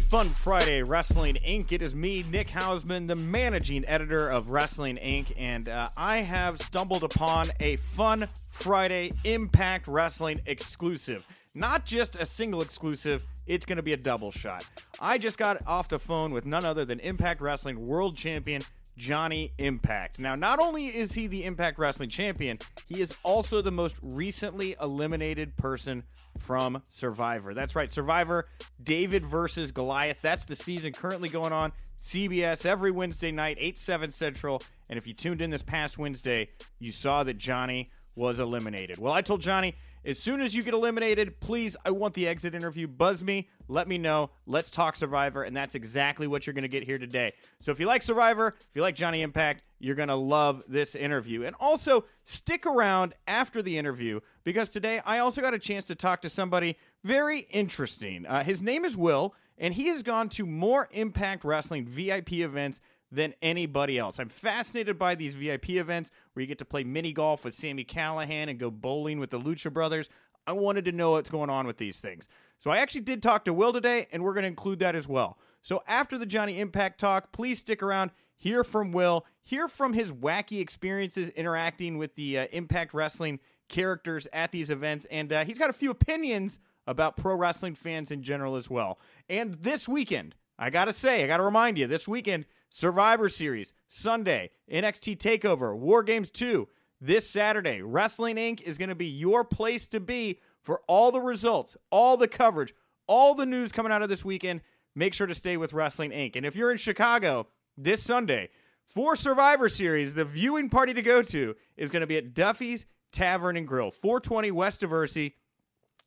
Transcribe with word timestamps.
Fun 0.00 0.28
Friday, 0.28 0.82
Wrestling 0.82 1.36
Inc. 1.46 1.70
It 1.70 1.82
is 1.82 1.94
me, 1.94 2.24
Nick 2.30 2.48
Hausman, 2.48 3.06
the 3.06 3.14
managing 3.14 3.84
editor 3.86 4.28
of 4.28 4.50
Wrestling 4.50 4.96
Inc., 4.96 5.32
and 5.38 5.68
uh, 5.68 5.86
I 5.96 6.18
have 6.18 6.58
stumbled 6.58 7.04
upon 7.04 7.46
a 7.60 7.76
Fun 7.76 8.26
Friday 8.52 9.12
Impact 9.24 9.86
Wrestling 9.86 10.40
exclusive. 10.46 11.26
Not 11.54 11.84
just 11.84 12.16
a 12.16 12.26
single 12.26 12.62
exclusive, 12.62 13.22
it's 13.46 13.66
going 13.66 13.76
to 13.76 13.82
be 13.82 13.92
a 13.92 13.96
double 13.96 14.30
shot. 14.30 14.66
I 15.00 15.18
just 15.18 15.38
got 15.38 15.64
off 15.66 15.88
the 15.88 15.98
phone 15.98 16.32
with 16.32 16.46
none 16.46 16.64
other 16.64 16.84
than 16.84 17.00
Impact 17.00 17.40
Wrestling 17.40 17.84
World 17.84 18.16
Champion 18.16 18.62
Johnny 18.96 19.52
Impact. 19.58 20.18
Now, 20.18 20.34
not 20.34 20.60
only 20.60 20.86
is 20.86 21.12
he 21.12 21.26
the 21.26 21.44
Impact 21.44 21.78
Wrestling 21.78 22.08
Champion, 22.08 22.58
he 22.88 23.00
is 23.00 23.16
also 23.22 23.60
the 23.60 23.72
most 23.72 23.96
recently 24.02 24.76
eliminated 24.80 25.56
person 25.56 26.04
from 26.38 26.82
Survivor. 26.90 27.54
That's 27.54 27.74
right, 27.74 27.90
Survivor 27.90 28.48
David 28.82 29.24
versus 29.24 29.72
Goliath. 29.72 30.18
That's 30.22 30.44
the 30.44 30.56
season 30.56 30.92
currently 30.92 31.28
going 31.28 31.52
on. 31.52 31.72
CBS 32.00 32.66
every 32.66 32.90
Wednesday 32.90 33.32
night, 33.32 33.56
8 33.58 33.78
7 33.78 34.10
Central. 34.10 34.62
And 34.90 34.98
if 34.98 35.06
you 35.06 35.14
tuned 35.14 35.40
in 35.40 35.50
this 35.50 35.62
past 35.62 35.96
Wednesday, 35.96 36.48
you 36.78 36.92
saw 36.92 37.24
that 37.24 37.38
Johnny 37.38 37.88
was 38.14 38.38
eliminated. 38.38 38.98
Well, 38.98 39.12
I 39.12 39.22
told 39.22 39.40
Johnny, 39.40 39.74
as 40.04 40.18
soon 40.18 40.40
as 40.40 40.54
you 40.54 40.62
get 40.62 40.74
eliminated, 40.74 41.40
please, 41.40 41.76
I 41.84 41.90
want 41.90 42.14
the 42.14 42.28
exit 42.28 42.54
interview. 42.54 42.86
Buzz 42.86 43.22
me, 43.22 43.48
let 43.68 43.88
me 43.88 43.96
know. 43.96 44.30
Let's 44.46 44.70
talk 44.70 44.96
Survivor, 44.96 45.42
and 45.42 45.56
that's 45.56 45.74
exactly 45.74 46.26
what 46.26 46.46
you're 46.46 46.54
going 46.54 46.62
to 46.62 46.68
get 46.68 46.84
here 46.84 46.98
today. 46.98 47.32
So 47.60 47.72
if 47.72 47.80
you 47.80 47.86
like 47.86 48.02
Survivor, 48.02 48.48
if 48.58 48.74
you 48.74 48.82
like 48.82 48.94
Johnny 48.94 49.22
Impact, 49.22 49.62
you're 49.78 49.94
going 49.94 50.08
to 50.08 50.14
love 50.14 50.62
this 50.68 50.94
interview. 50.94 51.44
And 51.44 51.56
also, 51.58 52.04
stick 52.24 52.66
around 52.66 53.14
after 53.26 53.62
the 53.62 53.78
interview 53.78 54.20
because 54.44 54.70
today 54.70 55.00
I 55.04 55.18
also 55.18 55.40
got 55.40 55.54
a 55.54 55.58
chance 55.58 55.86
to 55.86 55.94
talk 55.94 56.22
to 56.22 56.30
somebody 56.30 56.76
very 57.02 57.40
interesting. 57.50 58.26
Uh, 58.26 58.44
his 58.44 58.62
name 58.62 58.84
is 58.84 58.96
Will, 58.96 59.34
and 59.58 59.74
he 59.74 59.88
has 59.88 60.02
gone 60.02 60.28
to 60.30 60.46
more 60.46 60.88
Impact 60.90 61.44
Wrestling 61.44 61.86
VIP 61.86 62.34
events 62.34 62.80
than 63.10 63.34
anybody 63.42 63.98
else. 63.98 64.18
I'm 64.18 64.28
fascinated 64.28 64.98
by 64.98 65.14
these 65.14 65.34
VIP 65.34 65.70
events 65.70 66.10
where 66.32 66.42
you 66.42 66.46
get 66.46 66.58
to 66.58 66.64
play 66.64 66.84
mini 66.84 67.12
golf 67.12 67.44
with 67.44 67.54
Sami 67.54 67.84
Callihan 67.84 68.48
and 68.48 68.58
go 68.58 68.70
bowling 68.70 69.18
with 69.18 69.30
the 69.30 69.38
Lucha 69.38 69.72
Brothers. 69.72 70.08
I 70.46 70.52
wanted 70.52 70.84
to 70.86 70.92
know 70.92 71.12
what's 71.12 71.30
going 71.30 71.50
on 71.50 71.66
with 71.66 71.78
these 71.78 72.00
things. 72.00 72.28
So 72.58 72.70
I 72.70 72.78
actually 72.78 73.02
did 73.02 73.22
talk 73.22 73.44
to 73.44 73.52
Will 73.52 73.72
today, 73.72 74.08
and 74.12 74.22
we're 74.22 74.34
going 74.34 74.42
to 74.42 74.48
include 74.48 74.80
that 74.80 74.94
as 74.94 75.08
well. 75.08 75.38
So 75.62 75.82
after 75.86 76.18
the 76.18 76.26
Johnny 76.26 76.60
Impact 76.60 77.00
talk, 77.00 77.32
please 77.32 77.58
stick 77.58 77.82
around, 77.82 78.10
hear 78.36 78.64
from 78.64 78.92
Will, 78.92 79.24
hear 79.42 79.68
from 79.68 79.92
his 79.94 80.12
wacky 80.12 80.60
experiences 80.60 81.30
interacting 81.30 81.96
with 81.96 82.14
the 82.14 82.38
uh, 82.38 82.46
Impact 82.52 82.92
Wrestling 82.92 83.40
characters 83.68 84.28
at 84.32 84.52
these 84.52 84.70
events, 84.70 85.06
and 85.10 85.32
uh, 85.32 85.44
he's 85.44 85.58
got 85.58 85.70
a 85.70 85.74
few 85.74 85.90
opinions 85.90 86.58
about 86.86 87.16
pro 87.16 87.34
wrestling 87.34 87.74
fans 87.74 88.10
in 88.10 88.22
general 88.22 88.56
as 88.56 88.68
well. 88.68 88.98
And 89.28 89.54
this 89.54 89.88
weekend, 89.88 90.34
I 90.58 90.70
got 90.70 90.84
to 90.84 90.92
say, 90.92 91.24
I 91.24 91.26
got 91.26 91.38
to 91.38 91.42
remind 91.42 91.78
you, 91.78 91.86
this 91.86 92.06
weekend, 92.06 92.44
Survivor 92.74 93.28
Series, 93.28 93.72
Sunday, 93.86 94.50
NXT 94.68 95.16
TakeOver, 95.18 95.76
War 95.76 96.02
Games 96.02 96.28
2, 96.32 96.66
this 97.00 97.30
Saturday. 97.30 97.82
Wrestling 97.82 98.34
Inc. 98.34 98.60
is 98.62 98.78
going 98.78 98.88
to 98.88 98.96
be 98.96 99.06
your 99.06 99.44
place 99.44 99.86
to 99.86 100.00
be 100.00 100.40
for 100.60 100.80
all 100.88 101.12
the 101.12 101.20
results, 101.20 101.76
all 101.92 102.16
the 102.16 102.26
coverage, 102.26 102.74
all 103.06 103.36
the 103.36 103.46
news 103.46 103.70
coming 103.70 103.92
out 103.92 104.02
of 104.02 104.08
this 104.08 104.24
weekend. 104.24 104.60
Make 104.92 105.14
sure 105.14 105.28
to 105.28 105.36
stay 105.36 105.56
with 105.56 105.72
Wrestling 105.72 106.10
Inc. 106.10 106.34
And 106.34 106.44
if 106.44 106.56
you're 106.56 106.72
in 106.72 106.76
Chicago 106.76 107.46
this 107.76 108.02
Sunday 108.02 108.48
for 108.88 109.14
Survivor 109.14 109.68
Series, 109.68 110.14
the 110.14 110.24
viewing 110.24 110.68
party 110.68 110.92
to 110.94 111.02
go 111.02 111.22
to 111.22 111.54
is 111.76 111.92
going 111.92 112.00
to 112.00 112.08
be 112.08 112.16
at 112.16 112.34
Duffy's 112.34 112.86
Tavern 113.12 113.56
and 113.56 113.68
Grill, 113.68 113.92
420 113.92 114.50
West 114.50 114.80
Diversey. 114.80 115.34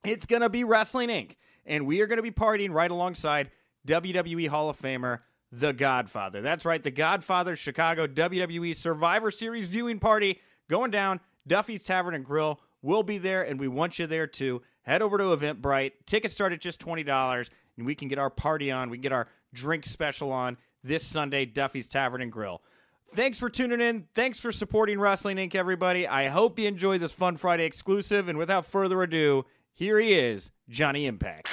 It's 0.04 0.26
going 0.26 0.42
to 0.42 0.50
be 0.50 0.66
Wrestling 0.66 1.08
Inc. 1.08 1.38
And 1.66 1.88
we 1.88 2.02
are 2.02 2.08
going 2.08 2.18
to 2.18 2.24
be 2.24 2.32
partying 2.32 2.74
right 2.74 2.92
alongside 2.92 3.52
WWE 3.88 4.50
Hall 4.50 4.70
of 4.70 4.78
Famer 4.78 5.20
the 5.52 5.74
Godfather. 5.74 6.42
That's 6.42 6.66
right, 6.66 6.84
The 6.84 6.92
Godfather 6.92 7.56
Chicago 7.56 8.08
WWE 8.08 8.76
Survivor 8.76 9.32
Series 9.32 9.68
viewing 9.68 10.00
party 10.00 10.40
going 10.70 10.92
down. 10.92 11.20
Duffy's 11.48 11.84
Tavern 11.84 12.14
and 12.14 12.26
Grill 12.26 12.60
will 12.82 13.04
be 13.04 13.18
there, 13.18 13.44
and 13.44 13.60
we 13.60 13.68
want 13.68 14.00
you 14.00 14.08
there 14.08 14.28
too. 14.28 14.62
Head 14.82 15.02
over 15.02 15.18
to 15.18 15.24
Eventbrite. 15.26 15.94
Tickets 16.06 16.34
start 16.34 16.54
at 16.54 16.62
just 16.62 16.80
$20, 16.82 17.50
and 17.78 17.86
we 17.86 17.96
can 17.96 18.08
get 18.08 18.20
our 18.20 18.30
party 18.30 18.72
on. 18.72 18.90
We 18.90 18.98
can 18.98 19.04
get 19.04 19.12
our 19.12 19.28
drink 19.54 19.86
special 19.86 20.32
on 20.32 20.58
this 20.84 21.06
Sunday, 21.06 21.46
Duffy's 21.46 21.88
Tavern 21.88 22.22
and 22.22 22.32
Grill. 22.32 22.62
Thanks 23.16 23.40
for 23.40 23.50
tuning 23.50 23.82
in. 23.82 24.06
Thanks 24.14 24.38
for 24.40 24.52
supporting 24.52 25.00
Wrestling 25.00 25.38
Inc., 25.38 25.56
everybody. 25.56 26.08
I 26.08 26.28
hope 26.28 26.60
you 26.60 26.68
enjoy 26.68 26.98
this 26.98 27.14
Fun 27.14 27.38
Friday 27.38 27.66
exclusive. 27.66 28.28
And 28.28 28.38
without 28.38 28.66
further 28.66 29.02
ado, 29.02 29.46
here 29.74 30.00
he 30.00 30.14
is, 30.14 30.52
Johnny 30.70 31.06
Impact. 31.06 31.50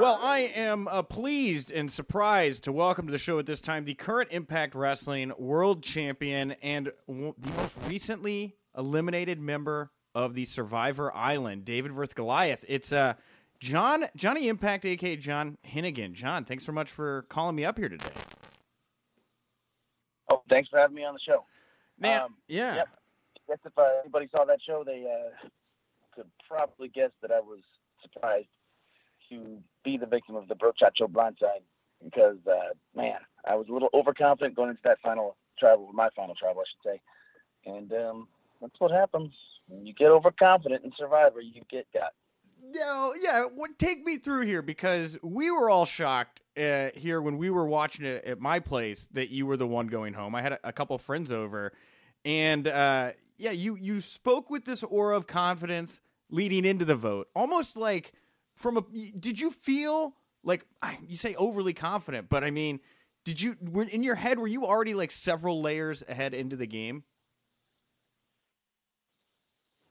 Well, 0.00 0.18
I 0.20 0.38
am 0.56 0.88
uh, 0.88 1.02
pleased 1.02 1.70
and 1.70 1.90
surprised 1.90 2.64
to 2.64 2.72
welcome 2.72 3.06
to 3.06 3.12
the 3.12 3.18
show 3.18 3.38
at 3.38 3.46
this 3.46 3.60
time 3.60 3.84
the 3.84 3.94
current 3.94 4.30
Impact 4.32 4.74
Wrestling 4.74 5.32
World 5.38 5.84
Champion 5.84 6.52
and 6.62 6.90
w- 7.06 7.34
the 7.38 7.50
most 7.50 7.76
recently 7.86 8.56
eliminated 8.76 9.38
member 9.38 9.92
of 10.12 10.34
the 10.34 10.46
Survivor 10.46 11.14
Island, 11.14 11.64
David 11.64 11.92
versus 11.92 12.12
Goliath. 12.12 12.64
It's 12.66 12.90
uh, 12.90 13.14
John 13.60 14.06
Johnny 14.16 14.48
Impact, 14.48 14.84
aka 14.84 15.14
John 15.14 15.58
Hennigan. 15.64 16.12
John, 16.12 16.44
thanks 16.44 16.64
so 16.66 16.72
much 16.72 16.90
for 16.90 17.22
calling 17.28 17.54
me 17.54 17.64
up 17.64 17.78
here 17.78 17.88
today. 17.88 18.08
Oh, 20.28 20.42
thanks 20.50 20.68
for 20.70 20.80
having 20.80 20.96
me 20.96 21.04
on 21.04 21.14
the 21.14 21.20
show. 21.24 21.44
Man, 22.00 22.22
Um, 22.22 22.34
yeah. 22.48 22.74
Yep. 22.76 22.88
I 22.88 23.52
guess 23.52 23.58
if 23.64 23.78
uh, 23.78 23.86
anybody 24.02 24.28
saw 24.34 24.44
that 24.44 24.58
show, 24.66 24.82
they 24.84 25.04
uh, 25.04 25.46
could 26.16 26.26
probably 26.48 26.88
guess 26.88 27.10
that 27.22 27.30
I 27.30 27.38
was 27.38 27.60
surprised 28.02 28.48
to 29.30 29.58
be 29.84 29.96
the 29.96 30.06
victim 30.06 30.36
of 30.36 30.48
the 30.48 30.54
brochacho 30.54 31.08
blindside 31.08 31.62
because, 32.02 32.38
uh, 32.46 32.74
man, 32.94 33.18
I 33.46 33.54
was 33.54 33.68
a 33.68 33.72
little 33.72 33.88
overconfident 33.94 34.54
going 34.54 34.70
into 34.70 34.82
that 34.84 34.98
final 35.02 35.36
travel, 35.58 35.90
my 35.92 36.08
final 36.14 36.34
travel, 36.34 36.62
I 36.62 36.64
should 36.70 36.92
say. 36.92 37.00
And 37.66 37.92
um, 37.92 38.28
that's 38.60 38.78
what 38.78 38.90
happens. 38.90 39.32
When 39.68 39.86
you 39.86 39.94
get 39.94 40.10
overconfident 40.10 40.84
in 40.84 40.92
Survivor, 40.98 41.40
you 41.40 41.62
get 41.70 41.86
got. 41.92 42.12
No, 42.62 43.14
yeah. 43.20 43.44
Take 43.78 44.04
me 44.04 44.16
through 44.18 44.46
here 44.46 44.62
because 44.62 45.18
we 45.22 45.50
were 45.50 45.70
all 45.70 45.86
shocked 45.86 46.40
uh, 46.56 46.88
here 46.94 47.20
when 47.20 47.36
we 47.36 47.50
were 47.50 47.66
watching 47.66 48.04
it 48.04 48.24
at 48.24 48.40
my 48.40 48.58
place 48.60 49.08
that 49.12 49.30
you 49.30 49.46
were 49.46 49.56
the 49.56 49.66
one 49.66 49.86
going 49.86 50.14
home. 50.14 50.34
I 50.34 50.42
had 50.42 50.52
a, 50.52 50.58
a 50.64 50.72
couple 50.72 50.96
friends 50.98 51.30
over, 51.30 51.72
and 52.24 52.66
uh, 52.66 53.12
yeah, 53.36 53.50
you 53.50 53.76
you 53.76 54.00
spoke 54.00 54.50
with 54.50 54.64
this 54.64 54.82
aura 54.82 55.16
of 55.16 55.26
confidence 55.26 56.00
leading 56.30 56.64
into 56.64 56.84
the 56.84 56.94
vote, 56.94 57.28
almost 57.34 57.76
like 57.76 58.12
from 58.56 58.76
a. 58.76 58.82
Did 59.18 59.40
you 59.40 59.50
feel 59.50 60.14
like 60.42 60.66
you 61.06 61.16
say 61.16 61.34
overly 61.34 61.72
confident? 61.72 62.28
But 62.28 62.44
I 62.44 62.50
mean, 62.50 62.80
did 63.24 63.40
you 63.40 63.56
in 63.90 64.02
your 64.02 64.14
head 64.14 64.38
were 64.38 64.46
you 64.46 64.66
already 64.66 64.94
like 64.94 65.10
several 65.10 65.62
layers 65.62 66.02
ahead 66.08 66.34
into 66.34 66.56
the 66.56 66.66
game? 66.66 67.04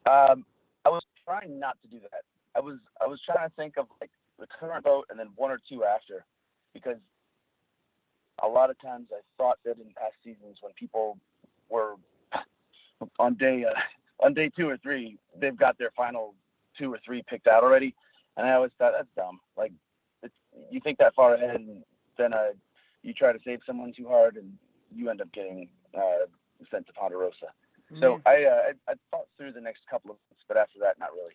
Um, 0.06 0.46
I 0.86 0.90
was 0.90 1.04
trying 1.26 1.60
not 1.60 1.78
to 1.82 1.88
do 1.88 2.00
that. 2.00 2.24
I 2.56 2.60
was 2.60 2.78
I 3.02 3.08
was 3.08 3.20
trying 3.26 3.48
to 3.48 3.56
think 3.56 3.78
of 3.78 3.88
like 4.02 4.12
the 4.40 4.48
current 4.60 4.84
vote 4.84 5.06
and 5.10 5.18
then 5.18 5.30
one 5.36 5.52
or 5.52 5.60
two 5.70 5.84
after, 5.84 6.26
because 6.74 6.98
a 8.42 8.48
lot 8.48 8.70
of 8.70 8.80
times 8.80 9.08
I 9.12 9.20
thought 9.38 9.60
that 9.66 9.78
in 9.78 9.86
past 9.96 10.16
seasons 10.24 10.58
when 10.62 10.74
people 10.74 11.18
were 11.70 11.96
on 13.20 13.36
day 13.36 13.66
uh, 13.66 13.80
on 14.20 14.34
day 14.34 14.50
two 14.50 14.70
or 14.70 14.78
three, 14.78 15.18
they've 15.38 15.58
got 15.58 15.78
their 15.78 15.92
final 15.96 16.36
two 16.78 16.94
or 16.94 17.00
three 17.06 17.24
picked 17.28 17.48
out 17.48 17.64
already, 17.64 17.96
and 18.38 18.48
I 18.48 18.54
always 18.54 18.72
thought 18.78 18.94
that's 18.96 19.10
dumb. 19.16 19.40
Like 19.58 19.72
it's, 20.22 20.34
you 20.72 20.80
think 20.80 20.98
that 21.00 21.16
far 21.16 21.36
ahead, 21.36 21.56
and 21.56 21.84
then 22.18 22.34
uh, 22.34 22.52
you 23.02 23.14
try 23.14 23.32
to 23.32 23.40
save 23.46 23.60
someone 23.66 23.94
too 23.96 24.08
hard, 24.08 24.36
and 24.38 24.54
you 24.94 25.10
end 25.10 25.22
up 25.22 25.32
getting 25.32 25.70
uh, 25.96 26.26
sent 26.72 26.88
to 26.88 26.94
Ponderosa. 26.94 27.48
So 28.00 28.22
I, 28.26 28.46
uh, 28.46 28.50
I 28.88 28.92
I 28.92 28.94
thought 29.12 29.28
through 29.38 29.52
the 29.52 29.62
next 29.62 29.82
couple 29.90 30.12
of 30.12 30.18
months, 30.30 30.44
but 30.48 30.58
after 30.58 30.80
that, 30.80 30.98
not 31.00 31.10
really. 31.14 31.34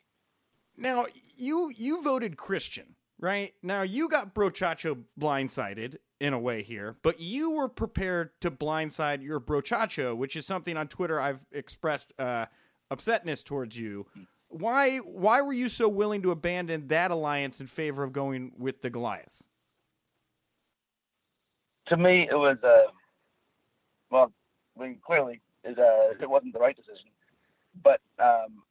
Now 0.77 1.07
you 1.37 1.71
you 1.77 2.03
voted 2.03 2.37
Christian, 2.37 2.97
right? 3.21 3.55
Now 3.63 3.83
you 3.83 4.09
got 4.09 4.35
Brochacho 4.35 5.05
blindsided, 5.21 5.99
in 6.21 6.33
a 6.33 6.39
way 6.39 6.63
here, 6.63 6.97
but 7.03 7.21
you 7.21 7.51
were 7.51 7.69
prepared 7.69 8.31
to 8.41 8.51
blindside 8.51 9.23
your 9.23 9.41
brochacho, 9.41 10.17
which 10.17 10.35
is 10.37 10.47
something 10.47 10.77
on 10.77 10.89
Twitter 10.89 11.21
I've 11.21 11.47
expressed 11.53 12.13
uh, 12.19 12.47
upsetness 12.91 13.45
towards 13.45 13.79
you. 13.79 14.07
Why 14.49 14.99
why 14.99 15.43
were 15.43 15.53
you 15.53 15.69
so 15.69 15.89
willing 15.89 16.23
to 16.23 16.31
abandon 16.31 16.89
that 16.89 17.11
alliance 17.11 17.61
in 17.61 17.67
favor 17.67 18.03
of 18.03 18.13
going 18.13 18.53
with 18.59 18.81
the 18.81 18.91
Goliaths? 18.91 19.47
To 21.89 21.97
me, 21.97 22.29
it 22.29 22.35
was 22.35 22.59
uh, 22.63 22.85
well, 24.11 24.33
I 24.79 24.83
mean, 24.83 24.99
clearly 25.05 25.41
it, 25.65 25.79
uh, 25.79 26.15
it 26.21 26.29
wasn't 26.29 26.55
the 26.55 26.61
right 26.61 26.77
decision, 26.77 27.11
but 27.83 28.01
um, 28.19 28.63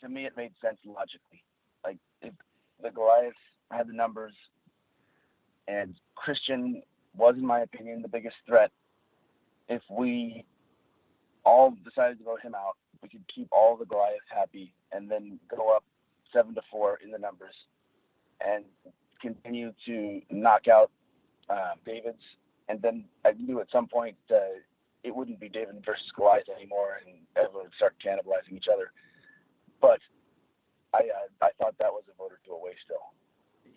to 0.00 0.08
me, 0.08 0.24
it 0.24 0.36
made 0.36 0.52
sense 0.62 0.78
logically. 0.84 1.42
Like 1.84 1.98
if 2.22 2.32
the 2.82 2.90
Goliaths 2.90 3.36
had 3.70 3.88
the 3.88 3.92
numbers, 3.92 4.34
and 5.66 5.94
Christian 6.14 6.82
was, 7.16 7.34
in 7.36 7.46
my 7.46 7.60
opinion, 7.60 8.02
the 8.02 8.08
biggest 8.08 8.36
threat. 8.46 8.70
If 9.68 9.82
we 9.90 10.44
all 11.44 11.76
decided 11.84 12.18
to 12.18 12.24
vote 12.24 12.40
him 12.42 12.54
out, 12.54 12.76
we 13.02 13.08
could 13.08 13.24
keep 13.34 13.48
all 13.52 13.76
the 13.76 13.84
Goliaths 13.84 14.20
happy 14.28 14.72
and 14.92 15.10
then 15.10 15.38
go 15.54 15.74
up 15.74 15.84
seven 16.32 16.54
to 16.54 16.62
four 16.70 16.98
in 17.02 17.10
the 17.10 17.18
numbers 17.18 17.54
and 18.40 18.64
continue 19.20 19.72
to 19.86 20.20
knock 20.30 20.68
out 20.68 20.90
uh, 21.48 21.72
David's. 21.84 22.22
And 22.68 22.80
then 22.80 23.04
I 23.24 23.32
knew 23.32 23.60
at 23.60 23.66
some 23.72 23.88
point 23.88 24.16
uh, 24.30 24.36
it 25.02 25.14
wouldn't 25.14 25.40
be 25.40 25.48
David 25.48 25.82
versus 25.84 26.10
Goliath 26.16 26.48
anymore, 26.54 27.00
and 27.04 27.16
everyone 27.36 27.64
would 27.64 27.74
start 27.74 27.96
cannibalizing 28.04 28.56
each 28.56 28.66
other. 28.72 28.92
But 29.80 30.00
I 30.94 30.98
uh, 30.98 31.44
I 31.44 31.50
thought 31.58 31.74
that 31.78 31.92
was 31.92 32.04
a 32.12 32.16
voter 32.16 32.38
to 32.46 32.52
away 32.52 32.72
still. 32.84 33.12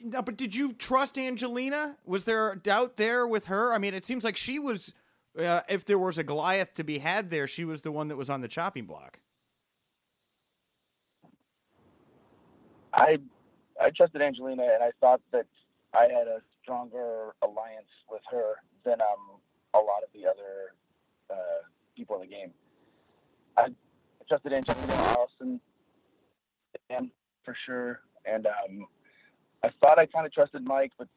No, 0.04 0.22
but 0.22 0.36
did 0.36 0.54
you 0.54 0.74
trust 0.74 1.18
Angelina? 1.18 1.96
Was 2.06 2.26
there 2.26 2.56
doubt 2.56 2.98
there 2.98 3.26
with 3.26 3.46
her? 3.46 3.74
I 3.74 3.78
mean, 3.78 3.94
it 3.94 4.06
seems 4.06 4.24
like 4.24 4.38
she 4.38 4.60
was. 4.60 4.94
Uh, 5.38 5.62
if 5.68 5.86
there 5.86 5.98
was 5.98 6.18
a 6.18 6.24
Goliath 6.24 6.76
to 6.76 6.84
be 6.84 7.00
had 7.00 7.30
there, 7.32 7.48
she 7.48 7.66
was 7.66 7.82
the 7.82 7.92
one 7.92 8.08
that 8.10 8.16
was 8.16 8.30
on 8.30 8.42
the 8.42 8.48
chopping 8.48 8.86
block. 8.86 9.20
I 12.94 13.18
I 13.82 13.90
trusted 13.90 14.22
Angelina, 14.22 14.64
and 14.64 14.84
I 14.84 14.92
thought 15.02 15.22
that 15.32 15.48
I 15.94 16.04
had 16.04 16.28
a 16.28 16.42
stronger 16.62 17.34
alliance 17.42 17.90
with 18.10 18.22
her 18.30 18.56
than 18.86 19.02
um, 19.02 19.40
a 19.74 19.80
lot 19.80 20.04
of 20.04 20.10
the 20.14 20.28
other 20.28 20.76
uh, 21.32 21.64
people 21.96 22.16
in 22.18 22.22
the 22.22 22.28
game. 22.28 22.52
I 23.58 23.70
trusted 24.28 24.54
Angelina 24.54 24.94
Allison, 24.94 25.60
and 26.92 27.10
for 27.44 27.56
sure, 27.66 28.02
and 28.26 28.46
um, 28.46 28.88
I 29.64 29.72
thought 29.82 29.98
I 29.98 30.06
kind 30.06 30.28
of 30.28 30.34
trusted 30.34 30.64
Mike, 30.64 30.92
but 30.98 31.08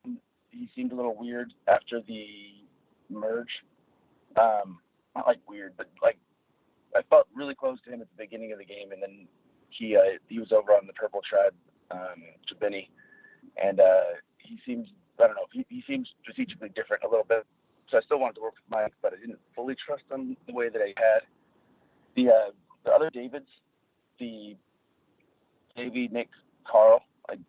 he 0.50 0.68
seemed 0.74 0.92
a 0.92 0.94
little 0.94 1.16
weird 1.16 1.52
after 1.68 2.00
the 2.00 2.26
merge. 3.10 3.62
Um, 4.36 4.78
not 5.14 5.26
like 5.26 5.38
weird, 5.48 5.74
but 5.76 5.88
like 6.02 6.18
I 6.94 7.02
felt 7.10 7.26
really 7.34 7.54
close 7.54 7.78
to 7.84 7.90
him 7.90 8.00
at 8.00 8.08
the 8.16 8.22
beginning 8.22 8.52
of 8.52 8.58
the 8.58 8.64
game, 8.64 8.92
and 8.92 9.02
then 9.02 9.26
he 9.70 9.96
uh, 9.96 10.18
he 10.28 10.38
was 10.38 10.52
over 10.52 10.72
on 10.72 10.86
the 10.86 10.92
Purple 10.92 11.20
Tribe, 11.28 11.54
um, 11.90 12.22
Jabeni, 12.50 12.88
and 13.62 13.80
uh, 13.80 14.16
he 14.38 14.58
seems 14.66 14.88
I 15.18 15.26
don't 15.26 15.36
know 15.36 15.46
he, 15.52 15.66
he 15.68 15.82
seems 15.86 16.08
strategically 16.22 16.68
different 16.70 17.02
a 17.04 17.08
little 17.08 17.26
bit. 17.28 17.44
So 17.90 17.98
I 17.98 18.00
still 18.00 18.18
wanted 18.18 18.34
to 18.36 18.40
work 18.40 18.54
with 18.54 18.68
Mike, 18.68 18.92
but 19.00 19.12
I 19.12 19.16
didn't 19.16 19.38
fully 19.54 19.76
trust 19.76 20.02
him 20.10 20.36
the 20.46 20.52
way 20.52 20.68
that 20.68 20.82
I 20.82 20.92
had. 20.96 21.22
The 22.14 22.30
uh, 22.30 22.50
the 22.84 22.92
other 22.92 23.10
Davids, 23.10 23.48
the 24.18 24.56
Davey, 25.76 26.08
Nick, 26.10 26.28
Carl, 26.64 27.00
like 27.28 27.40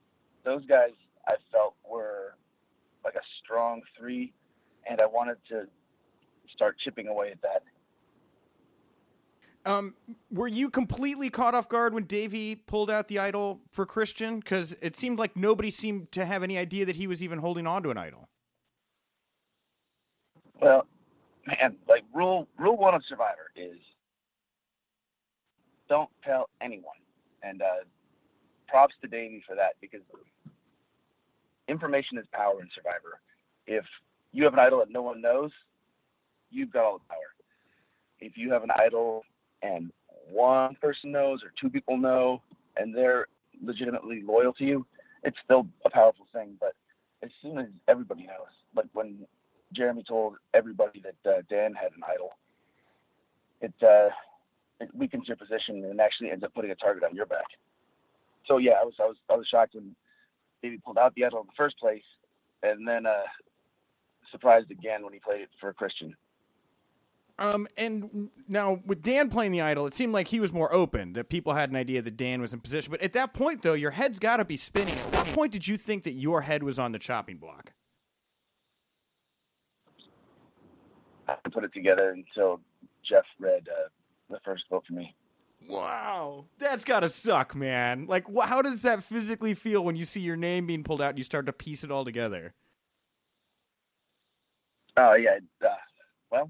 those 0.43 0.65
guys, 0.65 0.91
I 1.27 1.35
felt 1.51 1.75
were 1.89 2.35
like 3.03 3.15
a 3.15 3.25
strong 3.43 3.81
three, 3.97 4.33
and 4.89 4.99
I 4.99 5.05
wanted 5.05 5.37
to 5.49 5.67
start 6.53 6.77
chipping 6.83 7.07
away 7.07 7.31
at 7.31 7.41
that. 7.41 7.63
Um, 9.65 9.95
were 10.31 10.47
you 10.47 10.69
completely 10.69 11.29
caught 11.29 11.53
off 11.53 11.67
guard 11.67 11.93
when 11.93 12.05
Davey 12.05 12.55
pulled 12.55 12.89
out 12.89 13.09
the 13.09 13.19
idol 13.19 13.59
for 13.71 13.85
Christian? 13.85 14.39
Because 14.39 14.73
it 14.81 14.95
seemed 14.95 15.19
like 15.19 15.35
nobody 15.35 15.69
seemed 15.69 16.09
to 16.13 16.25
have 16.25 16.41
any 16.41 16.57
idea 16.57 16.85
that 16.85 16.95
he 16.95 17.05
was 17.05 17.21
even 17.21 17.39
holding 17.39 17.67
on 17.67 17.83
to 17.83 17.89
an 17.89 17.97
idol. 17.97 18.29
Well, 20.61 20.87
man, 21.45 21.75
like 21.87 22.03
rule 22.13 22.47
rule 22.57 22.77
one 22.77 22.95
of 22.95 23.03
Survivor 23.09 23.51
is 23.57 23.77
don't 25.89 26.09
tell 26.23 26.49
anyone, 26.61 26.95
and 27.43 27.61
uh, 27.61 27.83
props 28.67 28.95
to 29.01 29.07
Davey 29.07 29.43
for 29.45 29.55
that 29.55 29.73
because 29.81 30.01
information 31.67 32.17
is 32.17 32.25
power 32.31 32.61
in 32.61 32.69
Survivor. 32.73 33.19
If 33.65 33.85
you 34.31 34.45
have 34.45 34.53
an 34.53 34.59
idol 34.59 34.79
that 34.79 34.91
no 34.91 35.01
one 35.01 35.21
knows, 35.21 35.51
you've 36.51 36.71
got 36.71 36.85
all 36.85 36.97
the 36.99 37.05
power. 37.09 37.33
If 38.19 38.37
you 38.37 38.51
have 38.51 38.63
an 38.63 38.71
idol 38.75 39.23
and 39.61 39.91
one 40.29 40.75
person 40.81 41.11
knows 41.11 41.43
or 41.43 41.51
two 41.59 41.69
people 41.69 41.97
know 41.97 42.41
and 42.75 42.95
they're 42.95 43.27
legitimately 43.63 44.21
loyal 44.21 44.53
to 44.53 44.63
you, 44.63 44.85
it's 45.23 45.37
still 45.43 45.67
a 45.85 45.89
powerful 45.89 46.27
thing. 46.33 46.55
But 46.59 46.73
as 47.23 47.29
soon 47.41 47.57
as 47.57 47.67
everybody 47.87 48.23
knows, 48.23 48.53
like 48.75 48.87
when 48.93 49.25
Jeremy 49.73 50.03
told 50.07 50.35
everybody 50.53 51.01
that 51.01 51.31
uh, 51.31 51.41
Dan 51.49 51.73
had 51.73 51.91
an 51.93 52.03
idol, 52.07 52.31
it, 53.61 53.73
uh, 53.81 54.09
it 54.79 54.93
weakens 54.93 55.27
your 55.27 55.37
position 55.37 55.83
and 55.83 55.99
actually 55.99 56.31
ends 56.31 56.43
up 56.43 56.53
putting 56.53 56.71
a 56.71 56.75
target 56.75 57.03
on 57.03 57.15
your 57.15 57.25
back. 57.25 57.45
So 58.45 58.57
yeah, 58.57 58.73
I 58.81 58.85
was 58.85 58.93
I 58.99 59.05
was 59.05 59.17
I 59.29 59.35
was 59.35 59.47
shocked 59.47 59.75
when 59.75 59.95
Davey 60.63 60.79
pulled 60.83 60.97
out 60.97 61.13
the 61.15 61.25
idol 61.25 61.41
in 61.41 61.47
the 61.47 61.53
first 61.57 61.77
place, 61.79 62.03
and 62.63 62.87
then 62.87 63.05
uh, 63.05 63.23
surprised 64.31 64.71
again 64.71 65.03
when 65.03 65.13
he 65.13 65.19
played 65.19 65.41
it 65.41 65.49
for 65.59 65.69
a 65.69 65.73
Christian. 65.73 66.15
Um, 67.39 67.67
and 67.77 68.29
now 68.47 68.81
with 68.85 69.03
Dan 69.03 69.29
playing 69.29 69.51
the 69.51 69.61
idol, 69.61 69.85
it 69.85 69.93
seemed 69.93 70.11
like 70.11 70.27
he 70.27 70.39
was 70.39 70.51
more 70.51 70.73
open. 70.73 71.13
That 71.13 71.29
people 71.29 71.53
had 71.53 71.69
an 71.69 71.75
idea 71.75 72.01
that 72.01 72.17
Dan 72.17 72.41
was 72.41 72.53
in 72.53 72.59
position. 72.59 72.89
But 72.89 73.01
at 73.01 73.13
that 73.13 73.33
point, 73.33 73.61
though, 73.61 73.73
your 73.73 73.91
head's 73.91 74.17
got 74.17 74.37
to 74.37 74.45
be 74.45 74.57
spinning. 74.57 74.95
At 74.95 75.13
what 75.13 75.27
point 75.27 75.51
did 75.51 75.67
you 75.67 75.77
think 75.77 76.03
that 76.03 76.13
your 76.13 76.41
head 76.41 76.63
was 76.63 76.79
on 76.79 76.91
the 76.91 76.99
chopping 76.99 77.37
block? 77.37 77.73
I 81.27 81.35
put 81.51 81.63
it 81.63 81.73
together 81.73 82.09
until 82.11 82.61
Jeff 83.07 83.25
read 83.39 83.67
uh, 83.69 83.89
the 84.29 84.39
first 84.43 84.63
vote 84.69 84.85
for 84.87 84.93
me. 84.93 85.13
Wow, 85.67 86.45
that's 86.59 86.85
gotta 86.85 87.09
suck, 87.09 87.53
man. 87.55 88.05
Like, 88.07 88.25
wh- 88.33 88.47
how 88.47 88.61
does 88.61 88.83
that 88.83 89.03
physically 89.03 89.53
feel 89.53 89.83
when 89.83 89.95
you 89.95 90.05
see 90.05 90.21
your 90.21 90.37
name 90.37 90.67
being 90.67 90.83
pulled 90.83 91.01
out 91.01 91.09
and 91.09 91.17
you 91.17 91.23
start 91.23 91.45
to 91.47 91.53
piece 91.53 91.83
it 91.83 91.91
all 91.91 92.05
together? 92.05 92.53
Oh 94.95 95.15
yeah, 95.15 95.39
uh, 95.65 95.69
well, 96.31 96.49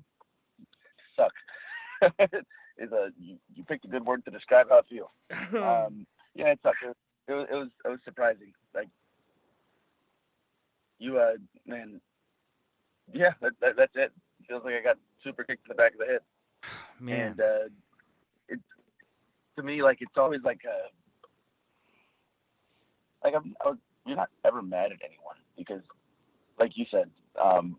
is 2.77 2.91
a 2.91 3.09
you, 3.19 3.37
you, 3.55 3.63
picked 3.63 3.85
a 3.85 3.87
good 3.87 4.05
word 4.05 4.23
to 4.25 4.31
describe 4.31 4.69
how 4.69 4.79
I 4.79 4.81
feel. 4.89 5.11
um, 5.63 6.05
yeah, 6.35 6.49
it 6.49 6.59
sucked. 6.63 6.83
It, 6.83 6.95
it, 7.27 7.33
was 7.33 7.47
it 7.51 7.55
was 7.55 7.67
it 7.85 7.87
was 7.89 7.99
surprising. 8.05 8.53
Like 8.73 8.89
you, 10.99 11.17
uh, 11.17 11.33
man, 11.65 11.99
yeah, 13.13 13.33
that, 13.41 13.53
that, 13.61 13.77
that's 13.77 13.95
it. 13.95 14.11
Feels 14.47 14.63
like 14.63 14.75
I 14.75 14.81
got 14.81 14.97
super 15.23 15.43
kicked 15.43 15.65
in 15.65 15.69
the 15.69 15.75
back 15.75 15.93
of 15.93 15.99
the 15.99 16.05
head. 16.05 16.21
Man, 16.99 17.31
and 17.31 17.41
uh, 17.41 17.69
it 18.49 18.59
to 19.55 19.63
me 19.63 19.83
like 19.83 19.97
it's 20.01 20.17
always 20.17 20.41
like 20.43 20.61
a 20.65 20.89
like 23.23 23.35
I'm, 23.35 23.55
I 23.63 23.69
was, 23.69 23.77
you're 24.05 24.15
not 24.15 24.29
ever 24.45 24.61
mad 24.61 24.91
at 24.91 24.99
anyone 25.03 25.35
because, 25.57 25.81
like 26.59 26.71
you 26.75 26.85
said, 26.89 27.09
um, 27.41 27.77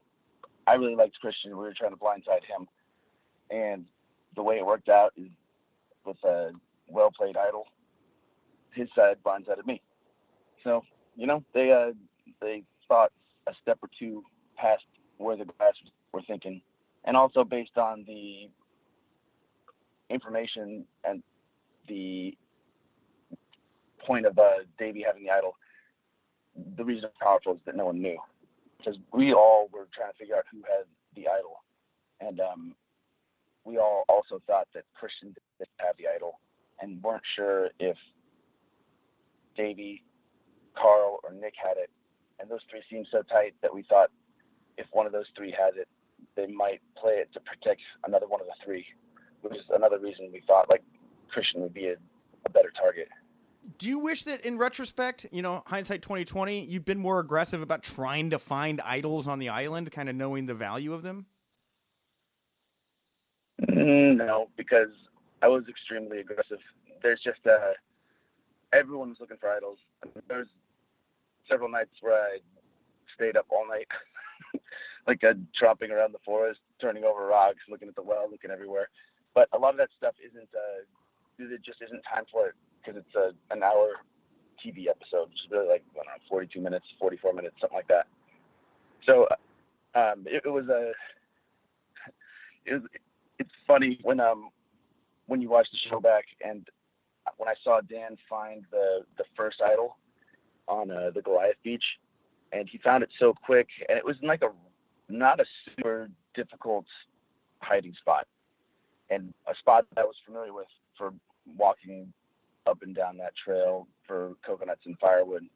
I 0.67 0.75
really 0.75 0.95
liked 0.95 1.19
Christian. 1.21 1.51
We 1.51 1.57
were 1.57 1.75
trying 1.75 1.93
to 1.93 1.97
blindside 1.97 2.45
him, 2.45 2.69
and 3.51 3.87
the 4.39 4.43
way 4.45 4.57
it 4.59 4.65
worked 4.65 4.89
out 4.89 5.13
is 5.17 5.29
with 6.07 6.17
a 6.23 6.53
well 6.87 7.11
played 7.11 7.37
idol. 7.37 7.67
His 8.71 8.89
side 8.95 9.17
blindsided 9.27 9.67
me, 9.67 9.83
so 10.63 10.85
you 11.17 11.27
know 11.27 11.43
they 11.53 11.73
uh, 11.73 11.91
they 12.41 12.63
thought 12.87 13.11
a 13.49 13.53
step 13.61 13.79
or 13.83 13.91
two 13.99 14.23
past 14.57 14.85
where 15.17 15.37
the 15.37 15.45
guys 15.59 15.73
were 16.13 16.23
thinking, 16.23 16.63
and 17.05 17.17
also 17.17 17.43
based 17.43 17.77
on 17.77 18.05
the 18.07 18.49
information 20.09 20.85
and 21.03 21.21
the 21.89 22.39
point 24.07 24.25
of 24.25 24.39
uh, 24.39 24.51
Davey 24.79 25.03
having 25.05 25.25
the 25.25 25.31
idol, 25.31 25.57
the 26.77 26.85
reason 26.85 27.07
it's 27.07 27.19
powerful 27.21 27.55
is 27.55 27.59
that 27.67 27.75
no 27.75 27.87
one 27.87 28.01
knew. 28.01 28.19
Because 28.79 28.97
we 29.13 29.33
all 29.33 29.69
were 29.73 29.89
trying 29.93 30.13
to 30.13 30.19
figure 30.19 30.37
out 30.37 30.45
who 30.53 30.59
had 30.59 30.85
the 31.17 31.27
idol. 31.29 31.65
And 32.21 32.41
um, 32.41 32.75
we 33.69 33.77
all 33.79 34.05
also 34.09 34.41
thought 34.47 34.67
that 34.75 34.85
Christian 34.99 35.29
didn't 35.59 35.69
have 35.77 35.97
the 35.99 36.07
idol 36.15 36.41
and 36.81 37.03
weren't 37.03 37.23
sure 37.37 37.69
if 37.79 37.97
Davey, 39.57 40.03
Carl, 40.75 41.21
or 41.23 41.33
Nick 41.33 41.55
had 41.63 41.77
it. 41.77 41.91
And 42.41 42.49
those 42.49 42.61
three 42.71 42.83
seemed 42.89 43.07
so 43.11 43.23
tight 43.23 43.55
that 43.63 43.75
we 43.75 43.83
thought 43.83 44.11
if 44.77 44.87
one 44.93 45.07
of 45.07 45.13
those 45.13 45.27
three 45.37 45.51
has 45.51 45.75
it, 45.77 45.89
they 46.37 46.47
might 46.47 46.81
play 46.97 47.15
it 47.15 47.33
to 47.35 47.41
protect 47.41 47.81
another 48.07 48.27
one 48.27 48.41
of 48.41 48.47
the 48.47 48.55
three, 48.65 48.87
which 49.43 49.55
is 49.55 49.65
another 49.75 49.99
reason 49.99 50.31
we 50.33 50.41
thought 50.47 50.71
like 50.71 50.83
Christian 51.29 51.61
would 51.63 51.75
be 51.75 51.89
a, 51.89 51.97
a 52.47 52.51
better 52.51 52.73
target. 52.81 53.09
Do 53.77 53.89
you 53.89 53.99
wish 53.99 54.25
that, 54.25 54.47
in 54.47 54.57
retrospect, 54.57 55.27
you 55.31 55.43
know, 55.43 55.63
hindsight 55.67 56.01
twenty 56.01 56.25
twenty, 56.25 56.65
you've 56.65 56.87
been 56.87 56.99
more 56.99 57.19
aggressive 57.19 57.61
about 57.61 57.83
trying 57.83 58.31
to 58.31 58.39
find 58.39 58.81
idols 58.81 59.27
on 59.27 59.41
the 59.41 59.51
island, 59.51 59.91
kind 59.91 60.09
of 60.09 60.15
knowing 60.15 60.47
the 60.47 60.55
value 60.55 60.95
of 60.95 61.03
them? 61.03 61.27
Mm, 63.79 64.17
no, 64.17 64.49
because 64.57 64.91
I 65.43 65.49
was 65.49 65.65
extremely 65.69 66.19
aggressive. 66.19 66.59
There's 67.03 67.21
just 67.21 67.47
uh, 67.47 67.73
everyone 68.73 69.11
was 69.11 69.19
looking 69.21 69.37
for 69.37 69.51
idols. 69.51 69.79
There's 70.29 70.49
several 71.49 71.71
nights 71.71 71.95
where 72.01 72.21
I 72.21 72.39
stayed 73.15 73.37
up 73.37 73.47
all 73.51 73.67
night, 73.69 73.87
like 75.07 75.23
uh, 75.23 75.35
tromping 75.61 75.91
around 75.91 76.13
the 76.13 76.19
forest, 76.25 76.61
turning 76.81 77.05
over 77.05 77.27
rocks, 77.27 77.61
looking 77.71 77.89
at 77.89 77.95
the 77.95 78.03
well, 78.03 78.29
looking 78.31 78.51
everywhere. 78.51 78.89
But 79.35 79.49
a 79.53 79.59
lot 79.59 79.71
of 79.71 79.79
that 79.79 79.91
stuff 79.97 80.15
isn't. 80.25 80.49
Uh, 80.55 80.85
it 81.39 81.63
just 81.63 81.81
isn't 81.81 82.03
time 82.03 82.25
for 82.33 82.49
it 82.49 82.55
because 82.85 83.01
it's 83.01 83.15
a 83.15 83.33
an 83.55 83.63
hour 83.63 83.91
TV 84.65 84.89
episode. 84.89 85.29
It's 85.33 85.47
really 85.51 85.69
like 85.69 85.85
I 85.93 85.99
don't 85.99 86.07
know, 86.07 86.13
42 86.29 86.61
minutes, 86.61 86.87
44 86.99 87.33
minutes, 87.33 87.55
something 87.61 87.77
like 87.77 87.89
that. 87.89 88.07
So 89.07 89.29
um, 89.95 90.25
it, 90.27 90.43
it 90.45 90.51
was 90.51 90.69
a. 90.69 90.93
It 92.67 92.75
was, 92.75 92.83
it's 93.39 93.51
funny 93.67 93.99
when 94.03 94.21
um 94.21 94.51
when 95.27 95.41
you 95.41 95.49
watch 95.49 95.69
the 95.71 95.79
show 95.79 96.01
back 96.01 96.25
and 96.45 96.69
when 97.37 97.49
I 97.49 97.55
saw 97.63 97.81
Dan 97.81 98.17
find 98.29 98.65
the 98.71 99.05
the 99.17 99.25
first 99.37 99.61
idol 99.63 99.97
on 100.67 100.91
uh, 100.91 101.11
the 101.15 101.23
Goliath 101.23 101.57
Beach, 101.63 101.85
and 102.53 102.69
he 102.69 102.79
found 102.79 103.03
it 103.03 103.11
so 103.19 103.33
quick, 103.33 103.69
and 103.89 103.99
it 103.99 104.05
was 104.05 104.17
like 104.23 104.43
a 104.43 104.51
not 105.09 105.41
a 105.41 105.45
super 105.77 106.11
difficult 106.35 106.87
hiding 107.61 107.95
spot, 107.95 108.27
and 109.11 109.33
a 109.47 109.55
spot 109.57 109.87
that 109.95 110.03
I 110.03 110.05
was 110.05 110.17
familiar 110.25 110.53
with 110.53 110.69
for 110.97 111.13
walking 111.57 112.13
up 112.67 112.83
and 112.83 112.95
down 112.95 113.17
that 113.19 113.35
trail 113.37 113.89
for 114.07 114.35
coconuts 114.45 114.83
and 114.85 114.99
firewood. 114.99 115.47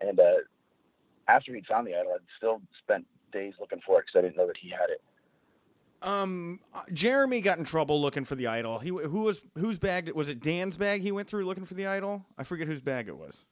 And 0.00 0.18
uh, 0.18 0.36
after 1.28 1.54
he 1.54 1.62
found 1.62 1.86
the 1.86 1.98
idol, 1.98 2.12
I'd 2.14 2.20
still 2.36 2.62
spent 2.78 3.06
days 3.32 3.54
looking 3.60 3.80
for 3.84 3.98
it 3.98 4.06
because 4.06 4.18
I 4.18 4.22
didn't 4.22 4.36
know 4.36 4.46
that 4.46 4.56
he 4.56 4.70
had 4.70 4.90
it. 4.90 5.02
Um, 6.02 6.60
uh, 6.74 6.82
Jeremy 6.92 7.40
got 7.40 7.58
in 7.58 7.64
trouble 7.64 8.00
looking 8.00 8.24
for 8.24 8.34
the 8.34 8.46
idol. 8.46 8.78
He 8.78 8.88
who 8.88 9.20
was 9.20 9.40
whose 9.58 9.78
bag 9.78 10.10
was 10.12 10.28
it? 10.28 10.40
Dan's 10.40 10.76
bag. 10.76 11.02
He 11.02 11.12
went 11.12 11.28
through 11.28 11.44
looking 11.44 11.66
for 11.66 11.74
the 11.74 11.86
idol. 11.86 12.24
I 12.38 12.44
forget 12.44 12.66
whose 12.66 12.80
bag 12.80 13.08
it 13.08 13.16
was. 13.16 13.44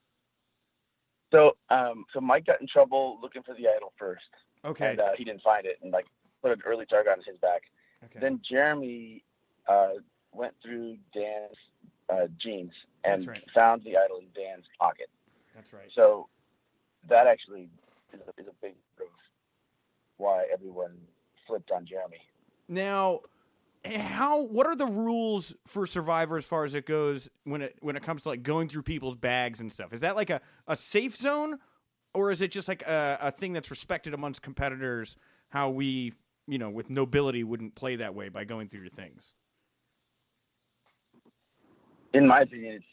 So, 1.31 1.57
um, 1.69 2.07
so 2.15 2.21
Mike 2.21 2.47
got 2.47 2.61
in 2.61 2.67
trouble 2.67 3.19
looking 3.21 3.43
for 3.43 3.55
the 3.55 3.69
idol 3.69 3.93
first. 3.99 4.25
Okay. 4.65 4.91
And 4.91 5.01
uh, 5.01 5.11
he 5.17 5.25
didn't 5.25 5.43
find 5.43 5.67
it, 5.67 5.79
and 5.83 5.93
like 5.93 6.07
put 6.43 6.53
an 6.53 6.63
early 6.65 6.87
target 6.87 7.13
on 7.13 7.23
his 7.27 7.37
back. 7.39 7.63
Okay. 8.05 8.19
Then 8.21 8.41
Jeremy 8.49 9.25
uh, 9.67 9.95
went 10.33 10.55
through 10.63 10.97
Dan's 11.15 11.57
uh, 12.09 12.29
jeans 12.39 12.73
and 13.05 13.27
right. 13.27 13.45
found 13.55 13.85
the 13.85 13.97
idol 13.97 14.19
in 14.19 14.27
Dan's 14.35 14.65
pocket. 14.81 15.11
That's 15.55 15.73
right. 15.73 15.91
So 15.95 16.29
that 17.09 17.27
actually 17.27 17.69
is 18.13 18.21
a, 18.21 18.41
is 18.41 18.49
a 18.49 18.55
big 18.63 18.75
part 18.97 19.09
of 19.09 19.15
why 20.17 20.47
everyone 20.53 20.97
flipped 21.47 21.71
on 21.71 21.85
Jeremy. 21.85 22.21
Now, 22.69 23.21
how 23.85 24.43
what 24.43 24.67
are 24.67 24.77
the 24.77 24.87
rules 24.87 25.55
for 25.67 25.87
Survivor 25.87 26.37
as 26.37 26.45
far 26.45 26.65
as 26.65 26.75
it 26.75 26.87
goes 26.87 27.29
when 27.45 27.63
it 27.63 27.77
when 27.81 27.97
it 27.97 28.03
comes 28.03 28.23
to 28.23 28.29
like 28.29 28.43
going 28.43 28.69
through 28.69 28.83
people's 28.83 29.17
bags 29.17 29.61
and 29.61 29.73
stuff? 29.73 29.93
Is 29.93 30.01
that 30.01 30.17
like 30.17 30.31
a, 30.31 30.41
a 30.67 30.77
safe 30.77 31.17
zone, 31.17 31.59
or 32.13 32.31
is 32.31 32.43
it 32.43 32.51
just 32.51 32.69
like 32.69 32.83
a, 32.83 33.19
a 33.23 33.31
thing 33.31 33.53
that's 33.53 33.71
respected 33.71 34.15
amongst 34.15 34.43
competitors? 34.43 35.17
How 35.49 35.71
we 35.71 36.13
you 36.47 36.59
know 36.59 36.71
with 36.71 36.91
nobility 36.91 37.45
wouldn't 37.45 37.75
play 37.75 37.97
that 37.97 38.15
way 38.15 38.29
by 38.29 38.45
going 38.45 38.69
through 38.69 38.81
your 38.81 38.91
things. 38.91 39.33
In 42.13 42.27
my 42.27 42.41
opinion, 42.41 42.75
it's 42.75 42.85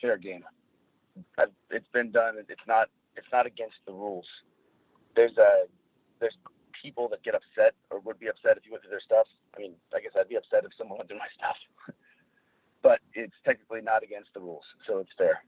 fair 0.00 0.18
game. 0.18 0.42
I've, 1.38 1.50
it's 1.70 1.88
been 1.92 2.10
done. 2.10 2.36
It's 2.48 2.60
not. 2.66 2.88
It's 3.16 3.26
not 3.32 3.46
against 3.46 3.76
the 3.86 3.92
rules. 3.92 4.26
There's 5.14 5.36
a 5.38 5.64
there's 6.20 6.36
people 6.84 7.08
that 7.08 7.22
get 7.22 7.34
upset 7.34 7.74
or 7.90 7.98
would 8.00 8.20
be 8.20 8.28
upset 8.28 8.58
if 8.58 8.66
you 8.66 8.72
went 8.72 8.82
through 8.82 8.90
their 8.90 9.00
stuff. 9.00 9.26
I 9.56 9.60
mean, 9.60 9.74
I 9.94 10.00
guess 10.00 10.12
I'd 10.18 10.28
be 10.28 10.36
upset 10.36 10.64
if 10.64 10.72
someone 10.76 10.98
went 10.98 11.08
through 11.08 11.18
my 11.18 11.28
stuff. 11.36 11.56
but 12.82 13.00
it's 13.14 13.32
technically 13.44 13.80
not 13.80 14.02
against 14.02 14.28
the 14.34 14.40
rules, 14.40 14.64
so 14.86 14.98
it's 14.98 15.10
fair. 15.16 15.42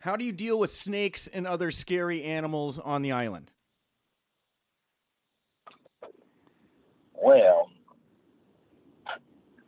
How 0.00 0.16
do 0.16 0.24
you 0.24 0.32
deal 0.32 0.58
with 0.58 0.74
snakes 0.74 1.26
and 1.26 1.46
other 1.46 1.70
scary 1.70 2.22
animals 2.22 2.78
on 2.78 3.00
the 3.02 3.12
island? 3.12 3.50
Well, 7.14 7.70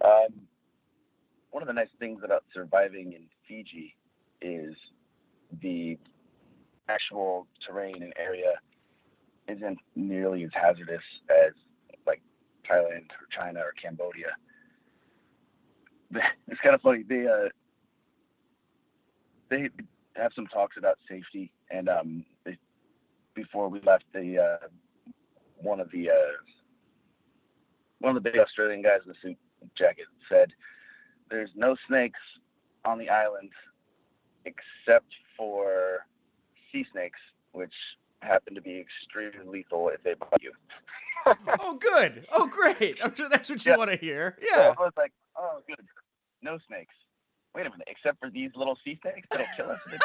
um, 0.04 0.42
one 1.50 1.62
of 1.62 1.66
the 1.66 1.74
nice 1.74 1.88
things 1.98 2.20
about 2.24 2.44
surviving 2.52 3.12
in 3.12 3.24
Fiji 3.46 3.94
is 4.40 4.74
the 5.60 5.98
actual 6.88 7.46
terrain 7.66 8.02
and 8.02 8.12
area 8.18 8.54
isn't 9.52 9.78
nearly 9.96 10.44
as 10.44 10.50
hazardous 10.52 11.02
as 11.30 11.52
like 12.06 12.22
Thailand 12.68 13.10
or 13.10 13.26
China 13.30 13.60
or 13.60 13.72
Cambodia. 13.80 14.34
It's 16.48 16.60
kind 16.60 16.74
of 16.74 16.82
funny. 16.82 17.04
They 17.04 17.26
uh, 17.26 17.48
they 19.48 19.70
have 20.14 20.32
some 20.34 20.46
talks 20.46 20.76
about 20.76 20.98
safety, 21.08 21.50
and 21.70 21.88
um, 21.88 22.24
they, 22.44 22.58
before 23.34 23.68
we 23.70 23.80
left, 23.80 24.04
the 24.12 24.38
uh, 24.38 24.66
one 25.56 25.80
of 25.80 25.90
the 25.90 26.10
uh, 26.10 26.36
one 28.00 28.14
of 28.14 28.22
the 28.22 28.30
big 28.30 28.38
Australian 28.38 28.82
guys 28.82 29.00
in 29.06 29.12
the 29.12 29.16
suit 29.22 29.38
jacket 29.74 30.04
said, 30.28 30.52
"There's 31.30 31.50
no 31.54 31.76
snakes 31.88 32.20
on 32.84 32.98
the 32.98 33.08
island 33.08 33.50
except 34.44 35.12
for 35.36 36.06
sea 36.70 36.86
snakes, 36.92 37.20
which 37.52 37.72
happen 38.22 38.54
to 38.54 38.60
be 38.60 38.78
extremely 38.78 39.46
lethal 39.46 39.88
if 39.88 40.02
they 40.02 40.14
bite 40.14 40.40
you." 40.42 40.52
oh, 41.60 41.74
good. 41.74 42.26
Oh, 42.32 42.46
great. 42.48 42.98
I'm 43.02 43.14
sure 43.14 43.28
that's 43.28 43.48
what 43.48 43.64
you 43.64 43.72
Yeah. 43.72 43.76
want 43.78 43.90
to 43.90 43.96
hear. 43.96 44.36
So 44.42 44.46
Yeah. 44.50 44.74
I 44.78 44.82
was 44.82 44.92
like, 44.96 45.12
"Oh, 45.36 45.62
good, 45.66 45.86
no 46.42 46.58
snakes." 46.66 46.94
Wait 47.54 47.66
a 47.66 47.70
minute, 47.70 47.86
except 47.88 48.18
for 48.18 48.30
these 48.30 48.50
little 48.56 48.78
sea 48.84 48.98
snakes 49.02 49.28
that'll 49.30 49.46
kill 49.56 49.70
us. 49.70 49.78
if 49.86 49.92
they 49.92 49.98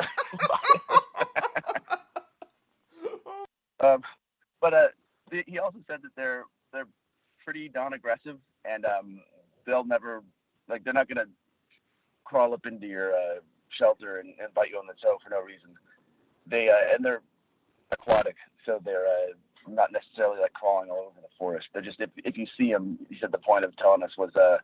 bite. 1.79 1.99
um, 3.93 4.03
but 4.59 4.73
uh, 4.73 4.87
he 5.45 5.57
also 5.59 5.79
said 5.87 6.01
that 6.03 6.11
they're 6.15 6.43
they're 6.73 6.87
pretty 7.43 7.69
darn 7.69 7.93
aggressive, 7.93 8.37
and 8.65 8.85
um, 8.85 9.21
they'll 9.65 9.85
never 9.85 10.23
like 10.67 10.83
they're 10.83 10.93
not 10.93 11.07
gonna 11.07 11.25
crawl 12.25 12.53
up 12.53 12.65
into 12.65 12.85
your 12.87 13.13
uh, 13.15 13.35
shelter 13.69 14.17
and, 14.19 14.33
and 14.41 14.53
bite 14.53 14.69
you 14.69 14.77
on 14.77 14.85
the 14.87 14.93
toe 15.01 15.17
for 15.23 15.29
no 15.29 15.39
reason. 15.41 15.69
They 16.45 16.69
uh, 16.69 16.93
and 16.93 17.03
they're 17.05 17.21
aquatic, 17.91 18.35
so 18.65 18.79
they're 18.83 19.07
uh, 19.07 19.33
not 19.67 19.91
necessarily 19.91 20.39
like 20.39 20.53
crawling 20.53 20.89
all 20.89 21.11
over 21.11 21.21
the 21.21 21.27
forest. 21.37 21.67
They're 21.73 21.81
just 21.81 21.99
if 21.99 22.09
if 22.17 22.37
you 22.37 22.47
see 22.57 22.71
them, 22.71 22.97
he 23.09 23.17
said 23.19 23.31
the 23.31 23.37
point 23.37 23.65
of 23.65 23.75
telling 23.77 24.03
us 24.03 24.11
was 24.17 24.35
uh, 24.35 24.57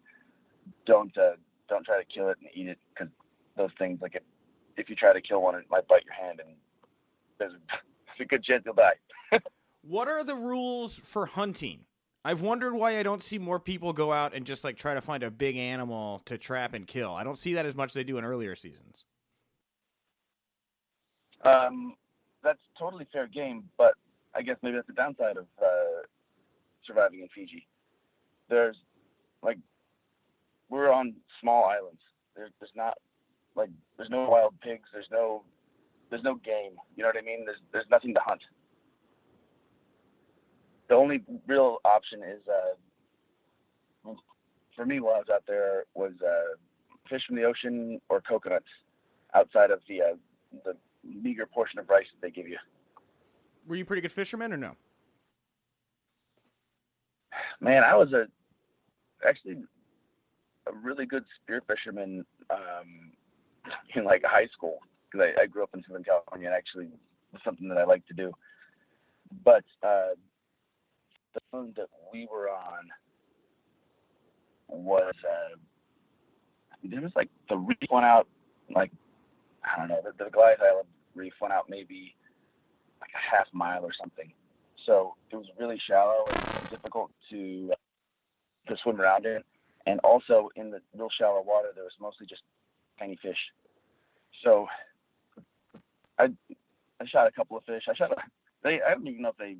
don't 0.85 1.15
uh, 1.17 1.33
don't 1.69 1.85
try 1.85 1.97
to 1.97 2.05
kill 2.05 2.29
it 2.29 2.37
and 2.41 2.49
eat 2.53 2.69
it 2.69 2.79
because 2.89 3.11
those 3.57 3.71
things 3.77 3.99
like 4.01 4.15
if 4.15 4.23
if 4.77 4.89
you 4.89 4.95
try 4.95 5.13
to 5.13 5.21
kill 5.21 5.41
one, 5.41 5.55
it 5.55 5.65
might 5.69 5.87
bite 5.87 6.03
your 6.05 6.13
hand, 6.13 6.39
and 6.39 6.55
there's 7.37 7.53
a, 7.53 7.57
there's 8.07 8.21
a 8.21 8.25
good 8.25 8.43
chance 8.43 8.63
you'll 8.65 8.75
die. 8.75 8.93
What 9.85 10.07
are 10.07 10.23
the 10.23 10.35
rules 10.35 11.01
for 11.03 11.25
hunting? 11.25 11.81
I've 12.23 12.39
wondered 12.39 12.73
why 12.73 12.99
I 12.99 13.03
don't 13.03 13.21
see 13.21 13.37
more 13.37 13.59
people 13.59 13.91
go 13.91 14.13
out 14.13 14.33
and 14.33 14.45
just 14.45 14.63
like 14.63 14.77
try 14.77 14.93
to 14.93 15.01
find 15.01 15.23
a 15.23 15.29
big 15.29 15.57
animal 15.57 16.21
to 16.25 16.37
trap 16.37 16.73
and 16.73 16.87
kill. 16.87 17.13
I 17.13 17.25
don't 17.25 17.37
see 17.37 17.55
that 17.55 17.65
as 17.65 17.75
much 17.75 17.89
as 17.89 17.93
they 17.95 18.05
do 18.05 18.17
in 18.17 18.23
earlier 18.23 18.55
seasons. 18.55 19.03
Um, 21.43 21.95
that's 22.43 22.59
totally 22.77 23.07
fair 23.11 23.27
game, 23.27 23.63
but 23.77 23.93
I 24.35 24.41
guess 24.41 24.57
maybe 24.61 24.75
that's 24.75 24.87
the 24.87 24.93
downside 24.93 25.37
of 25.37 25.45
uh, 25.61 26.05
surviving 26.85 27.21
in 27.21 27.29
Fiji. 27.33 27.67
There's 28.49 28.75
like 29.41 29.57
we're 30.69 30.91
on 30.91 31.13
small 31.41 31.65
islands. 31.65 32.01
There's 32.35 32.51
there's 32.59 32.71
not 32.75 32.95
like 33.55 33.69
there's 33.97 34.09
no 34.09 34.29
wild 34.29 34.53
pigs. 34.61 34.87
There's 34.91 35.07
no 35.11 35.43
there's 36.09 36.23
no 36.23 36.35
game. 36.35 36.73
You 36.95 37.03
know 37.03 37.09
what 37.09 37.17
I 37.17 37.21
mean? 37.21 37.45
There's 37.45 37.59
there's 37.71 37.89
nothing 37.89 38.13
to 38.13 38.19
hunt. 38.19 38.41
The 40.89 40.95
only 40.95 41.23
real 41.47 41.77
option 41.85 42.21
is 42.23 42.41
uh, 42.47 44.13
for 44.75 44.85
me 44.85 44.99
while 44.99 45.15
I 45.15 45.19
was 45.19 45.27
out 45.33 45.43
there 45.47 45.85
was 45.93 46.13
uh, 46.21 46.55
fish 47.09 47.23
from 47.25 47.35
the 47.35 47.43
ocean 47.43 48.01
or 48.09 48.21
coconuts 48.21 48.67
outside 49.33 49.71
of 49.71 49.79
the 49.87 50.01
uh, 50.01 50.15
the 50.65 50.75
meager 51.03 51.45
portion 51.45 51.79
of 51.79 51.89
rice 51.89 52.05
that 52.13 52.25
they 52.25 52.31
give 52.31 52.47
you. 52.47 52.57
Were 53.67 53.75
you 53.75 53.83
a 53.83 53.85
pretty 53.85 54.01
good 54.01 54.11
fisherman 54.11 54.53
or 54.53 54.57
no? 54.57 54.75
Man, 57.59 57.83
I 57.83 57.95
was 57.95 58.13
a 58.13 58.27
actually 59.27 59.57
a 60.67 60.73
really 60.73 61.05
good 61.05 61.23
spear 61.41 61.61
fisherman 61.67 62.25
um, 62.49 63.11
in 63.95 64.03
like 64.03 64.23
high 64.25 64.47
school 64.47 64.79
because 65.11 65.27
I, 65.37 65.41
I 65.41 65.45
grew 65.45 65.63
up 65.63 65.69
in 65.73 65.83
Southern 65.87 66.03
California 66.03 66.47
and 66.47 66.55
actually 66.55 66.89
was 67.31 67.41
something 67.43 67.67
that 67.69 67.77
I 67.77 67.83
like 67.83 68.05
to 68.07 68.13
do. 68.13 68.31
But 69.43 69.63
uh, 69.81 70.15
the 71.33 71.41
island 71.53 71.73
that 71.77 71.87
we 72.11 72.27
were 72.31 72.49
on 72.49 72.89
was 74.67 75.13
uh, 75.27 75.55
there 76.83 77.01
was 77.01 77.11
like 77.15 77.29
the 77.49 77.57
reef 77.57 77.77
went 77.89 78.05
out 78.05 78.27
like 78.69 78.91
I 79.65 79.77
don't 79.77 79.87
know, 79.89 80.01
the, 80.03 80.23
the 80.23 80.29
Goliath 80.29 80.61
Island 80.61 80.87
reef 81.15 81.33
went 81.41 81.53
out 81.53 81.69
maybe 81.69 82.15
like 83.01 83.11
a 83.15 83.35
half 83.35 83.47
mile 83.53 83.83
or 83.83 83.93
something. 83.93 84.31
So 84.85 85.15
it 85.31 85.35
was 85.35 85.47
really 85.59 85.79
shallow 85.79 86.25
and 86.27 86.69
difficult 86.69 87.11
to 87.29 87.73
to 88.67 88.77
swim 88.77 88.99
around 88.99 89.25
in. 89.25 89.41
And 89.85 89.99
also 89.99 90.49
in 90.55 90.71
the 90.71 90.81
real 90.95 91.09
shallow 91.09 91.41
water, 91.41 91.69
there 91.75 91.83
was 91.83 91.93
mostly 91.99 92.25
just 92.25 92.43
tiny 92.99 93.17
fish. 93.21 93.51
So 94.43 94.67
I 96.17 96.31
I 96.99 97.05
shot 97.05 97.27
a 97.27 97.31
couple 97.31 97.57
of 97.57 97.65
fish. 97.65 97.85
I 97.89 97.93
shot. 97.93 98.17
They 98.63 98.81
I 98.81 98.91
don't 98.91 99.07
even 99.07 99.21
know 99.21 99.29
if 99.29 99.37
they 99.37 99.57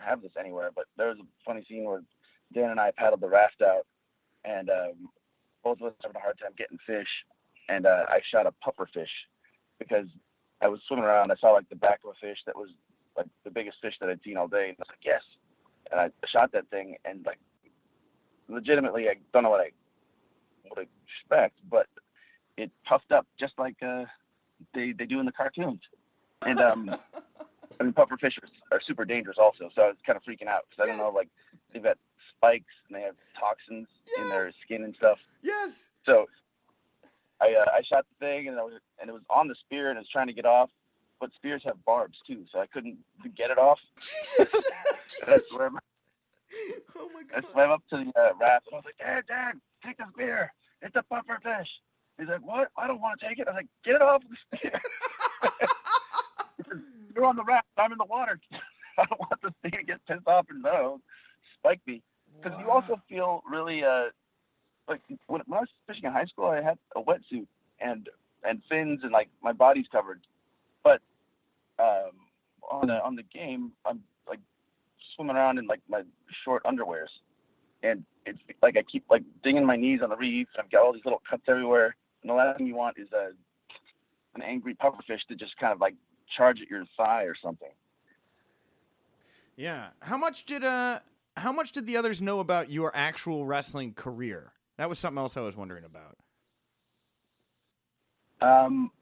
have 0.00 0.22
this 0.22 0.32
anywhere, 0.38 0.70
but 0.74 0.84
there 0.96 1.08
was 1.08 1.18
a 1.18 1.26
funny 1.44 1.64
scene 1.68 1.84
where 1.84 2.02
Dan 2.52 2.70
and 2.70 2.80
I 2.80 2.92
paddled 2.92 3.20
the 3.20 3.28
raft 3.28 3.62
out, 3.62 3.86
and 4.44 4.70
um, 4.70 5.08
both 5.62 5.80
of 5.80 5.88
us 5.88 5.94
having 6.02 6.16
a 6.16 6.20
hard 6.20 6.38
time 6.38 6.52
getting 6.56 6.78
fish, 6.86 7.08
and 7.68 7.86
uh, 7.86 8.06
I 8.08 8.20
shot 8.30 8.46
a 8.46 8.52
puffer 8.52 8.88
fish 8.92 9.10
because 9.78 10.06
I 10.60 10.68
was 10.68 10.80
swimming 10.86 11.04
around. 11.04 11.30
I 11.30 11.36
saw 11.36 11.50
like 11.52 11.68
the 11.68 11.76
back 11.76 12.00
of 12.04 12.10
a 12.10 12.26
fish 12.26 12.38
that 12.46 12.56
was 12.56 12.70
like 13.16 13.26
the 13.44 13.50
biggest 13.50 13.78
fish 13.80 13.94
that 14.00 14.08
I'd 14.08 14.20
seen 14.24 14.36
all 14.36 14.48
day, 14.48 14.68
and 14.68 14.76
I 14.78 14.80
was 14.82 14.88
like, 14.88 15.04
yes. 15.04 15.22
And 15.90 16.00
I 16.00 16.10
shot 16.26 16.52
that 16.52 16.68
thing, 16.70 16.96
and 17.04 17.24
like, 17.24 17.38
legitimately, 18.48 19.08
I 19.08 19.14
don't 19.32 19.42
know 19.42 19.50
what 19.50 19.60
I 19.60 19.70
would 20.76 20.88
expect, 21.22 21.58
but 21.70 21.86
it 22.56 22.70
puffed 22.84 23.12
up 23.12 23.26
just 23.38 23.54
like 23.58 23.76
uh, 23.82 24.04
they 24.74 24.92
they 24.92 25.06
do 25.06 25.20
in 25.20 25.26
the 25.26 25.32
cartoons. 25.32 25.80
And 26.44 26.60
um, 26.60 26.90
I 27.80 27.84
mean, 27.84 27.92
puffer 27.92 28.16
fish 28.16 28.38
are, 28.42 28.76
are 28.76 28.80
super 28.80 29.04
dangerous 29.04 29.38
also, 29.38 29.70
so 29.74 29.82
I 29.82 29.86
was 29.88 29.96
kind 30.06 30.16
of 30.16 30.22
freaking 30.24 30.48
out 30.48 30.66
because 30.68 30.82
I 30.82 30.86
don't 30.86 30.98
know, 30.98 31.10
like 31.10 31.28
they've 31.72 31.82
got 31.82 31.96
spikes 32.36 32.74
and 32.88 32.96
they 32.96 33.02
have 33.02 33.14
toxins 33.38 33.88
Yeah. 34.16 34.24
in 34.24 34.28
their 34.30 34.52
skin 34.64 34.84
and 34.84 34.94
stuff. 34.94 35.18
Yes. 35.42 35.88
So 36.04 36.26
I 37.40 37.54
uh, 37.54 37.64
I 37.72 37.82
shot 37.82 38.04
the 38.10 38.24
thing 38.26 38.48
and 38.48 38.58
I 38.58 38.64
was 38.64 38.74
and 39.00 39.08
it 39.08 39.12
was 39.12 39.22
on 39.30 39.48
the 39.48 39.54
spear 39.54 39.88
and 39.90 39.96
it 39.96 40.00
was 40.00 40.08
trying 40.08 40.26
to 40.28 40.32
get 40.32 40.46
off, 40.46 40.70
but 41.20 41.32
spears 41.34 41.62
have 41.64 41.82
barbs 41.84 42.18
too, 42.26 42.44
so 42.52 42.60
I 42.60 42.66
couldn't 42.66 42.98
get 43.36 43.50
it 43.50 43.58
off. 43.58 43.78
Jesus. 44.00 44.54
And 45.22 45.30
I 45.30 45.34
Jesus. 45.36 45.48
swam, 45.50 45.78
Oh 46.96 47.08
my 47.14 47.22
god. 47.22 47.44
I 47.48 47.52
swam 47.52 47.70
up 47.70 47.82
to 47.90 47.96
the 47.96 48.20
uh, 48.20 48.30
raft 48.40 48.66
and 48.66 48.74
I 48.74 48.76
was 48.76 48.84
like, 48.84 48.98
Dad, 48.98 49.24
Dad, 49.26 49.54
take 49.84 49.96
the 49.96 50.04
spear. 50.12 50.52
It's 50.82 50.94
a 50.96 51.02
puffer 51.02 51.38
fish. 51.42 51.68
He's 52.18 52.28
like, 52.28 52.44
What? 52.46 52.68
I 52.76 52.86
don't 52.86 53.00
want 53.00 53.20
to 53.20 53.28
take 53.28 53.38
it. 53.38 53.48
I 53.48 53.52
was 53.52 53.56
like, 53.56 53.68
Get 53.84 53.94
it 53.96 54.02
off 54.02 54.22
the 54.28 54.58
spear. 54.58 54.72
You're 57.14 57.24
on 57.24 57.36
the 57.36 57.44
raft. 57.44 57.66
I'm 57.76 57.92
in 57.92 57.98
the 57.98 58.04
water. 58.04 58.38
I 58.98 59.04
don't 59.04 59.20
want 59.20 59.40
this 59.42 59.52
thing 59.62 59.72
to 59.72 59.82
get 59.84 60.04
pissed 60.06 60.26
off 60.26 60.46
and 60.50 60.62
no, 60.62 61.00
spike 61.58 61.80
me. 61.86 62.02
Because 62.42 62.58
you 62.60 62.70
also 62.70 63.00
feel 63.08 63.42
really 63.50 63.84
uh 63.84 64.06
like 64.88 65.00
when, 65.26 65.42
when 65.46 65.58
I 65.58 65.60
was 65.60 65.68
fishing 65.86 66.04
in 66.04 66.12
high 66.12 66.24
school, 66.24 66.46
I 66.46 66.62
had 66.62 66.78
a 66.96 67.02
wetsuit 67.02 67.46
and 67.80 68.08
and 68.44 68.62
fins 68.68 69.00
and 69.02 69.12
like 69.12 69.28
my 69.42 69.52
body's 69.52 69.86
covered, 69.90 70.20
but 70.82 71.00
um, 71.78 72.12
on 72.70 72.88
the 72.88 73.02
on 73.02 73.16
the 73.16 73.22
game, 73.22 73.72
I'm 73.84 74.02
like 74.28 74.40
swimming 75.14 75.36
around 75.36 75.58
in 75.58 75.66
like 75.66 75.80
my 75.88 76.02
short 76.44 76.62
underwears, 76.64 77.08
and 77.82 78.04
it's 78.26 78.38
like 78.62 78.76
I 78.76 78.82
keep 78.82 79.04
like 79.10 79.22
dinging 79.42 79.64
my 79.64 79.76
knees 79.76 80.00
on 80.02 80.10
the 80.10 80.16
reef, 80.16 80.48
and 80.54 80.64
I've 80.64 80.70
got 80.70 80.82
all 80.82 80.92
these 80.92 81.04
little 81.04 81.22
cuts 81.28 81.42
everywhere. 81.48 81.94
And 82.22 82.30
the 82.30 82.34
last 82.34 82.58
thing 82.58 82.66
you 82.66 82.74
want 82.74 82.98
is 82.98 83.08
a 83.12 83.30
an 84.34 84.42
angry 84.42 84.74
pufferfish 84.74 85.24
to 85.28 85.34
just 85.34 85.56
kind 85.58 85.72
of 85.72 85.80
like 85.80 85.94
charge 86.36 86.60
at 86.60 86.68
your 86.68 86.84
thigh 86.96 87.24
or 87.24 87.34
something. 87.34 87.70
Yeah. 89.56 89.88
How 90.00 90.16
much 90.16 90.46
did 90.46 90.64
uh 90.64 91.00
how 91.36 91.52
much 91.52 91.72
did 91.72 91.86
the 91.86 91.96
others 91.96 92.20
know 92.20 92.40
about 92.40 92.70
your 92.70 92.92
actual 92.94 93.44
wrestling 93.44 93.94
career? 93.94 94.52
That 94.78 94.88
was 94.88 94.98
something 95.00 95.18
else 95.18 95.36
I 95.36 95.40
was 95.40 95.56
wondering 95.56 95.84
about. 95.84 96.16
Um, 98.40 98.92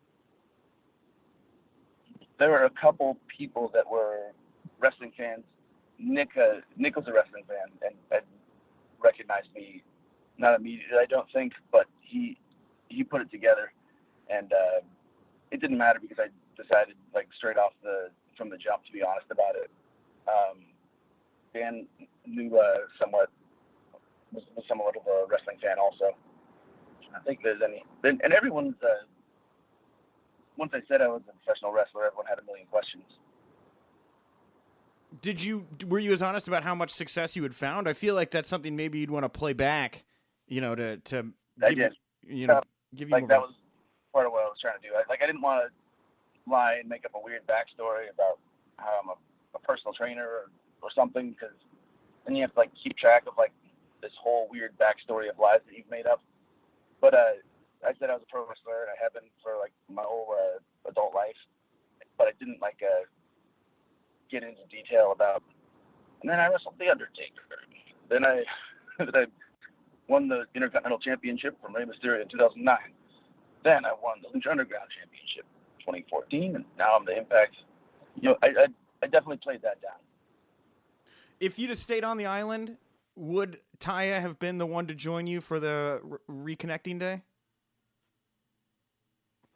there 2.39 2.51
were 2.51 2.65
a 2.65 2.71
couple 2.71 3.19
people 3.29 3.71
that 3.75 3.89
were 3.89 4.33
wrestling 4.81 5.13
fans. 5.17 5.45
Nick, 5.99 6.31
uh, 6.37 6.61
Nick 6.77 6.97
was 6.97 7.07
a 7.07 7.13
wrestling 7.13 7.45
fan 7.47 7.69
and, 7.83 7.95
and 8.11 8.23
recognized 9.03 9.49
me, 9.55 9.83
not 10.39 10.59
immediately, 10.59 10.99
I 10.99 11.07
don't 11.07 11.31
think, 11.33 11.53
but 11.71 11.87
he 12.01 12.39
he 12.89 13.03
put 13.03 13.21
it 13.21 13.31
together, 13.31 13.73
and 14.31 14.53
uh, 14.53 14.81
it 15.51 15.61
didn't 15.61 15.77
matter 15.77 15.99
because 16.01 16.19
I 16.21 16.29
decided 16.61 16.95
like 17.15 17.29
straight 17.37 17.57
off 17.57 17.73
the 17.83 18.11
from 18.37 18.49
the 18.49 18.57
jump 18.57 18.85
to 18.87 18.93
be 18.93 19.03
honest 19.03 19.27
about 19.31 19.57
it. 19.57 19.71
Um, 20.29 20.59
Dan 21.53 21.87
knew 22.27 22.57
uh, 22.57 22.77
somewhat 23.01 23.31
was, 24.33 24.45
was 24.55 24.65
somewhat 24.69 24.97
of 24.97 25.03
fan 25.67 25.79
also. 25.79 26.17
I 27.15 27.21
think 27.21 27.41
there's 27.43 27.63
any, 27.63 27.85
and 28.05 28.21
and 28.23 28.33
everyone's. 28.33 28.75
Uh, 28.83 28.89
once 30.57 30.73
I 30.75 30.81
said 30.89 31.01
I 31.03 31.09
was 31.09 31.23
a 31.29 31.33
professional 31.45 31.73
wrestler, 31.73 32.07
everyone 32.07 32.27
had 32.27 32.39
a 32.39 32.45
million 32.45 32.67
questions. 32.67 33.05
Did 35.23 35.43
you 35.43 35.67
were 35.87 35.99
you 35.99 36.13
as 36.13 36.23
honest 36.23 36.47
about 36.49 36.63
how 36.63 36.75
much 36.75 36.93
success 36.93 37.37
you 37.37 37.43
had 37.43 37.55
found? 37.55 37.89
I 37.89 37.93
feel 37.95 38.15
like 38.15 38.31
that's 38.31 38.49
something 38.49 38.77
maybe 38.77 38.99
you'd 38.99 39.11
want 39.11 39.25
to 39.25 39.29
play 39.29 39.53
back, 39.55 40.05
you 40.47 40.61
know, 40.61 40.75
to 40.75 40.99
to 40.99 41.33
I 41.63 41.71
give 41.71 41.79
did. 41.79 41.93
you, 42.27 42.37
you 42.41 42.47
know, 42.47 42.55
Yeah. 42.55 42.61
give 42.99 43.09
you 43.09 43.15
Like 43.15 43.29
that 43.29 43.39
of 43.39 43.49
was 43.49 43.55
part 44.13 44.27
of 44.27 44.33
what 44.33 44.43
I 44.43 44.47
was 44.47 44.59
trying 44.61 44.79
to 44.81 44.87
do. 44.87 44.95
I, 44.95 45.03
like 45.09 45.23
I 45.23 45.27
didn't 45.27 45.43
want 45.43 45.63
to 45.65 46.51
lie 46.51 46.75
and 46.81 46.89
make 46.89 47.05
up 47.05 47.13
a 47.15 47.21
weird 47.23 47.47
backstory 47.47 48.11
about 48.13 48.39
how 48.79 49.01
I'm 49.03 49.09
a, 49.09 49.17
a 49.55 49.59
personal 49.61 49.95
trainer 49.95 50.27
or, 50.27 50.51
or 50.83 50.91
something, 50.95 51.31
because 51.31 51.57
then 52.25 52.37
you 52.37 52.43
have 52.43 52.53
to 52.53 52.59
like 52.59 52.71
keep 52.83 52.97
track 52.97 53.25
of 53.27 53.35
like 53.39 53.53
this 54.03 54.13
whole 54.21 54.49
weird 54.51 54.73
backstory 54.79 55.29
of 55.31 55.39
lies 55.39 55.61
that 55.67 55.77
you've 55.77 55.91
made 55.91 56.07
up. 56.07 56.23
But 57.01 57.15
uh, 57.15 57.41
I 57.85 57.93
said 57.99 58.11
I 58.11 58.15
was 58.15 58.23
a 58.23 58.31
pro 58.31 58.47
wrestler, 58.47 58.83
and 58.83 58.91
I 58.91 59.03
have 59.03 59.13
been 59.13 59.29
for 59.43 59.57
like 59.59 59.73
my 59.89 60.03
whole 60.03 60.29
uh, 60.33 60.89
adult 60.89 61.15
life. 61.15 61.37
But 62.19 62.29
I 62.29 62.33
didn't 62.39 62.61
like 62.63 62.83
uh, 62.83 63.05
get 64.31 64.43
into 64.43 64.63
detail 64.71 65.13
about. 65.13 65.43
And 66.23 66.31
then 66.31 66.41
I 66.41 66.49
wrestled 66.49 66.75
the 66.79 66.91
Undertaker. 66.91 67.43
Then 68.09 68.25
I, 68.25 68.45
then 68.99 69.11
I 69.15 69.27
won 70.09 70.29
the 70.29 70.45
Intercontinental 70.55 70.99
Championship 70.99 71.61
from 71.61 71.75
Rey 71.75 71.85
Mysterio 71.85 72.23
in 72.23 72.29
2009. 72.29 72.79
Then 73.65 73.85
I 73.85 73.93
won 74.03 74.19
the 74.23 74.29
Lucha 74.29 74.51
Underground 74.51 74.89
Championship 74.99 75.45
2014, 75.81 76.57
and 76.57 76.65
now 76.79 76.97
I'm 76.97 77.05
the 77.05 77.17
Impact. 77.17 77.57
You 78.21 78.31
know, 78.31 78.37
I, 78.43 78.49
I, 78.49 78.67
I 79.03 79.07
definitely 79.07 79.39
played 79.39 79.63
that 79.63 79.83
down. 79.83 79.93
If 81.39 81.59
you'd 81.59 81.71
have 81.71 81.79
stayed 81.79 82.05
on 82.05 82.17
the 82.17 82.27
island, 82.27 82.77
would 83.17 83.59
Taya 83.79 84.21
have 84.21 84.39
been 84.39 84.59
the 84.59 84.67
one 84.67 84.87
to 84.87 84.95
join 84.95 85.27
you 85.27 85.41
for 85.41 85.59
the 85.59 86.01
re- 86.29 86.55
reconnecting 86.55 86.99
day? 87.01 87.23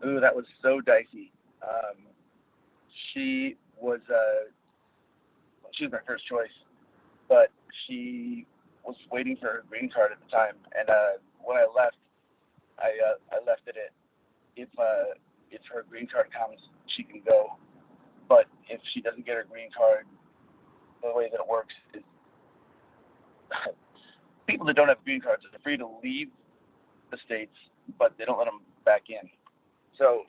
Ooh, 0.04 0.18
that 0.18 0.34
was 0.34 0.46
so 0.62 0.80
dicey. 0.80 1.30
Um, 1.62 1.96
she 3.12 3.56
was 3.78 4.00
uh, 4.10 4.48
she 5.72 5.84
was 5.84 5.92
my 5.92 5.98
first 6.06 6.26
choice, 6.26 6.48
but 7.28 7.50
she 7.86 8.46
was 8.84 8.96
waiting 9.12 9.36
for 9.36 9.46
her 9.46 9.64
green 9.68 9.90
card 9.90 10.12
at 10.12 10.18
the 10.24 10.30
time, 10.34 10.54
and 10.78 10.88
uh, 10.88 11.20
when 11.42 11.58
I 11.58 11.66
left, 11.74 11.96
I 12.78 12.92
uh, 13.06 13.36
I 13.36 13.44
left 13.46 13.62
it 13.66 13.76
at 13.76 13.92
if 14.56 14.68
uh, 14.78 15.14
if 15.50 15.60
her 15.72 15.84
green 15.88 16.06
card 16.06 16.28
comes, 16.32 16.60
she 16.96 17.02
can 17.02 17.20
go, 17.26 17.56
but 18.28 18.46
if 18.68 18.80
she 18.94 19.02
doesn't 19.02 19.26
get 19.26 19.36
her 19.36 19.44
green 19.50 19.68
card, 19.76 20.06
the 21.02 21.12
way 21.12 21.28
that 21.30 21.40
it 21.40 21.48
works 21.48 21.74
is 21.92 22.02
people 24.46 24.66
that 24.66 24.76
don't 24.76 24.88
have 24.88 25.02
green 25.04 25.20
cards 25.20 25.44
are 25.44 25.58
free 25.60 25.76
to 25.76 25.88
leave 26.02 26.28
the 27.10 27.18
states, 27.24 27.54
but 27.98 28.16
they 28.18 28.24
don't 28.24 28.38
let 28.38 28.46
them 28.46 28.60
back 28.84 29.04
in. 29.08 29.28
So 29.96 30.24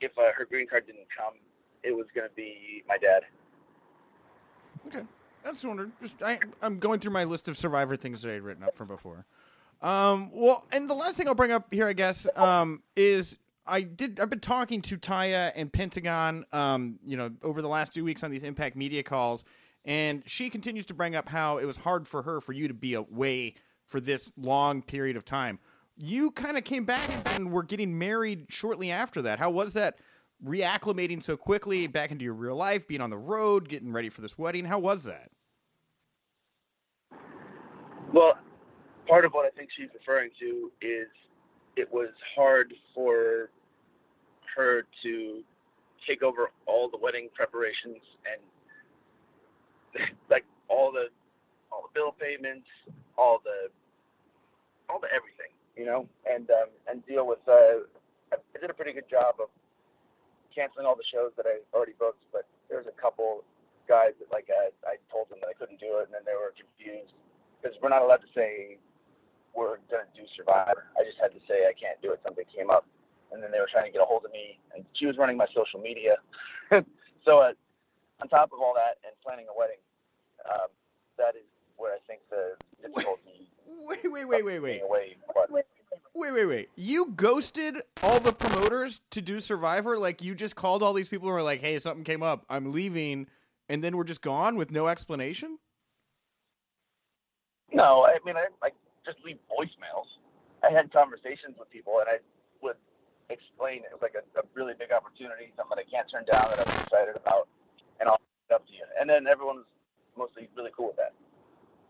if 0.00 0.16
uh, 0.18 0.32
her 0.36 0.44
green 0.44 0.66
card 0.66 0.86
didn't 0.86 1.06
come, 1.16 1.34
it 1.82 1.96
was 1.96 2.06
going 2.14 2.28
to 2.28 2.34
be 2.34 2.84
my 2.88 2.98
dad. 2.98 3.22
Okay, 4.86 5.04
that's 5.44 5.64
wondered. 5.64 5.92
Just 6.00 6.14
I, 6.22 6.38
I'm 6.62 6.78
going 6.78 7.00
through 7.00 7.12
my 7.12 7.24
list 7.24 7.48
of 7.48 7.56
Survivor 7.56 7.96
things 7.96 8.22
that 8.22 8.30
I 8.30 8.34
had 8.34 8.42
written 8.42 8.62
up 8.62 8.76
from 8.76 8.88
before. 8.88 9.26
Um, 9.82 10.30
well, 10.32 10.64
and 10.72 10.88
the 10.88 10.94
last 10.94 11.16
thing 11.16 11.28
I'll 11.28 11.34
bring 11.34 11.52
up 11.52 11.72
here, 11.72 11.86
I 11.86 11.92
guess, 11.92 12.26
um, 12.34 12.82
is 12.96 13.36
I 13.66 13.82
did. 13.82 14.20
I've 14.20 14.30
been 14.30 14.40
talking 14.40 14.82
to 14.82 14.96
Taya 14.96 15.52
and 15.54 15.72
Pentagon, 15.72 16.44
um, 16.52 16.98
you 17.04 17.16
know, 17.16 17.30
over 17.42 17.62
the 17.62 17.68
last 17.68 17.92
two 17.92 18.04
weeks 18.04 18.22
on 18.22 18.30
these 18.30 18.44
Impact 18.44 18.76
Media 18.76 19.02
calls, 19.02 19.44
and 19.86 20.24
she 20.26 20.50
continues 20.50 20.84
to 20.86 20.94
bring 20.94 21.14
up 21.14 21.28
how 21.28 21.58
it 21.58 21.64
was 21.64 21.76
hard 21.76 22.08
for 22.08 22.22
her 22.22 22.40
for 22.40 22.52
you 22.52 22.66
to 22.66 22.74
be 22.74 22.94
away 22.94 23.54
for 23.86 24.00
this 24.00 24.30
long 24.36 24.82
period 24.82 25.16
of 25.16 25.24
time. 25.24 25.60
You 25.96 26.32
kind 26.32 26.58
of 26.58 26.64
came 26.64 26.84
back 26.84 27.08
and 27.34 27.52
were 27.52 27.62
getting 27.62 27.96
married 27.96 28.46
shortly 28.48 28.90
after 28.90 29.22
that. 29.22 29.38
How 29.38 29.48
was 29.48 29.72
that? 29.74 29.96
Reacclimating 30.44 31.22
so 31.22 31.36
quickly 31.36 31.86
back 31.86 32.10
into 32.10 32.24
your 32.24 32.34
real 32.34 32.56
life, 32.56 32.86
being 32.86 33.00
on 33.00 33.10
the 33.10 33.16
road, 33.16 33.68
getting 33.68 33.92
ready 33.92 34.10
for 34.10 34.20
this 34.20 34.36
wedding. 34.36 34.66
How 34.66 34.78
was 34.78 35.04
that? 35.04 35.30
Well, 38.12 38.34
part 39.06 39.24
of 39.24 39.32
what 39.32 39.46
I 39.46 39.50
think 39.56 39.70
she's 39.76 39.88
referring 39.94 40.30
to 40.40 40.70
is 40.82 41.06
it 41.76 41.90
was 41.90 42.10
hard 42.34 42.74
for 42.94 43.50
her 44.56 44.84
to 45.02 45.42
take 46.06 46.22
over 46.22 46.50
all 46.66 46.90
the 46.90 46.98
wedding 46.98 47.28
preparations 47.34 48.02
and 48.30 48.40
like 50.30 50.44
all 50.68 50.92
the 50.92 51.08
all 51.70 51.82
the 51.82 51.92
bill 51.94 52.12
payments, 52.12 52.66
all 53.16 53.40
the 53.44 53.70
all 54.88 55.00
the 55.00 55.08
everything, 55.12 55.50
you 55.76 55.84
know, 55.84 56.08
and 56.28 56.50
um, 56.50 56.68
and 56.88 57.04
deal 57.06 57.26
with 57.26 57.40
uh, 57.48 57.84
I 58.32 58.36
did 58.60 58.70
a 58.70 58.74
pretty 58.74 58.92
good 58.92 59.08
job 59.08 59.36
of 59.40 59.48
canceling 60.54 60.86
all 60.86 60.96
the 60.96 61.06
shows 61.12 61.32
that 61.36 61.46
I 61.46 61.60
already 61.76 61.94
booked, 61.98 62.22
but 62.32 62.46
there 62.68 62.78
was 62.78 62.86
a 62.86 63.00
couple 63.00 63.44
guys 63.88 64.16
that 64.18 64.32
like 64.32 64.48
I, 64.50 64.72
I 64.86 64.96
told 65.12 65.28
them 65.30 65.38
that 65.42 65.48
I 65.48 65.54
couldn't 65.54 65.80
do 65.80 65.98
it, 66.00 66.08
and 66.08 66.14
then 66.14 66.24
they 66.24 66.34
were 66.34 66.52
confused 66.56 67.14
because 67.60 67.76
we're 67.82 67.92
not 67.92 68.02
allowed 68.02 68.24
to 68.24 68.32
say 68.34 68.78
we're 69.54 69.78
gonna 69.90 70.10
do 70.14 70.22
Survivor. 70.36 70.88
I 70.98 71.04
just 71.04 71.18
had 71.20 71.32
to 71.32 71.40
say 71.48 71.66
I 71.68 71.74
can't 71.76 72.00
do 72.02 72.12
it. 72.12 72.20
Something 72.24 72.44
came 72.54 72.70
up, 72.70 72.86
and 73.32 73.42
then 73.42 73.50
they 73.52 73.60
were 73.60 73.70
trying 73.70 73.86
to 73.86 73.92
get 73.92 74.00
a 74.00 74.08
hold 74.08 74.24
of 74.24 74.32
me, 74.32 74.58
and 74.74 74.84
she 74.94 75.06
was 75.06 75.16
running 75.16 75.36
my 75.36 75.46
social 75.54 75.80
media. 75.80 76.16
so 77.24 77.40
uh, 77.40 77.52
on 78.20 78.28
top 78.28 78.50
of 78.52 78.60
all 78.60 78.74
that, 78.74 78.98
and 79.04 79.12
planning 79.22 79.46
a 79.48 79.54
wedding, 79.56 79.80
um, 80.52 80.68
that 81.18 81.34
is 81.36 81.46
where 81.76 81.92
I 81.92 81.98
think 82.06 82.20
the 82.30 82.54
difficulty. 82.82 83.48
Wait, 83.66 84.10
wait, 84.10 84.24
wait, 84.24 84.44
wait, 84.44 84.58
wait. 84.60 84.82
Away, 84.82 85.16
but, 85.34 85.66
Wait, 86.14 86.32
wait, 86.32 86.46
wait. 86.46 86.70
You 86.76 87.12
ghosted 87.14 87.82
all 88.02 88.20
the 88.20 88.32
promoters 88.32 89.02
to 89.10 89.20
do 89.20 89.38
Survivor? 89.38 89.98
Like, 89.98 90.22
you 90.22 90.34
just 90.34 90.56
called 90.56 90.82
all 90.82 90.94
these 90.94 91.08
people 91.08 91.28
and 91.28 91.34
were 91.34 91.42
like, 91.42 91.60
hey, 91.60 91.78
something 91.78 92.04
came 92.04 92.22
up. 92.22 92.46
I'm 92.48 92.72
leaving. 92.72 93.26
And 93.68 93.84
then 93.84 93.96
we're 93.98 94.04
just 94.04 94.22
gone 94.22 94.56
with 94.56 94.70
no 94.70 94.88
explanation? 94.88 95.58
No, 97.72 98.06
I 98.06 98.18
mean 98.24 98.36
I 98.36 98.46
like 98.62 98.74
just 99.04 99.18
leave 99.24 99.38
voicemails. 99.50 100.08
I 100.64 100.72
had 100.72 100.92
conversations 100.92 101.56
with 101.58 101.70
people, 101.70 102.00
and 102.00 102.08
I 102.08 102.18
would 102.62 102.76
explain 103.28 103.84
it 103.84 103.92
was 103.92 104.00
like 104.00 104.14
a, 104.16 104.24
a 104.38 104.42
really 104.54 104.74
big 104.78 104.92
opportunity, 104.92 105.52
something 105.56 105.76
I 105.76 105.84
can't 105.84 106.08
turn 106.10 106.24
down 106.24 106.48
that 106.50 106.64
I'm 106.66 106.80
excited 106.80 107.16
about, 107.16 107.48
and 108.00 108.08
I'll 108.08 108.20
it 108.48 108.54
up 108.54 108.66
to 108.66 108.72
you. 108.72 108.84
And 108.98 109.10
then 109.10 109.26
everyone's 109.26 109.66
mostly 110.16 110.48
really 110.56 110.70
cool 110.76 110.88
with 110.88 110.96
that. 110.96 111.12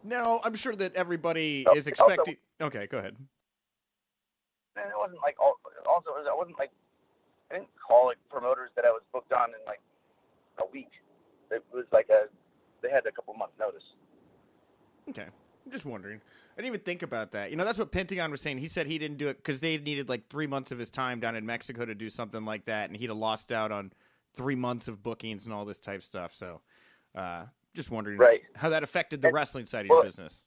No, 0.05 0.41
I'm 0.45 0.55
sure 0.55 0.77
that 0.77 0.95
everybody 0.95 1.65
No, 1.67 1.73
is 1.75 1.87
it 1.87 1.99
also- 2.01 2.12
expecting. 2.12 2.37
Okay, 2.61 2.87
go 2.87 2.99
ahead. 2.99 3.17
And 4.77 4.87
it 4.91 4.95
wasn't 4.97 5.21
like 5.23 5.37
all, 5.41 5.55
also 5.89 6.11
I 6.11 6.35
wasn't 6.35 6.59
like 6.59 6.71
I 7.51 7.55
didn't 7.55 7.71
call 7.87 8.07
like 8.07 8.19
promoters 8.31 8.71
that 8.77 8.85
I 8.85 8.91
was 8.91 9.03
booked 9.12 9.33
on 9.33 9.49
in 9.51 9.65
like 9.67 9.81
a 10.59 10.67
week. 10.73 10.91
It 11.51 11.65
was 11.73 11.87
like 11.93 12.09
a 12.11 12.29
they 12.83 12.91
had 12.91 13.07
a 13.07 13.12
couple 13.12 13.35
months 13.35 13.55
notice. 13.59 13.83
Okay. 15.09 15.27
I'm 15.65 15.73
just 15.73 15.85
wondering. 15.87 16.21
I 16.53 16.62
didn't 16.62 16.75
even 16.75 16.81
think 16.85 17.03
about 17.03 17.33
that. 17.33 17.51
You 17.51 17.57
know, 17.57 17.65
that's 17.65 17.79
what 17.79 17.91
Pentagon 17.91 18.31
was 18.31 18.41
saying. 18.41 18.59
He 18.59 18.69
said 18.69 18.87
he 18.87 18.99
didn't 18.99 19.17
do 19.19 19.29
it 19.29 19.37
because 19.39 19.61
they 19.61 19.77
needed 19.79 20.09
like 20.09 20.29
three 20.29 20.47
months 20.47 20.71
of 20.73 20.79
his 20.79 20.91
time 20.91 21.21
down 21.21 21.37
in 21.37 21.45
Mexico 21.45 21.85
to 21.85 21.95
do 21.95 22.09
something 22.09 22.45
like 22.45 22.65
that, 22.67 22.89
and 22.89 22.97
he'd 22.97 23.09
have 23.11 23.17
lost 23.17 23.51
out 23.53 23.73
on 23.73 23.93
three 24.35 24.55
months 24.55 24.89
of 24.89 25.03
bookings 25.03 25.45
and 25.45 25.53
all 25.53 25.65
this 25.65 25.79
type 25.81 26.03
stuff. 26.03 26.33
So, 26.35 26.61
uh, 27.15 27.45
just 27.77 27.91
wondering 27.91 28.19
Right. 28.19 28.43
how 28.57 28.71
that 28.71 28.83
affected 28.83 29.21
the 29.23 29.29
And- 29.29 29.35
wrestling 29.35 29.67
side 29.67 29.83
of 29.83 29.87
your 29.87 29.99
well- 29.99 30.05
business. 30.05 30.43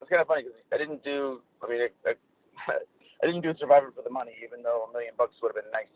It's 0.00 0.10
kind 0.10 0.20
of 0.20 0.28
funny 0.28 0.42
because 0.42 0.60
I 0.72 0.76
didn't 0.78 1.02
do. 1.04 1.42
I 1.62 1.68
mean, 1.68 1.80
I, 1.82 2.10
I, 2.10 2.14
I 3.22 3.26
didn't 3.26 3.40
do 3.42 3.54
Survivor 3.58 3.90
for 3.94 4.02
the 4.02 4.10
money, 4.10 4.36
even 4.44 4.62
though 4.62 4.84
a 4.88 4.92
million 4.92 5.14
bucks 5.16 5.34
would 5.42 5.54
have 5.54 5.62
been 5.62 5.70
nice. 5.72 5.88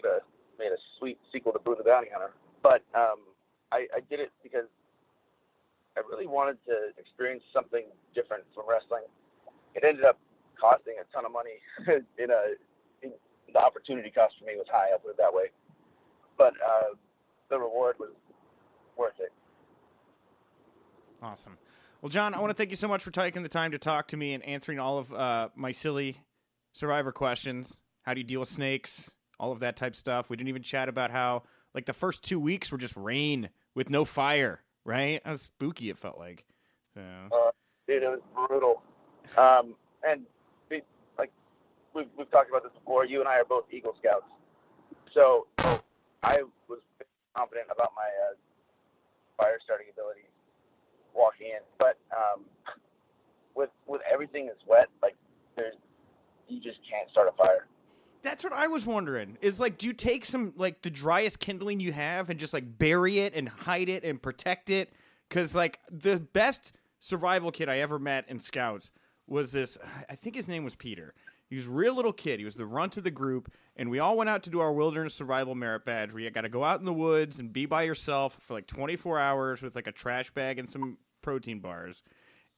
Could 0.00 0.10
have 0.12 0.22
made 0.58 0.72
a 0.72 0.78
sweet 0.98 1.18
sequel 1.32 1.52
to 1.52 1.58
Boone 1.58 1.76
the 1.78 1.84
Bounty 1.84 2.08
Hunter. 2.12 2.32
But 2.62 2.82
um, 2.94 3.20
I, 3.72 3.86
I 3.96 4.00
did 4.10 4.20
it 4.20 4.30
because 4.42 4.68
I 5.96 6.00
really 6.00 6.26
wanted 6.26 6.58
to 6.66 6.92
experience 6.98 7.42
something 7.52 7.84
different 8.14 8.44
from 8.54 8.64
wrestling. 8.68 9.04
It 9.74 9.84
ended 9.84 10.04
up 10.04 10.18
costing 10.60 10.96
a 11.00 11.04
ton 11.12 11.24
of 11.24 11.32
money. 11.32 11.60
in 12.18 12.30
a, 12.30 12.54
in, 13.02 13.12
the 13.52 13.58
opportunity 13.58 14.10
cost 14.10 14.34
for 14.38 14.44
me 14.44 14.52
was 14.56 14.66
high. 14.70 14.90
I'll 14.92 14.98
put 14.98 15.10
it 15.12 15.16
that 15.16 15.32
way. 15.32 15.46
But 16.36 16.54
uh, 16.60 16.94
the 17.48 17.58
reward 17.58 17.96
was 17.98 18.10
worth 18.96 19.18
it. 19.18 19.32
Awesome. 21.22 21.58
Well, 22.00 22.08
John, 22.08 22.32
I 22.34 22.40
want 22.40 22.50
to 22.50 22.54
thank 22.54 22.70
you 22.70 22.76
so 22.76 22.88
much 22.88 23.02
for 23.02 23.10
taking 23.10 23.42
the 23.42 23.48
time 23.48 23.72
to 23.72 23.78
talk 23.78 24.08
to 24.08 24.16
me 24.16 24.32
and 24.32 24.42
answering 24.44 24.78
all 24.78 24.98
of 24.98 25.12
uh, 25.12 25.48
my 25.54 25.72
silly 25.72 26.16
survivor 26.72 27.12
questions. 27.12 27.80
How 28.02 28.14
do 28.14 28.20
you 28.20 28.26
deal 28.26 28.40
with 28.40 28.48
snakes? 28.48 29.10
All 29.38 29.52
of 29.52 29.60
that 29.60 29.76
type 29.76 29.94
stuff. 29.94 30.30
We 30.30 30.36
didn't 30.36 30.48
even 30.48 30.62
chat 30.62 30.88
about 30.88 31.10
how, 31.10 31.42
like, 31.74 31.84
the 31.84 31.92
first 31.92 32.22
two 32.22 32.40
weeks 32.40 32.72
were 32.72 32.78
just 32.78 32.96
rain 32.96 33.50
with 33.74 33.90
no 33.90 34.04
fire, 34.04 34.62
right? 34.84 35.20
How 35.24 35.36
spooky, 35.36 35.90
it 35.90 35.98
felt 35.98 36.18
like. 36.18 36.44
So, 36.94 37.02
Dude, 37.86 38.02
it 38.02 38.08
was 38.08 38.20
brutal. 38.34 38.82
Um, 39.36 39.74
and 40.06 40.22
we, 40.70 40.82
like 41.18 41.30
we've, 41.92 42.06
we've 42.16 42.30
talked 42.30 42.48
about 42.48 42.62
this 42.62 42.72
before. 42.72 43.04
You 43.04 43.20
and 43.20 43.28
I 43.28 43.38
are 43.40 43.44
both 43.44 43.64
Eagle 43.72 43.94
Scouts, 43.98 44.26
so 45.12 45.46
I 46.22 46.38
was 46.68 46.78
confident 47.34 47.66
about 47.70 47.92
my 47.96 48.06
uh, 48.06 48.34
fire 49.36 49.58
starting 49.64 49.86
abilities 49.92 50.30
walking 51.14 51.48
in. 51.48 51.60
But 51.78 51.98
um, 52.12 52.44
with 53.54 53.70
with 53.86 54.00
everything 54.10 54.46
that's 54.46 54.62
wet, 54.66 54.88
like 55.02 55.16
there's 55.56 55.74
you 56.48 56.60
just 56.60 56.78
can't 56.88 57.08
start 57.10 57.28
a 57.28 57.36
fire. 57.36 57.66
That's 58.22 58.44
what 58.44 58.52
I 58.52 58.66
was 58.66 58.86
wondering. 58.86 59.38
Is 59.40 59.58
like, 59.60 59.78
do 59.78 59.86
you 59.86 59.92
take 59.92 60.24
some 60.24 60.52
like 60.56 60.82
the 60.82 60.90
driest 60.90 61.38
kindling 61.38 61.80
you 61.80 61.92
have 61.92 62.28
and 62.28 62.38
just 62.38 62.52
like 62.52 62.78
bury 62.78 63.20
it 63.20 63.34
and 63.34 63.48
hide 63.48 63.88
it 63.88 64.04
and 64.04 64.20
protect 64.20 64.68
it? 64.68 64.92
Because 65.28 65.54
like 65.54 65.78
the 65.90 66.20
best 66.20 66.72
survival 66.98 67.50
kid 67.50 67.68
I 67.68 67.78
ever 67.78 67.98
met 67.98 68.26
in 68.28 68.40
Scouts 68.40 68.90
was 69.26 69.52
this. 69.52 69.78
I 70.08 70.16
think 70.16 70.34
his 70.36 70.48
name 70.48 70.64
was 70.64 70.74
Peter. 70.74 71.14
He 71.50 71.56
was 71.56 71.66
a 71.66 71.70
real 71.70 71.94
little 71.96 72.12
kid. 72.12 72.38
He 72.38 72.44
was 72.44 72.54
the 72.54 72.64
runt 72.64 72.96
of 72.96 73.04
the 73.04 73.10
group, 73.10 73.52
and 73.76 73.90
we 73.90 73.98
all 73.98 74.16
went 74.16 74.30
out 74.30 74.44
to 74.44 74.50
do 74.50 74.60
our 74.60 74.72
wilderness 74.72 75.14
survival 75.14 75.54
merit 75.56 75.84
badge. 75.84 76.12
Where 76.12 76.22
you 76.22 76.30
got 76.30 76.42
to 76.42 76.48
go 76.48 76.62
out 76.64 76.78
in 76.78 76.86
the 76.86 76.92
woods 76.92 77.40
and 77.40 77.52
be 77.52 77.66
by 77.66 77.82
yourself 77.82 78.36
for 78.40 78.54
like 78.54 78.68
24 78.68 79.18
hours 79.18 79.60
with 79.60 79.74
like 79.74 79.88
a 79.88 79.92
trash 79.92 80.30
bag 80.30 80.58
and 80.60 80.70
some 80.70 80.96
protein 81.22 81.58
bars. 81.58 82.02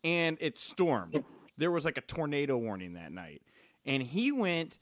And 0.04 0.36
it 0.40 0.58
stormed. 0.58 1.24
There 1.56 1.70
was 1.70 1.84
like 1.84 1.96
a 1.96 2.02
tornado 2.02 2.56
warning 2.58 2.94
that 2.94 3.12
night, 3.12 3.42
and 3.86 4.02
he 4.02 4.30
went 4.30 4.78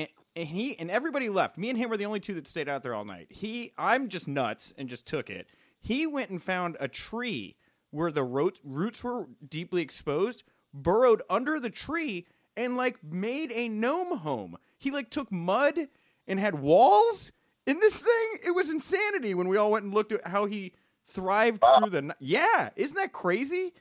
and, 0.00 0.08
and 0.34 0.48
he 0.48 0.78
and 0.78 0.90
everybody 0.90 1.28
left. 1.28 1.56
Me 1.56 1.70
and 1.70 1.78
him 1.78 1.88
were 1.88 1.96
the 1.96 2.06
only 2.06 2.20
two 2.20 2.34
that 2.34 2.46
stayed 2.46 2.68
out 2.68 2.82
there 2.82 2.94
all 2.94 3.04
night. 3.04 3.28
He, 3.30 3.72
I'm 3.78 4.08
just 4.08 4.28
nuts 4.28 4.74
and 4.76 4.88
just 4.88 5.06
took 5.06 5.30
it. 5.30 5.46
He 5.80 6.06
went 6.06 6.30
and 6.30 6.42
found 6.42 6.76
a 6.80 6.88
tree 6.88 7.56
where 7.90 8.10
the 8.10 8.24
ro- 8.24 8.50
roots 8.64 9.04
were 9.04 9.28
deeply 9.48 9.82
exposed, 9.82 10.42
burrowed 10.74 11.22
under 11.30 11.60
the 11.60 11.70
tree, 11.70 12.26
and 12.56 12.76
like 12.76 13.02
made 13.02 13.52
a 13.52 13.68
gnome 13.68 14.18
home. 14.18 14.56
He 14.78 14.90
like 14.90 15.10
took 15.10 15.30
mud 15.30 15.88
and 16.26 16.40
had 16.40 16.60
walls 16.60 17.32
in 17.66 17.80
this 17.80 17.98
thing. 17.98 18.38
It 18.44 18.52
was 18.52 18.70
insanity 18.70 19.34
when 19.34 19.48
we 19.48 19.56
all 19.56 19.70
went 19.70 19.84
and 19.84 19.94
looked 19.94 20.12
at 20.12 20.26
how 20.26 20.46
he 20.46 20.72
thrived 21.06 21.62
through 21.78 21.90
the. 21.90 22.14
Yeah, 22.18 22.70
isn't 22.76 22.96
that 22.96 23.12
crazy? 23.12 23.74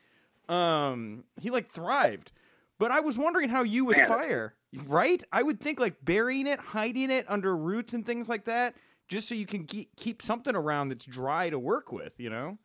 Um, 0.50 1.24
he 1.40 1.50
like 1.50 1.72
thrived. 1.72 2.32
But 2.78 2.92
I 2.92 3.00
was 3.00 3.18
wondering 3.18 3.50
how 3.50 3.64
you 3.64 3.86
with 3.86 3.98
Man. 3.98 4.08
fire, 4.08 4.54
right? 4.88 5.24
I 5.32 5.44
would 5.44 5.62
think 5.62 5.80
like 5.80 6.04
burying 6.04 6.46
it, 6.46 6.60
hiding 6.60 7.10
it 7.10 7.26
under 7.30 7.56
roots 7.56 7.94
and 7.94 8.06
things 8.06 8.28
like 8.28 8.46
that, 8.46 8.76
just 9.08 9.30
so 9.30 9.36
you 9.36 9.46
can 9.46 9.64
keep 9.64 9.96
keep 9.96 10.22
something 10.22 10.56
around 10.56 10.90
that's 10.90 11.06
dry 11.06 11.50
to 11.50 11.58
work 11.58 11.92
with. 11.92 12.14
You 12.18 12.30
know? 12.30 12.58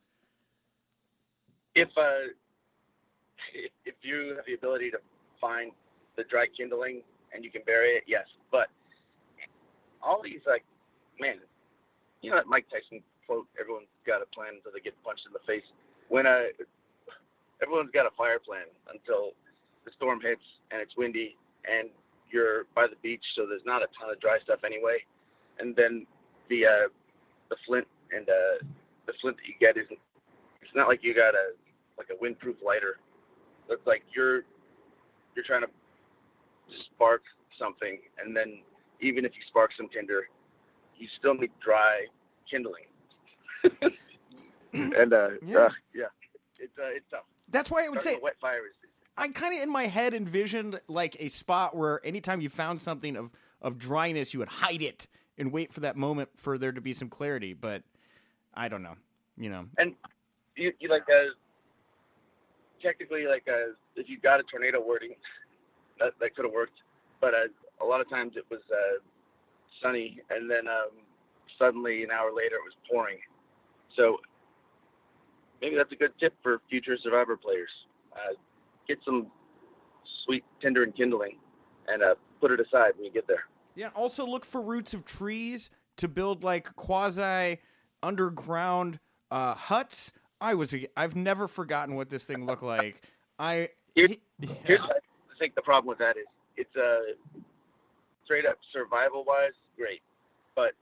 if 1.75 1.89
uh, 1.97 2.31
if 3.85 3.95
you 4.03 4.35
have 4.37 4.45
the 4.47 4.55
ability 4.55 4.91
to 4.91 4.99
find 5.41 5.73
the 6.21 6.29
dry 6.29 6.47
kindling 6.47 7.01
and 7.33 7.45
you 7.45 7.51
can 7.51 7.63
bury 7.65 7.91
it, 7.91 8.05
yes. 8.07 8.27
But 8.51 8.69
all 10.03 10.21
these 10.23 10.41
like, 10.47 10.65
man, 11.19 11.37
you 12.21 12.31
know 12.31 12.37
that 12.37 12.47
Mike 12.47 12.67
Tyson 12.71 13.03
quote: 13.27 13.47
"Everyone's 13.59 13.89
got 14.07 14.21
a 14.21 14.27
plan 14.27 14.55
until 14.57 14.73
they 14.73 14.81
get 14.81 14.95
punched 15.03 15.27
in 15.27 15.33
the 15.33 15.41
face." 15.47 15.65
When 16.09 16.27
uh, 16.27 16.45
everyone's 17.63 17.91
got 17.93 18.07
a 18.07 18.11
fire 18.11 18.39
plan 18.39 18.67
until 18.93 19.33
the 19.85 19.91
storm 19.93 20.21
hits 20.21 20.43
and 20.71 20.83
it's 20.83 20.97
windy 20.97 21.37
and 21.71 21.89
you're 22.31 22.65
by 22.75 22.87
the 22.87 22.97
beach, 23.03 23.25
so 23.35 23.47
there's 23.47 23.65
not 23.65 23.83
a 23.83 23.89
ton 23.99 24.11
of 24.11 24.21
dry 24.21 24.39
stuff 24.45 24.61
anyway. 24.65 24.99
And 25.59 25.75
then 25.75 26.07
the 26.49 26.67
uh, 26.67 26.89
the 27.49 27.57
flint 27.67 27.87
and 28.15 28.29
uh, 28.29 28.65
the 29.07 29.15
flint 29.21 29.39
that 29.39 29.47
you 29.47 29.55
get 29.59 29.79
isn't. 29.79 29.99
It's 30.61 30.75
not 30.75 30.89
like 30.89 31.03
you 31.03 31.15
got 31.15 31.35
a 31.35 31.53
like 31.97 32.09
a 32.11 32.23
windproof 32.23 32.63
lighter. 32.63 32.99
It's 33.71 33.87
like 33.87 34.03
you're 34.15 34.43
you're 35.35 35.45
trying 35.45 35.63
to 35.63 35.71
spark 36.95 37.23
something, 37.59 37.99
and 38.19 38.37
then 38.37 38.61
even 39.01 39.25
if 39.25 39.33
you 39.35 39.43
spark 39.49 39.71
some 39.77 39.89
tinder, 39.89 40.29
you 40.97 41.09
still 41.19 41.35
need 41.35 41.51
dry 41.63 42.07
kindling. 42.51 42.85
and 44.73 45.13
uh, 45.13 45.31
Yeah. 45.47 45.59
uh, 45.59 45.71
yeah, 45.95 46.05
it's 46.59 46.79
uh, 46.79 46.85
it's 46.87 47.07
tough. 47.11 47.25
That's 47.49 47.71
why 47.71 47.85
I 47.85 47.89
would 47.89 48.01
Starting 48.01 48.19
say 48.19 48.23
wet 48.23 48.37
fire 48.41 48.67
is 48.67 48.75
I 49.17 49.29
kind 49.29 49.55
of 49.55 49.63
in 49.63 49.71
my 49.71 49.87
head 49.87 50.15
envisioned 50.15 50.81
like 50.89 51.17
a 51.21 51.29
spot 51.29 51.77
where 51.77 52.05
anytime 52.07 52.41
you 52.41 52.49
found 52.49 52.81
something 52.81 53.17
of 53.17 53.33
of 53.61 53.79
dryness, 53.79 54.33
you 54.33 54.39
would 54.41 54.49
hide 54.49 54.83
it 54.83 55.07
and 55.37 55.53
wait 55.53 55.73
for 55.73 55.81
that 55.81 55.97
moment 55.97 56.31
for 56.37 56.57
there 56.57 56.73
to 56.73 56.81
be 56.81 56.95
some 56.95 57.09
clarity. 57.09 57.53
But 57.53 57.83
I 58.55 58.69
don't 58.69 58.83
know. 58.83 58.97
You 59.37 59.51
know, 59.51 59.67
and 59.79 59.95
you, 60.57 60.73
you 60.81 60.89
like 60.89 61.09
uh, 61.11 61.31
technically 62.83 63.27
like 63.27 63.47
uh, 63.49 63.73
if 63.97 64.09
you've 64.09 64.23
got 64.23 64.41
a 64.41 64.43
tornado 64.43 64.81
wording, 64.81 65.15
that 66.01 66.15
that 66.21 66.35
could 66.35 66.45
have 66.45 66.55
worked. 66.55 66.81
But 67.21 67.35
uh, 67.35 67.49
a 67.81 67.85
lot 67.85 68.01
of 68.01 68.09
times 68.11 68.33
it 68.37 68.45
was 68.51 68.61
uh, 68.73 68.99
sunny, 69.83 70.21
and 70.31 70.51
then 70.51 70.67
um, 70.67 70.91
suddenly 71.59 72.03
an 72.03 72.11
hour 72.11 72.33
later 72.35 72.57
it 72.57 72.65
was 72.65 72.75
pouring. 72.91 73.19
So 73.97 74.19
maybe 75.61 75.77
that's 75.77 75.93
a 75.93 75.97
good 75.97 76.13
tip 76.19 76.35
for 76.43 76.61
future 76.69 76.97
Survivor 77.03 77.37
players. 77.37 77.71
Uh, 78.13 78.35
get 78.89 78.99
some 79.05 79.29
sweet 80.25 80.45
tinder 80.61 80.83
and 80.83 80.95
kindling, 80.95 81.37
and 81.89 82.03
uh, 82.03 82.15
put 82.41 82.51
it 82.51 82.61
aside 82.61 82.93
when 82.97 83.05
you 83.05 83.13
get 83.13 83.27
there. 83.29 83.45
Yeah. 83.75 83.89
Also, 83.95 84.27
look 84.27 84.45
for 84.45 84.61
roots 84.61 84.95
of 84.95 85.05
trees 85.05 85.71
to 85.99 86.09
build 86.09 86.43
like 86.43 86.75
quasi 86.77 87.59
underground 88.03 88.99
uh, 89.31 89.55
huts. 89.55 90.13
I 90.41 90.55
was. 90.55 90.75
I've 90.97 91.17
never 91.17 91.47
forgotten 91.47 91.95
what 91.95 92.09
this 92.09 92.25
thing 92.25 92.47
looked 92.47 92.63
like. 92.63 93.03
I. 93.39 93.69
Here- 93.95 94.09
yeah. 94.39 94.49
Here's 94.65 94.81
I 94.81 94.93
think 95.41 95.57
the 95.57 95.63
problem 95.63 95.89
with 95.89 95.99
that 95.99 96.17
is 96.17 96.27
it's 96.57 96.77
a 96.77 97.15
straight 98.25 98.47
up 98.47 98.59
survival 98.73 99.25
wise 99.27 99.57
great, 99.77 100.03
but 100.55 100.75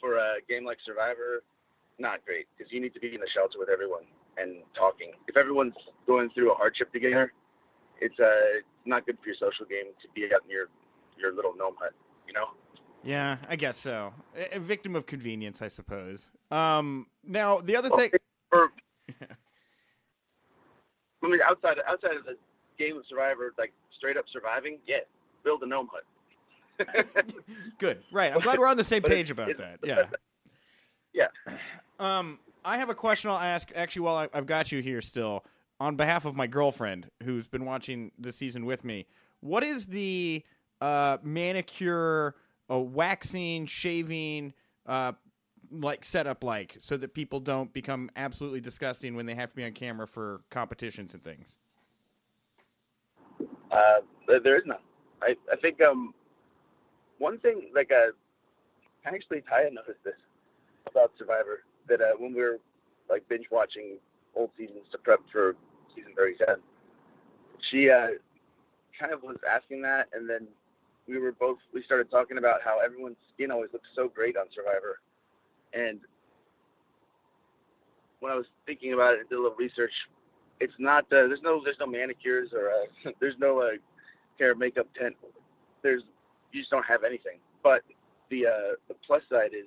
for 0.00 0.16
a 0.16 0.36
game 0.48 0.64
like 0.64 0.78
Survivor, 0.84 1.42
not 1.98 2.24
great 2.24 2.46
because 2.56 2.72
you 2.72 2.80
need 2.80 2.94
to 2.94 3.00
be 3.00 3.14
in 3.14 3.20
the 3.20 3.28
shelter 3.32 3.58
with 3.58 3.68
everyone 3.68 4.04
and 4.36 4.62
talking. 4.76 5.12
If 5.28 5.36
everyone's 5.36 5.74
going 6.06 6.30
through 6.30 6.52
a 6.52 6.54
hardship 6.54 6.92
together, 6.92 7.32
it's 8.00 8.18
uh, 8.18 8.60
not 8.84 9.06
good 9.06 9.18
for 9.22 9.26
your 9.28 9.36
social 9.36 9.66
game 9.66 9.92
to 10.02 10.08
be 10.14 10.24
out 10.34 10.42
in 10.44 10.50
your 10.50 10.68
your 11.18 11.34
little 11.34 11.54
gnome 11.56 11.74
hut. 11.78 11.92
You 12.26 12.32
know. 12.32 12.46
Yeah, 13.04 13.36
I 13.48 13.56
guess 13.56 13.78
so. 13.78 14.12
A, 14.36 14.56
a 14.56 14.60
victim 14.60 14.96
of 14.96 15.06
convenience, 15.06 15.62
I 15.62 15.68
suppose. 15.68 16.30
Um, 16.50 17.06
now 17.24 17.60
the 17.60 17.76
other 17.76 17.90
Well, 17.90 17.98
thing. 17.98 18.10
Or 18.50 18.72
I 21.22 21.28
mean, 21.28 21.40
outside 21.44 21.78
outside 21.86 22.16
of 22.16 22.24
the 22.24 22.36
game 22.78 22.96
of 22.96 23.04
Survivor, 23.08 23.54
like 23.58 23.72
straight 23.96 24.16
up 24.16 24.24
surviving, 24.32 24.78
yeah, 24.86 24.98
build 25.44 25.62
a 25.62 25.66
gnome 25.66 25.88
hut. 25.92 26.04
Good, 27.78 28.02
right? 28.12 28.32
I'm 28.32 28.40
glad 28.40 28.58
we're 28.58 28.68
on 28.68 28.76
the 28.76 28.84
same 28.84 29.02
page 29.02 29.30
about 29.30 29.56
that. 29.58 29.80
Yeah. 29.82 30.04
Yeah. 31.12 31.28
Um, 32.00 32.38
I 32.64 32.78
have 32.78 32.90
a 32.90 32.94
question 32.94 33.28
I'll 33.28 33.38
ask. 33.38 33.72
Actually, 33.74 34.02
while 34.02 34.28
I've 34.32 34.46
got 34.46 34.70
you 34.70 34.80
here, 34.80 35.02
still 35.02 35.44
on 35.80 35.96
behalf 35.96 36.26
of 36.26 36.36
my 36.36 36.46
girlfriend 36.46 37.10
who's 37.24 37.48
been 37.48 37.64
watching 37.64 38.12
the 38.20 38.30
season 38.30 38.64
with 38.64 38.84
me, 38.84 39.04
what 39.40 39.64
is 39.64 39.86
the 39.86 40.44
uh, 40.80 41.16
manicure, 41.24 42.36
uh, 42.70 42.78
waxing, 42.78 43.66
shaving, 43.66 44.52
uh, 44.86 45.10
like 45.72 46.04
setup 46.04 46.44
like, 46.44 46.76
so 46.78 46.96
that 46.96 47.14
people 47.14 47.40
don't 47.40 47.72
become 47.72 48.10
absolutely 48.14 48.60
disgusting 48.60 49.16
when 49.16 49.26
they 49.26 49.34
have 49.34 49.50
to 49.50 49.56
be 49.56 49.64
on 49.64 49.72
camera 49.72 50.06
for 50.06 50.42
competitions 50.50 51.14
and 51.14 51.24
things? 51.24 51.58
Uh, 53.70 54.00
there- 54.26 54.56
is 54.56 54.66
none. 54.66 54.78
I, 55.22 55.36
I 55.52 55.56
think 55.56 55.82
um, 55.82 56.14
one 57.18 57.38
thing, 57.38 57.70
like, 57.74 57.90
uh, 57.90 58.12
actually, 59.04 59.42
Taya 59.42 59.72
noticed 59.72 60.02
this 60.04 60.14
about 60.86 61.12
Survivor 61.18 61.64
that 61.88 62.00
uh, 62.00 62.12
when 62.18 62.34
we 62.34 62.40
were 62.40 62.58
like 63.10 63.28
binge 63.28 63.46
watching 63.50 63.96
old 64.36 64.50
seasons 64.56 64.84
to 64.92 64.98
prep 64.98 65.20
for 65.32 65.56
season 65.94 66.12
37, 66.16 66.56
she 67.70 67.90
uh, 67.90 68.08
kind 68.98 69.12
of 69.12 69.22
was 69.22 69.36
asking 69.50 69.82
that, 69.82 70.08
and 70.12 70.28
then 70.28 70.46
we 71.08 71.18
were 71.18 71.32
both 71.32 71.58
we 71.72 71.82
started 71.82 72.10
talking 72.10 72.38
about 72.38 72.62
how 72.62 72.78
everyone's 72.78 73.16
skin 73.34 73.50
always 73.50 73.70
looks 73.72 73.88
so 73.96 74.08
great 74.08 74.36
on 74.36 74.46
Survivor, 74.54 75.00
and 75.72 76.00
when 78.20 78.32
I 78.32 78.36
was 78.36 78.46
thinking 78.66 78.92
about 78.92 79.14
it 79.14 79.20
and 79.20 79.28
did 79.28 79.36
a 79.36 79.40
little 79.42 79.56
research, 79.56 79.92
it's 80.60 80.74
not 80.78 81.04
uh, 81.04 81.26
there's 81.28 81.42
no 81.42 81.62
there's 81.62 81.78
no 81.78 81.86
manicures 81.86 82.52
or 82.52 82.70
uh, 82.70 83.10
there's 83.20 83.38
no 83.38 83.60
uh, 83.60 83.70
hair 84.38 84.54
makeup 84.54 84.86
tent. 84.94 85.16
There's 85.82 86.02
you 86.52 86.60
just 86.60 86.70
don't 86.70 86.86
have 86.86 87.04
anything. 87.04 87.38
But 87.62 87.82
the 88.30 88.46
uh, 88.46 88.74
the 88.88 88.94
plus 89.06 89.22
side 89.30 89.50
is 89.54 89.66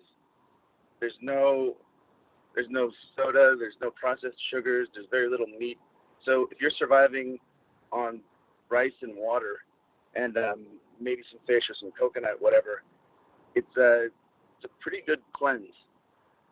there's 1.00 1.18
no 1.22 1.76
there's 2.56 2.70
no 2.70 2.92
soda, 3.16 3.56
there's 3.58 3.76
no 3.82 3.92
processed 3.92 4.38
sugars, 4.50 4.90
there's 4.94 5.08
very 5.10 5.30
little 5.30 5.48
meat. 5.48 5.80
So 6.26 6.48
if 6.52 6.60
you're 6.60 6.72
surviving 6.72 7.40
on 7.92 8.20
rice 8.70 8.92
and 9.02 9.16
water 9.16 9.60
and 10.16 10.38
um, 10.38 10.66
maybe 11.00 11.24
some 11.32 11.40
fish 11.48 11.70
or 11.70 11.76
some 11.80 11.92
coconut, 11.92 12.42
whatever, 12.42 12.84
it's 13.56 13.78
a 13.78 14.06
it's 14.06 14.66
a 14.66 14.70
pretty 14.82 15.02
good 15.06 15.22
cleanse. 15.34 15.74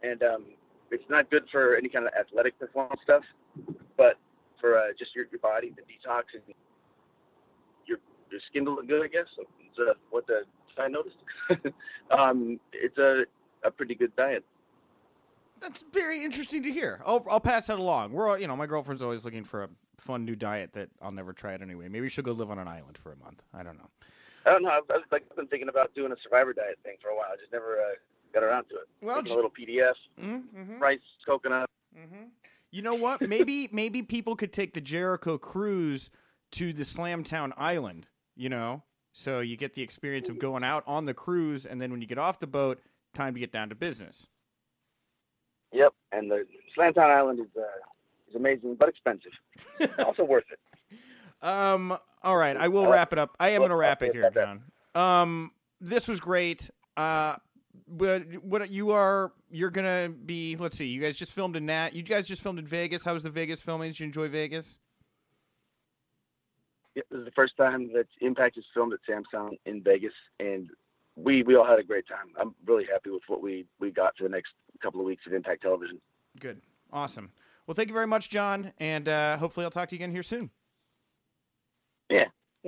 And 0.02 0.24
um, 0.24 0.46
it's 0.92 1.04
not 1.10 1.30
good 1.30 1.44
for 1.52 1.76
any 1.76 1.90
kind 1.90 2.08
of 2.08 2.14
athletic 2.18 2.58
performance 2.58 3.02
stuff, 3.04 3.24
but 3.98 4.18
for 4.60 4.78
uh, 4.78 4.88
just 4.98 5.16
your, 5.16 5.26
your 5.32 5.40
body, 5.40 5.74
the 5.76 5.82
detox, 5.84 6.24
and 6.34 6.44
your 7.86 7.98
your 8.32 8.42
skin 8.50 8.66
to 8.66 8.72
look 8.72 8.88
good, 8.88 9.04
I 9.04 9.08
guess. 9.08 9.28
It's 9.38 9.80
uh, 9.80 9.94
what 10.12 10.28
the 10.28 10.44
I 10.78 10.88
noticed. 10.88 11.18
um, 12.12 12.60
it's 12.74 12.98
a 12.98 13.26
a 13.64 13.72
pretty 13.72 13.96
good 13.96 14.16
diet. 14.16 14.44
That's 15.60 15.84
very 15.92 16.24
interesting 16.24 16.64
to 16.64 16.72
hear. 16.72 17.02
I'll 17.06 17.26
I'll 17.30 17.40
pass 17.40 17.68
that 17.68 17.80
along. 17.80 18.14
We're 18.14 18.30
all, 18.30 18.38
you 18.38 18.48
know, 18.48 18.56
my 18.56 18.66
girlfriend's 18.66 19.02
always 19.02 19.26
looking 19.26 19.44
for 19.44 19.64
a 19.64 19.70
fun 19.98 20.26
new 20.26 20.36
diet 20.36 20.72
that 20.74 20.90
I'll 21.02 21.12
never 21.12 21.34
try 21.34 21.54
it 21.54 21.62
anyway. 21.62 21.90
Maybe 21.90 22.10
she'll 22.10 22.24
go 22.24 22.32
live 22.32 22.50
on 22.50 22.60
an 22.60 22.68
island 22.68 22.98
for 22.98 23.12
a 23.12 23.18
month. 23.18 23.42
I 23.54 23.64
don't 23.64 23.78
know. 23.78 23.90
I 24.46 24.52
don't 24.52 24.64
know. 24.64 24.70
I've, 24.70 24.90
I've 24.90 25.04
like 25.12 25.36
been 25.36 25.48
thinking 25.48 25.70
about 25.70 25.94
doing 25.94 26.12
a 26.12 26.16
survivor 26.24 26.54
diet 26.54 26.80
thing 26.84 26.96
for 27.02 27.10
a 27.10 27.16
while. 27.16 27.28
I 27.34 27.36
just 27.36 27.52
never 27.52 27.78
uh, 27.78 27.96
got 28.34 28.44
around 28.44 28.66
to 28.70 28.76
it. 28.76 28.88
Well, 29.02 29.18
Taking 29.18 29.34
a 29.34 29.36
little 29.36 29.52
PDF, 29.52 29.94
mm-hmm. 30.22 30.80
rice, 30.80 31.00
coconut. 31.26 31.70
Mm-hmm. 31.98 32.26
You 32.72 32.82
know 32.82 32.96
what? 32.96 33.22
Maybe 33.22 33.70
maybe 33.74 34.02
people 34.04 34.36
could 34.36 34.54
take 34.54 34.74
the 34.74 34.82
Jericho 34.82 35.38
cruise 35.38 36.10
to 36.52 36.74
the 36.74 36.84
Slamtown 36.84 37.52
Island. 37.58 38.08
You 38.36 38.50
know, 38.50 38.84
so 39.12 39.40
you 39.40 39.58
get 39.58 39.74
the 39.74 39.82
experience 39.82 40.30
of 40.30 40.40
going 40.40 40.64
out 40.64 40.84
on 40.88 41.06
the 41.06 41.14
cruise, 41.14 41.66
and 41.66 41.82
then 41.82 41.92
when 41.92 42.02
you 42.02 42.08
get 42.08 42.18
off 42.18 42.40
the 42.40 42.48
boat, 42.48 42.80
time 43.14 43.34
to 43.34 43.40
get 43.40 43.52
down 43.52 43.70
to 43.70 43.76
business. 43.76 44.28
Yep. 45.74 45.94
And 46.12 46.32
the 46.32 46.46
Slantown 46.78 47.12
Island 47.12 47.40
is 47.40 47.48
uh, 47.58 47.62
is 48.30 48.36
amazing, 48.36 48.76
but 48.76 48.90
expensive. 48.90 49.32
also 50.06 50.24
worth 50.24 50.46
it. 50.52 50.60
Um. 51.46 51.98
All 52.22 52.36
right, 52.36 52.58
I 52.58 52.68
will 52.68 52.86
Uh, 52.86 52.90
wrap 52.90 53.14
it 53.14 53.20
up. 53.20 53.36
I 53.40 53.50
am 53.50 53.60
going 53.60 53.70
to 53.70 53.76
wrap 53.76 54.02
it 54.02 54.14
here. 54.14 54.30
John. 54.34 54.64
Um. 54.96 55.52
This 55.82 56.08
was 56.08 56.20
great. 56.20 56.70
Uh. 56.98 57.36
But 57.88 58.44
what 58.44 58.70
you 58.70 58.92
are 58.92 59.32
you're 59.52 59.70
gonna 59.70 60.10
be? 60.10 60.56
Let's 60.56 60.78
see. 60.78 60.88
You 60.88 61.02
guys 61.02 61.18
just 61.18 61.32
filmed 61.32 61.56
in 61.56 61.66
Nat. 61.66 61.94
You 61.94 62.04
guys 62.04 62.28
just 62.28 62.42
filmed 62.42 62.60
in 62.60 62.68
Vegas. 62.68 63.04
How 63.04 63.14
was 63.14 63.24
the 63.24 63.30
Vegas 63.30 63.62
filming? 63.62 63.90
Did 63.90 64.00
you 64.00 64.06
enjoy 64.06 64.30
Vegas? 64.30 64.80
It 66.96 67.06
was 67.12 67.26
the 67.26 67.32
first 67.32 67.56
time 67.56 67.92
that 67.94 68.08
Impact 68.22 68.58
is 68.58 68.66
filmed 68.74 68.94
at 68.94 69.00
Sam's 69.08 69.28
Town 69.32 69.58
in 69.66 69.82
Vegas, 69.84 70.14
and 70.40 70.70
we 71.16 71.44
we 71.44 71.56
all 71.56 71.66
had 71.66 71.80
a 71.80 71.84
great 71.84 72.08
time. 72.08 72.28
I'm 72.40 72.56
really 72.66 72.86
happy 72.92 73.10
with 73.10 73.24
what 73.28 73.42
we 73.42 73.66
we 73.80 73.92
got 73.92 74.18
for 74.18 74.24
the 74.24 74.30
next 74.30 74.54
couple 74.82 75.00
of 75.00 75.06
weeks 75.06 75.26
of 75.28 75.34
Impact 75.34 75.62
Television. 75.62 76.00
Good. 76.40 76.62
Awesome. 76.92 77.32
Well, 77.68 77.76
thank 77.76 77.90
you 77.90 77.94
very 77.94 78.08
much, 78.08 78.30
John, 78.30 78.74
and 78.80 79.08
uh, 79.08 79.38
hopefully 79.38 79.64
I'll 79.64 79.72
talk 79.72 79.90
to 79.90 79.96
you 79.96 80.00
again 80.00 80.12
here 80.12 80.24
soon. 80.24 80.50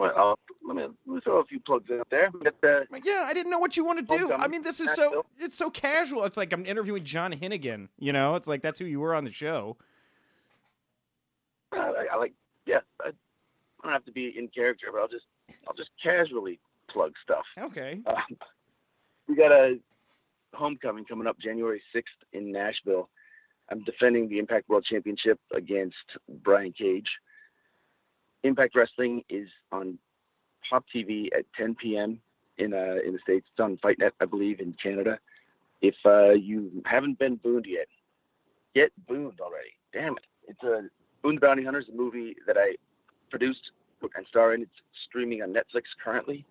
Well, 0.01 0.13
I'll, 0.17 0.39
let 0.65 0.75
me 0.75 0.87
let 1.05 1.15
me 1.15 1.21
throw 1.21 1.41
a 1.41 1.45
few 1.45 1.59
plugs 1.59 1.91
out 1.91 2.07
there. 2.09 2.31
Got 2.43 2.59
the 2.59 2.87
Yeah, 3.05 3.25
I 3.27 3.35
didn't 3.35 3.51
know 3.51 3.59
what 3.59 3.77
you 3.77 3.85
want 3.85 3.99
to 3.99 4.17
do. 4.17 4.33
I 4.33 4.47
mean, 4.47 4.63
this 4.63 4.79
is 4.79 4.91
so 4.95 5.27
it's 5.37 5.55
so 5.55 5.69
casual. 5.69 6.23
It's 6.23 6.37
like 6.37 6.51
I'm 6.51 6.65
interviewing 6.65 7.03
John 7.03 7.31
Hennigan. 7.31 7.89
You 7.99 8.11
know, 8.11 8.33
it's 8.33 8.47
like 8.47 8.63
that's 8.63 8.79
who 8.79 8.85
you 8.85 8.99
were 8.99 9.13
on 9.13 9.25
the 9.25 9.31
show. 9.31 9.77
uh, 11.71 11.77
I, 11.77 12.07
I 12.13 12.17
like 12.17 12.33
yeah. 12.65 12.79
I, 12.99 13.09
I 13.09 13.83
don't 13.83 13.91
have 13.91 14.05
to 14.05 14.11
be 14.11 14.35
in 14.35 14.47
character, 14.47 14.87
but 14.91 15.01
I'll 15.01 15.07
just 15.07 15.25
I'll 15.67 15.75
just 15.75 15.91
casually 16.01 16.59
plug 16.89 17.13
stuff. 17.23 17.45
Okay. 17.59 17.99
Um, 18.07 18.37
we 19.27 19.35
got 19.35 19.51
a 19.51 19.77
homecoming 20.55 21.05
coming 21.05 21.27
up 21.27 21.37
January 21.39 21.81
6th 21.95 22.03
in 22.33 22.51
Nashville. 22.51 23.07
I'm 23.69 23.83
defending 23.83 24.29
the 24.29 24.39
Impact 24.39 24.67
World 24.67 24.83
Championship 24.83 25.39
against 25.55 25.95
Brian 26.41 26.73
Cage. 26.73 27.07
Impact 28.43 28.75
Wrestling 28.75 29.23
is 29.29 29.47
on 29.71 29.97
Pop 30.69 30.85
TV 30.93 31.27
at 31.35 31.45
10 31.57 31.75
p.m. 31.75 32.19
in 32.57 32.73
uh, 32.73 32.97
in 33.05 33.13
the 33.13 33.19
states. 33.19 33.47
It's 33.51 33.59
on 33.59 33.77
FightNet, 33.77 34.11
I 34.19 34.25
believe, 34.25 34.59
in 34.59 34.73
Canada. 34.81 35.19
If 35.81 35.95
uh, 36.05 36.31
you 36.31 36.71
haven't 36.85 37.19
been 37.19 37.35
booned 37.35 37.65
yet, 37.67 37.87
get 38.75 38.91
booned 39.07 39.39
already. 39.39 39.71
Damn 39.93 40.17
it! 40.17 40.25
It's 40.47 40.63
a 40.63 40.89
Boone 41.21 41.35
the 41.35 41.41
Bounty 41.41 41.63
Hunters, 41.63 41.85
a 41.89 41.95
movie 41.95 42.35
that 42.47 42.57
I 42.57 42.75
produced 43.29 43.71
and 44.15 44.25
star 44.27 44.53
in. 44.53 44.63
It's 44.63 44.71
streaming 45.05 45.43
on 45.43 45.53
Netflix 45.53 45.83
currently. 46.03 46.45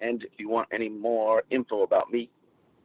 And 0.00 0.24
if 0.24 0.30
you 0.38 0.48
want 0.48 0.68
any 0.72 0.88
more 0.88 1.44
info 1.50 1.82
about 1.82 2.10
me, 2.10 2.28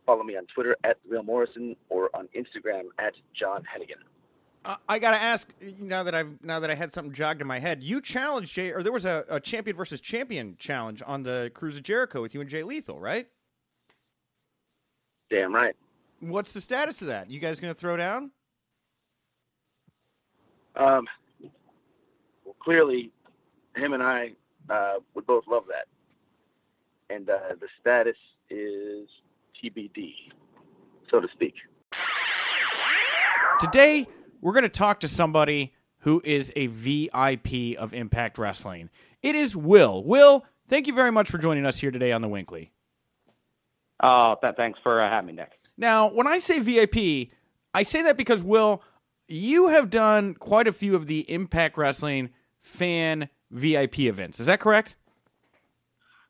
follow 0.06 0.24
me 0.24 0.38
on 0.38 0.46
Twitter 0.46 0.78
at 0.84 0.98
Real 1.10 1.24
Morrison 1.24 1.76
or 1.90 2.10
on 2.16 2.30
Instagram 2.38 2.84
at 3.00 3.14
John 3.34 3.64
Hennigan. 3.64 4.04
Uh, 4.64 4.76
I 4.88 5.00
gotta 5.00 5.18
ask 5.18 5.48
now 5.80 6.04
that 6.04 6.14
I've 6.14 6.44
now 6.44 6.60
that 6.60 6.70
I 6.70 6.76
had 6.76 6.92
something 6.92 7.14
jogged 7.14 7.42
in 7.42 7.48
my 7.48 7.60
head. 7.60 7.82
You 7.82 8.00
challenged 8.00 8.54
Jay, 8.54 8.72
or 8.72 8.84
there 8.84 8.92
was 8.92 9.06
a, 9.06 9.26
a 9.28 9.40
champion 9.40 9.76
versus 9.76 10.00
champion 10.00 10.56
challenge 10.60 11.02
on 11.06 11.24
the 11.24 11.52
Cruise 11.56 11.78
of 11.78 11.84
Jericho 11.84 12.22
with 12.22 12.36
you 12.36 12.42
and 12.42 12.50
Jay 12.50 12.62
Lethal, 12.62 13.00
right? 13.00 13.28
Damn 15.32 15.54
right. 15.54 15.76
What's 16.20 16.52
the 16.52 16.62
status 16.62 17.02
of 17.02 17.08
that? 17.08 17.32
You 17.32 17.40
guys 17.40 17.60
gonna 17.60 17.74
throw 17.74 17.98
down? 17.98 18.30
Um, 20.76 21.08
well, 21.42 22.56
clearly, 22.60 23.12
him 23.76 23.94
and 23.94 24.04
I 24.04 24.34
uh, 24.70 24.96
would 25.16 25.26
both 25.26 25.46
love 25.48 25.64
that. 25.70 25.88
And 27.14 27.30
uh, 27.30 27.40
the 27.60 27.68
status 27.80 28.16
is 28.50 29.10
TBD, 29.62 30.14
so 31.10 31.20
to 31.20 31.28
speak. 31.34 31.56
Today, 33.60 34.08
we're 34.42 34.54
going 34.54 34.64
to 34.64 34.70
talk 34.70 35.00
to 35.02 35.08
somebody 35.08 35.74
who 36.00 36.22
is 36.26 36.52
a 36.56 36.68
VIP 36.68 37.78
of 37.78 37.94
Impact 37.94 38.38
Wrestling. 38.38 38.90
It 39.22 39.36
is 39.36 39.56
Will. 39.56 40.04
Will, 40.04 40.46
thank 40.68 40.88
you 40.88 40.94
very 40.94 41.12
much 41.12 41.30
for 41.30 41.38
joining 41.38 41.66
us 41.66 41.78
here 41.78 41.92
today 41.92 42.12
on 42.12 42.22
the 42.22 42.28
WINCLY. 42.28 42.72
Oh, 44.02 44.36
th- 44.42 44.56
thanks 44.56 44.80
for 44.82 45.00
uh, 45.00 45.10
having 45.10 45.28
me, 45.28 45.34
Nick. 45.34 45.52
Now, 45.78 46.12
when 46.12 46.28
I 46.28 46.40
say 46.40 46.60
VIP, 46.60 47.30
I 47.74 47.84
say 47.84 48.02
that 48.02 48.18
because 48.18 48.44
Will, 48.44 48.82
you 49.28 49.68
have 49.68 49.90
done 49.90 50.34
quite 50.34 50.68
a 50.68 50.74
few 50.74 50.96
of 50.96 51.08
the 51.08 51.20
Impact 51.32 51.78
Wrestling 51.78 52.32
fan 52.62 53.30
VIP 53.52 54.00
events. 54.00 54.40
Is 54.40 54.48
that 54.48 54.60
correct? 54.60 54.96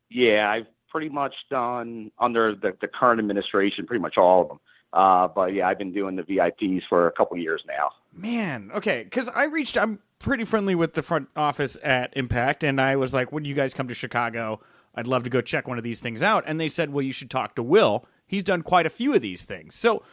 Yeah, 0.10 0.50
I've 0.52 0.68
pretty 0.90 1.10
much 1.10 1.34
done 1.50 2.12
under 2.20 2.54
the, 2.54 2.76
the 2.82 2.88
current 2.88 3.20
administration, 3.20 3.88
pretty 3.88 4.02
much 4.02 4.18
all 4.18 4.42
of 4.42 4.48
them. 4.50 4.60
Uh, 4.94 5.28
but 5.28 5.54
yeah, 5.54 5.68
I've 5.68 5.78
been 5.78 5.94
doing 5.94 6.16
the 6.16 6.24
VIPs 6.24 6.84
for 6.90 7.08
a 7.08 7.12
couple 7.12 7.38
years 7.38 7.64
now. 7.68 7.92
Man, 8.14 8.72
okay, 8.76 9.04
because 9.04 9.30
I 9.30 9.46
reached, 9.46 9.78
I'm 9.78 10.00
pretty 10.20 10.44
friendly 10.44 10.76
with 10.76 10.94
the 10.94 11.02
front 11.02 11.30
office 11.36 11.78
at 11.82 12.16
Impact, 12.18 12.64
and 12.64 12.82
I 12.82 12.98
was 12.98 13.14
like, 13.14 13.32
when 13.32 13.46
you 13.46 13.54
guys 13.54 13.74
come 13.74 13.88
to 13.88 13.94
Chicago, 13.94 14.60
I'd 14.94 15.08
love 15.08 15.24
to 15.24 15.30
go 15.30 15.42
check 15.42 15.68
one 15.68 15.78
of 15.78 15.84
these 15.84 16.02
things 16.02 16.22
out. 16.22 16.44
And 16.46 16.60
they 16.60 16.68
said, 16.68 16.92
well, 16.92 17.04
you 17.04 17.14
should 17.14 17.32
talk 17.32 17.56
to 17.56 17.64
Will. 17.64 18.06
He's 18.28 18.44
done 18.44 18.62
quite 18.62 18.86
a 18.86 18.90
few 18.90 19.14
of 19.14 19.22
these 19.22 19.44
things. 19.44 19.76
So 19.76 20.04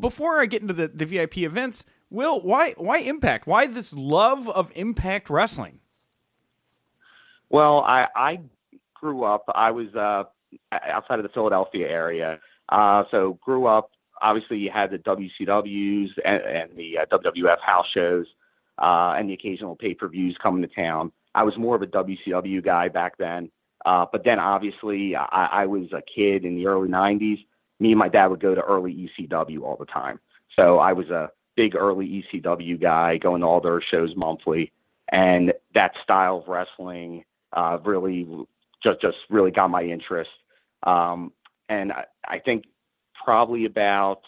before 0.00 0.40
I 0.40 0.46
get 0.46 0.62
into 0.62 0.74
the, 0.74 0.88
the 0.88 1.06
VIP 1.06 1.38
events, 1.38 1.84
Will, 2.10 2.40
why 2.40 2.72
why 2.76 2.98
Impact? 2.98 3.46
Why 3.46 3.66
this 3.66 3.92
love 3.92 4.48
of 4.48 4.70
Impact 4.74 5.28
Wrestling? 5.28 5.80
Well, 7.50 7.80
I, 7.80 8.08
I 8.14 8.40
grew 8.94 9.24
up. 9.24 9.44
I 9.54 9.70
was 9.72 9.94
uh, 9.94 10.24
outside 10.72 11.18
of 11.18 11.22
the 11.24 11.28
Philadelphia 11.30 11.88
area, 11.88 12.38
uh, 12.68 13.04
so 13.10 13.38
grew 13.42 13.66
up. 13.66 13.90
Obviously, 14.22 14.58
you 14.58 14.70
had 14.70 14.90
the 14.90 14.98
WCWs 14.98 16.10
and, 16.24 16.42
and 16.42 16.76
the 16.76 16.98
uh, 16.98 17.06
WWF 17.06 17.60
house 17.60 17.86
shows, 17.92 18.26
uh, 18.78 19.14
and 19.16 19.28
the 19.28 19.34
occasional 19.34 19.76
pay 19.76 19.94
per 19.94 20.08
views 20.08 20.36
coming 20.42 20.62
to 20.62 20.68
town. 20.68 21.12
I 21.34 21.42
was 21.42 21.56
more 21.56 21.76
of 21.76 21.82
a 21.82 21.86
WCW 21.86 22.62
guy 22.64 22.88
back 22.88 23.18
then, 23.18 23.50
uh, 23.84 24.06
but 24.10 24.24
then 24.24 24.38
obviously 24.38 25.14
I, 25.16 25.26
I 25.52 25.66
was 25.66 25.92
a 25.92 26.02
kid 26.02 26.44
in 26.44 26.56
the 26.56 26.66
early 26.66 26.88
'90s. 26.88 27.44
Me 27.78 27.92
and 27.92 27.98
my 27.98 28.08
dad 28.08 28.26
would 28.26 28.40
go 28.40 28.54
to 28.54 28.62
early 28.62 29.10
ECW 29.18 29.62
all 29.62 29.76
the 29.76 29.86
time, 29.86 30.18
so 30.54 30.78
I 30.78 30.92
was 30.92 31.10
a 31.10 31.30
big 31.56 31.74
early 31.74 32.24
ECW 32.34 32.80
guy, 32.80 33.18
going 33.18 33.40
to 33.40 33.46
all 33.46 33.60
their 33.60 33.80
shows 33.80 34.14
monthly, 34.16 34.72
and 35.10 35.52
that 35.74 35.94
style 36.02 36.38
of 36.38 36.48
wrestling 36.48 37.24
uh, 37.52 37.78
really 37.84 38.26
just 38.82 39.00
just 39.00 39.18
really 39.28 39.50
got 39.50 39.70
my 39.70 39.82
interest. 39.82 40.30
Um, 40.82 41.32
and 41.68 41.92
I, 41.92 42.04
I 42.26 42.38
think 42.38 42.64
probably 43.26 43.64
about 43.64 44.22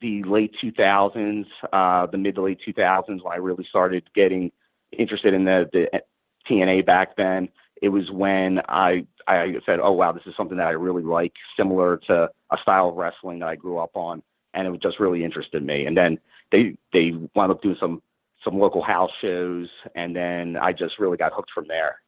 the 0.00 0.24
late 0.24 0.52
2000s, 0.60 1.46
uh, 1.72 2.04
the 2.06 2.18
mid 2.18 2.34
to 2.34 2.42
late 2.42 2.60
2000s, 2.66 3.22
when 3.22 3.32
I 3.32 3.36
really 3.36 3.64
started 3.64 4.02
getting 4.12 4.50
interested 4.90 5.32
in 5.32 5.44
the, 5.44 5.70
the 5.72 6.02
TNA 6.50 6.84
back 6.84 7.16
then. 7.16 7.48
It 7.80 7.90
was 7.90 8.10
when 8.10 8.60
I 8.68 9.06
I 9.28 9.56
said, 9.64 9.78
"Oh 9.80 9.92
wow, 9.92 10.10
this 10.10 10.26
is 10.26 10.34
something 10.36 10.56
that 10.58 10.66
I 10.66 10.72
really 10.72 11.04
like, 11.04 11.34
similar 11.56 11.96
to 12.08 12.28
a 12.50 12.58
style 12.58 12.88
of 12.88 12.96
wrestling 12.96 13.38
that 13.38 13.48
I 13.48 13.56
grew 13.56 13.78
up 13.78 13.96
on," 13.96 14.22
and 14.52 14.66
it 14.66 14.82
just 14.82 14.98
really 14.98 15.24
interested 15.24 15.64
me. 15.64 15.86
And 15.86 15.96
then 15.96 16.18
they 16.50 16.76
they 16.92 17.12
wound 17.34 17.52
up 17.52 17.62
doing 17.62 17.76
some 17.78 18.02
some 18.44 18.58
local 18.58 18.82
house 18.82 19.12
shows, 19.20 19.68
and 19.94 20.14
then 20.14 20.56
I 20.56 20.72
just 20.72 20.98
really 20.98 21.16
got 21.16 21.32
hooked 21.32 21.52
from 21.52 21.68
there. 21.68 22.01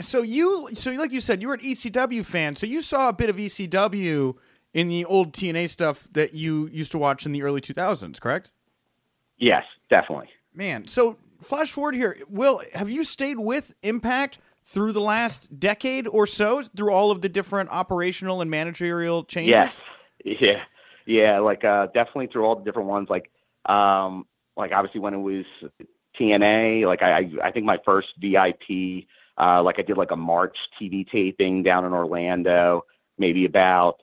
So 0.00 0.22
you, 0.22 0.70
so 0.74 0.90
like 0.92 1.12
you 1.12 1.20
said, 1.20 1.40
you 1.40 1.48
were 1.48 1.54
an 1.54 1.60
ECW 1.60 2.24
fan. 2.24 2.56
So 2.56 2.66
you 2.66 2.82
saw 2.82 3.08
a 3.08 3.12
bit 3.12 3.30
of 3.30 3.36
ECW 3.36 4.34
in 4.74 4.88
the 4.88 5.04
old 5.04 5.32
TNA 5.32 5.68
stuff 5.68 6.08
that 6.12 6.34
you 6.34 6.68
used 6.68 6.92
to 6.92 6.98
watch 6.98 7.26
in 7.26 7.32
the 7.32 7.42
early 7.42 7.60
2000s, 7.60 8.20
correct? 8.20 8.50
Yes, 9.36 9.64
definitely. 9.88 10.28
Man, 10.52 10.86
so 10.86 11.16
flash 11.40 11.70
forward 11.70 11.94
here. 11.94 12.18
Will, 12.28 12.60
have 12.74 12.90
you 12.90 13.04
stayed 13.04 13.38
with 13.38 13.74
Impact 13.82 14.38
through 14.64 14.92
the 14.92 15.00
last 15.00 15.58
decade 15.58 16.06
or 16.08 16.26
so, 16.26 16.62
through 16.76 16.90
all 16.90 17.10
of 17.10 17.22
the 17.22 17.28
different 17.28 17.70
operational 17.70 18.40
and 18.40 18.50
managerial 18.50 19.24
changes? 19.24 19.50
Yes. 19.50 19.80
Yeah. 20.24 20.62
Yeah. 21.06 21.38
Like, 21.38 21.64
uh, 21.64 21.86
definitely 21.86 22.26
through 22.26 22.44
all 22.44 22.56
the 22.56 22.64
different 22.64 22.88
ones. 22.88 23.08
Like, 23.08 23.30
um, 23.66 24.26
like 24.56 24.72
obviously 24.72 25.00
when 25.00 25.14
it 25.14 25.18
was 25.18 25.44
TNA, 26.18 26.84
like 26.84 27.02
I, 27.02 27.30
I 27.42 27.52
think 27.52 27.64
my 27.64 27.78
first 27.84 28.08
VIP, 28.18 29.06
uh, 29.38 29.62
like 29.62 29.78
I 29.78 29.82
did 29.82 29.96
like 29.96 30.10
a 30.10 30.16
March 30.16 30.56
TV 30.80 31.08
taping 31.08 31.62
down 31.62 31.84
in 31.84 31.92
Orlando, 31.92 32.84
maybe 33.18 33.44
about 33.44 34.00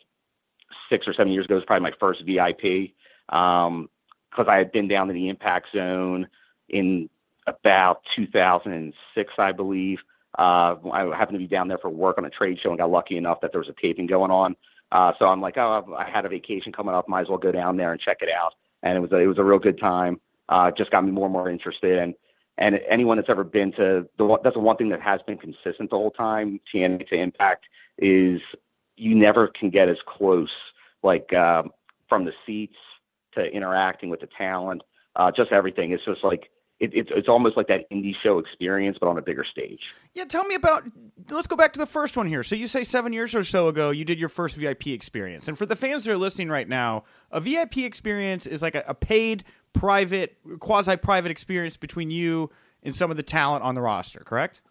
six 0.90 1.08
or 1.08 1.14
seven 1.14 1.34
years 1.34 1.46
ago. 1.46 1.56
It 1.56 1.58
was 1.58 1.66
probably 1.66 1.90
my 1.90 1.98
first 2.00 2.24
VIP 2.26 2.94
because 3.28 3.68
um, 3.68 3.90
I 4.38 4.56
had 4.56 4.72
been 4.72 4.88
down 4.88 5.10
in 5.10 5.16
the 5.16 5.30
Impact 5.30 5.68
Zone 5.74 6.28
in 6.70 7.10
about 7.48 8.02
2006, 8.16 9.34
I 9.38 9.52
believe. 9.52 10.00
Uh, 10.38 10.76
I 10.92 11.04
happened 11.16 11.36
to 11.36 11.40
be 11.40 11.48
down 11.48 11.68
there 11.68 11.78
for 11.78 11.90
work 11.90 12.18
on 12.18 12.26
a 12.26 12.30
trade 12.30 12.60
show 12.60 12.70
and 12.70 12.78
got 12.78 12.90
lucky 12.90 13.18
enough 13.18 13.42
that 13.42 13.52
there 13.52 13.62
was 13.62 13.70
a 13.70 13.76
taping 13.82 14.06
going 14.06 14.32
on. 14.32 14.56
Uh, 14.92 15.14
so 15.18 15.28
I'm 15.28 15.42
like, 15.42 15.58
oh, 15.58 15.96
I 15.98 16.10
had 16.10 16.26
a 16.26 16.30
vacation 16.30 16.72
coming 16.72 16.94
up, 16.94 17.08
might 17.08 17.22
as 17.22 17.30
well 17.30 17.38
go 17.38 17.52
down 17.52 17.78
there 17.78 17.92
and 17.92 18.00
check 18.00 18.22
it 18.22 18.32
out. 18.32 18.54
And 18.84 18.98
it 18.98 19.02
was 19.02 19.12
a, 19.12 19.18
it 19.18 19.28
was 19.28 19.38
a 19.38 19.44
real 19.44 19.60
good 19.60 19.80
time. 19.80 20.20
Uh, 20.48 20.72
just 20.72 20.92
got 20.92 21.04
me 21.04 21.12
more 21.12 21.26
and 21.26 21.34
more 21.34 21.50
interested. 21.50 21.98
And 21.98 22.14
and 22.58 22.80
anyone 22.88 23.18
that's 23.18 23.30
ever 23.30 23.44
been 23.44 23.72
to 23.74 24.08
the 24.18 24.40
that's 24.44 24.56
the 24.56 24.60
one 24.60 24.78
thing 24.78 24.90
that 24.90 25.02
has 25.02 25.22
been 25.24 25.38
consistent 25.38 25.90
the 25.90 25.98
whole 25.98 26.12
time. 26.12 26.60
TNA 26.74 27.08
to 27.10 27.16
Impact 27.16 27.66
is 27.98 28.42
you 28.96 29.16
never 29.16 29.48
can 29.48 29.70
get 29.70 29.90
as 29.90 29.98
close, 30.06 30.52
like 31.04 31.34
uh, 31.34 31.64
from 32.08 32.26
the 32.26 32.34
seats 32.46 32.78
to 33.34 33.46
interacting 33.54 34.10
with 34.10 34.22
the 34.22 34.30
talent, 34.38 34.84
uh, 35.16 35.32
just 35.32 35.52
everything. 35.52 35.92
It's 35.92 36.06
just 36.06 36.24
like 36.24 36.50
it, 36.80 36.92
it's 36.94 37.10
it's 37.14 37.30
almost 37.30 37.56
like 37.56 37.68
that 37.68 37.90
indie 37.90 38.16
show 38.22 38.38
experience, 38.38 38.98
but 39.00 39.08
on 39.08 39.18
a 39.18 39.22
bigger 39.22 39.46
stage. 39.46 39.82
Yeah, 40.14 40.26
tell 40.26 40.44
me 40.44 40.56
about. 40.56 40.84
Let's 41.30 41.48
go 41.48 41.56
back 41.56 41.74
to 41.74 41.80
the 41.80 41.86
first 41.86 42.18
one 42.18 42.28
here. 42.28 42.44
So 42.44 42.56
you 42.56 42.68
say 42.68 42.84
seven 42.84 43.14
years 43.14 43.34
or 43.34 43.44
so 43.44 43.68
ago, 43.68 43.92
you 43.92 44.04
did 44.04 44.20
your 44.20 44.30
first 44.30 44.56
VIP 44.56 44.88
experience, 44.88 45.48
and 45.48 45.58
for 45.58 45.66
the 45.66 45.76
fans 45.76 46.04
that 46.04 46.12
are 46.12 46.18
listening 46.18 46.50
right 46.50 46.68
now, 46.68 47.06
a 47.32 47.40
VIP 47.40 47.80
experience 47.80 48.46
is 48.46 48.62
like 48.62 48.76
a, 48.76 48.84
a 48.88 48.94
paid 48.94 49.46
private, 49.74 50.38
quasi 50.60 50.98
private 50.98 51.32
experience 51.32 51.78
between 51.78 52.12
you 52.12 52.50
and 52.84 52.94
some 52.94 53.10
of 53.10 53.18
the 53.18 53.24
talent 53.24 53.64
on 53.64 53.76
the 53.76 53.82
roster, 53.82 54.20
correct? 54.20 54.62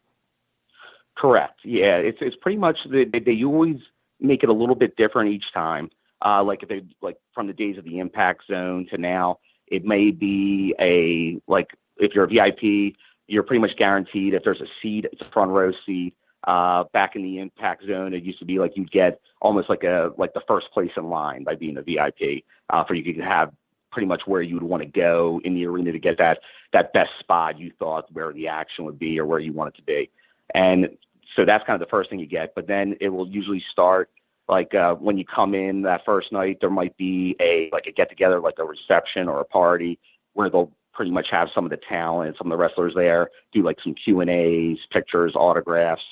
Correct. 1.16 1.60
Yeah, 1.64 1.96
it's 1.96 2.18
it's 2.20 2.36
pretty 2.36 2.58
much 2.58 2.78
they 2.90 3.04
they 3.04 3.44
always 3.44 3.76
make 4.20 4.42
it 4.42 4.48
a 4.48 4.52
little 4.52 4.74
bit 4.74 4.96
different 4.96 5.30
each 5.30 5.52
time. 5.52 5.90
Uh, 6.24 6.42
like 6.42 6.62
if 6.62 6.68
they 6.68 6.82
like 7.00 7.18
from 7.34 7.46
the 7.46 7.52
days 7.52 7.78
of 7.78 7.84
the 7.84 7.98
Impact 7.98 8.46
Zone 8.46 8.86
to 8.90 8.98
now, 8.98 9.38
it 9.66 9.84
may 9.84 10.10
be 10.10 10.74
a 10.78 11.40
like 11.46 11.74
if 11.98 12.14
you're 12.14 12.24
a 12.24 12.28
VIP, 12.28 12.96
you're 13.26 13.42
pretty 13.42 13.60
much 13.60 13.76
guaranteed 13.76 14.34
if 14.34 14.44
there's 14.44 14.60
a 14.60 14.66
seat, 14.82 15.06
it's 15.10 15.22
a 15.22 15.30
front 15.30 15.50
row 15.50 15.72
seat. 15.86 16.14
Uh, 16.44 16.84
back 16.92 17.16
in 17.16 17.22
the 17.22 17.38
Impact 17.38 17.86
Zone, 17.86 18.12
it 18.12 18.22
used 18.22 18.38
to 18.38 18.44
be 18.44 18.58
like 18.58 18.76
you'd 18.76 18.90
get 18.90 19.18
almost 19.40 19.70
like 19.70 19.82
a 19.82 20.12
like 20.18 20.34
the 20.34 20.42
first 20.46 20.70
place 20.72 20.90
in 20.96 21.08
line 21.08 21.42
by 21.42 21.54
being 21.54 21.78
a 21.78 21.82
VIP. 21.82 22.44
Uh, 22.68 22.84
for 22.84 22.94
you 22.94 23.02
could 23.02 23.24
have 23.24 23.50
pretty 23.90 24.06
much 24.06 24.26
where 24.26 24.42
you 24.42 24.54
would 24.54 24.62
want 24.62 24.82
to 24.82 24.88
go 24.88 25.40
in 25.44 25.54
the 25.54 25.64
arena 25.64 25.92
to 25.92 25.98
get 25.98 26.18
that 26.18 26.40
that 26.72 26.92
best 26.92 27.12
spot 27.18 27.58
you 27.58 27.72
thought 27.78 28.12
where 28.12 28.32
the 28.32 28.48
action 28.48 28.84
would 28.84 28.98
be 28.98 29.18
or 29.18 29.24
where 29.24 29.38
you 29.38 29.52
want 29.52 29.72
it 29.72 29.76
to 29.76 29.82
be. 29.82 30.10
And 30.54 30.90
so 31.34 31.44
that's 31.44 31.64
kind 31.64 31.80
of 31.80 31.86
the 31.86 31.90
first 31.90 32.10
thing 32.10 32.18
you 32.18 32.26
get. 32.26 32.54
But 32.54 32.66
then 32.66 32.96
it 33.00 33.08
will 33.08 33.28
usually 33.28 33.64
start 33.70 34.10
like 34.48 34.74
uh, 34.74 34.94
when 34.96 35.16
you 35.16 35.24
come 35.24 35.54
in 35.54 35.82
that 35.82 36.04
first 36.04 36.30
night, 36.32 36.58
there 36.60 36.70
might 36.70 36.96
be 36.96 37.36
a 37.40 37.70
like 37.72 37.86
a 37.86 37.92
get 37.92 38.10
together, 38.10 38.40
like 38.40 38.58
a 38.58 38.64
reception 38.64 39.28
or 39.28 39.40
a 39.40 39.44
party 39.44 39.98
where 40.34 40.50
they'll 40.50 40.72
pretty 40.94 41.10
much 41.10 41.30
have 41.30 41.50
some 41.54 41.64
of 41.64 41.70
the 41.70 41.76
talent, 41.76 42.36
some 42.38 42.46
of 42.46 42.50
the 42.50 42.62
wrestlers 42.62 42.94
there, 42.94 43.30
do 43.52 43.62
like 43.62 43.78
some 43.82 43.94
Q 43.94 44.20
and 44.20 44.30
A's, 44.30 44.78
pictures, 44.90 45.32
autographs, 45.34 46.04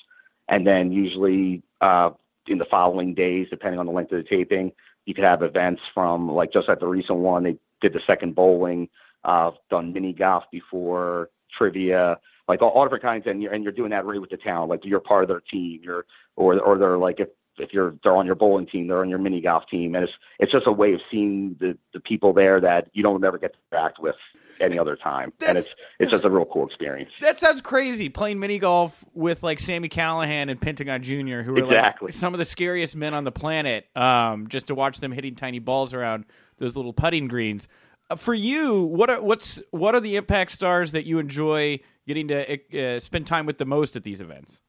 and 0.48 0.66
then 0.66 0.92
usually 0.92 1.62
uh, 1.80 2.10
in 2.48 2.58
the 2.58 2.64
following 2.64 3.14
days, 3.14 3.48
depending 3.50 3.78
on 3.78 3.86
the 3.86 3.92
length 3.92 4.12
of 4.12 4.22
the 4.22 4.28
taping, 4.28 4.72
you 5.06 5.14
could 5.14 5.24
have 5.24 5.42
events 5.42 5.82
from 5.94 6.30
like 6.30 6.52
just 6.52 6.68
at 6.68 6.80
the 6.80 6.86
recent 6.86 7.18
one, 7.18 7.42
they 7.42 7.56
did 7.80 7.92
the 7.92 8.02
second 8.06 8.34
bowling. 8.34 8.88
Uh, 9.24 9.52
done 9.70 9.92
mini 9.92 10.12
golf 10.12 10.42
before, 10.50 11.30
trivia, 11.56 12.18
like 12.48 12.60
all, 12.60 12.70
all 12.70 12.84
different 12.84 13.04
kinds, 13.04 13.24
and 13.28 13.40
you're 13.40 13.52
and 13.52 13.62
you're 13.62 13.72
doing 13.72 13.90
that 13.90 14.04
right 14.04 14.20
with 14.20 14.30
the 14.30 14.36
town. 14.36 14.68
Like 14.68 14.84
you're 14.84 14.98
part 14.98 15.22
of 15.22 15.28
their 15.28 15.40
team. 15.40 15.80
You're 15.82 16.06
or 16.34 16.58
or 16.58 16.76
they're 16.76 16.98
like 16.98 17.20
if 17.20 17.28
if 17.56 17.72
you're 17.72 17.94
they're 18.02 18.16
on 18.16 18.26
your 18.26 18.34
bowling 18.34 18.66
team, 18.66 18.88
they're 18.88 19.00
on 19.00 19.08
your 19.08 19.20
mini 19.20 19.40
golf 19.40 19.68
team, 19.68 19.94
and 19.94 20.04
it's 20.04 20.12
it's 20.40 20.50
just 20.50 20.66
a 20.66 20.72
way 20.72 20.92
of 20.92 21.00
seeing 21.10 21.56
the 21.60 21.78
the 21.92 22.00
people 22.00 22.32
there 22.32 22.60
that 22.60 22.88
you 22.92 23.02
don't 23.04 23.24
ever 23.24 23.38
get 23.38 23.52
to 23.52 23.58
interact 23.70 24.00
with 24.00 24.16
any 24.60 24.78
other 24.78 24.96
time, 24.96 25.32
That's, 25.38 25.48
and 25.48 25.58
it's 25.58 25.70
it's 25.98 26.10
just 26.10 26.24
a 26.24 26.30
real 26.30 26.44
cool 26.44 26.66
experience. 26.66 27.10
That 27.20 27.38
sounds 27.38 27.60
crazy. 27.60 28.08
Playing 28.08 28.38
mini 28.40 28.58
golf 28.58 29.04
with 29.14 29.42
like 29.42 29.60
Sami 29.60 29.88
Callihan 29.88 30.50
and 30.50 30.60
Pentagon 30.60 31.02
Jr., 31.02 31.42
who 31.42 31.56
are 31.56 31.64
exactly. 31.64 32.06
like 32.06 32.14
some 32.14 32.34
of 32.34 32.38
the 32.38 32.44
scariest 32.44 32.96
men 32.96 33.14
on 33.14 33.24
the 33.24 33.32
planet. 33.32 33.86
Um, 33.96 34.48
just 34.48 34.68
to 34.68 34.74
watch 34.74 34.98
them 34.98 35.12
hitting 35.12 35.34
tiny 35.34 35.58
balls 35.58 35.92
around 35.92 36.24
those 36.58 36.76
little 36.76 36.92
putting 36.92 37.28
greens. 37.28 37.68
Uh, 38.10 38.16
for 38.16 38.34
you, 38.34 38.82
what 38.82 39.10
are 39.10 39.20
what's 39.20 39.60
what 39.70 39.94
are 39.94 40.00
the 40.00 40.16
impact 40.16 40.50
stars 40.50 40.92
that 40.92 41.06
you 41.06 41.18
enjoy 41.18 41.80
getting 42.06 42.28
to 42.28 42.96
uh, 42.96 43.00
spend 43.00 43.26
time 43.26 43.46
with 43.46 43.58
the 43.58 43.64
most 43.64 43.96
at 43.96 44.04
these 44.04 44.20
events? 44.20 44.60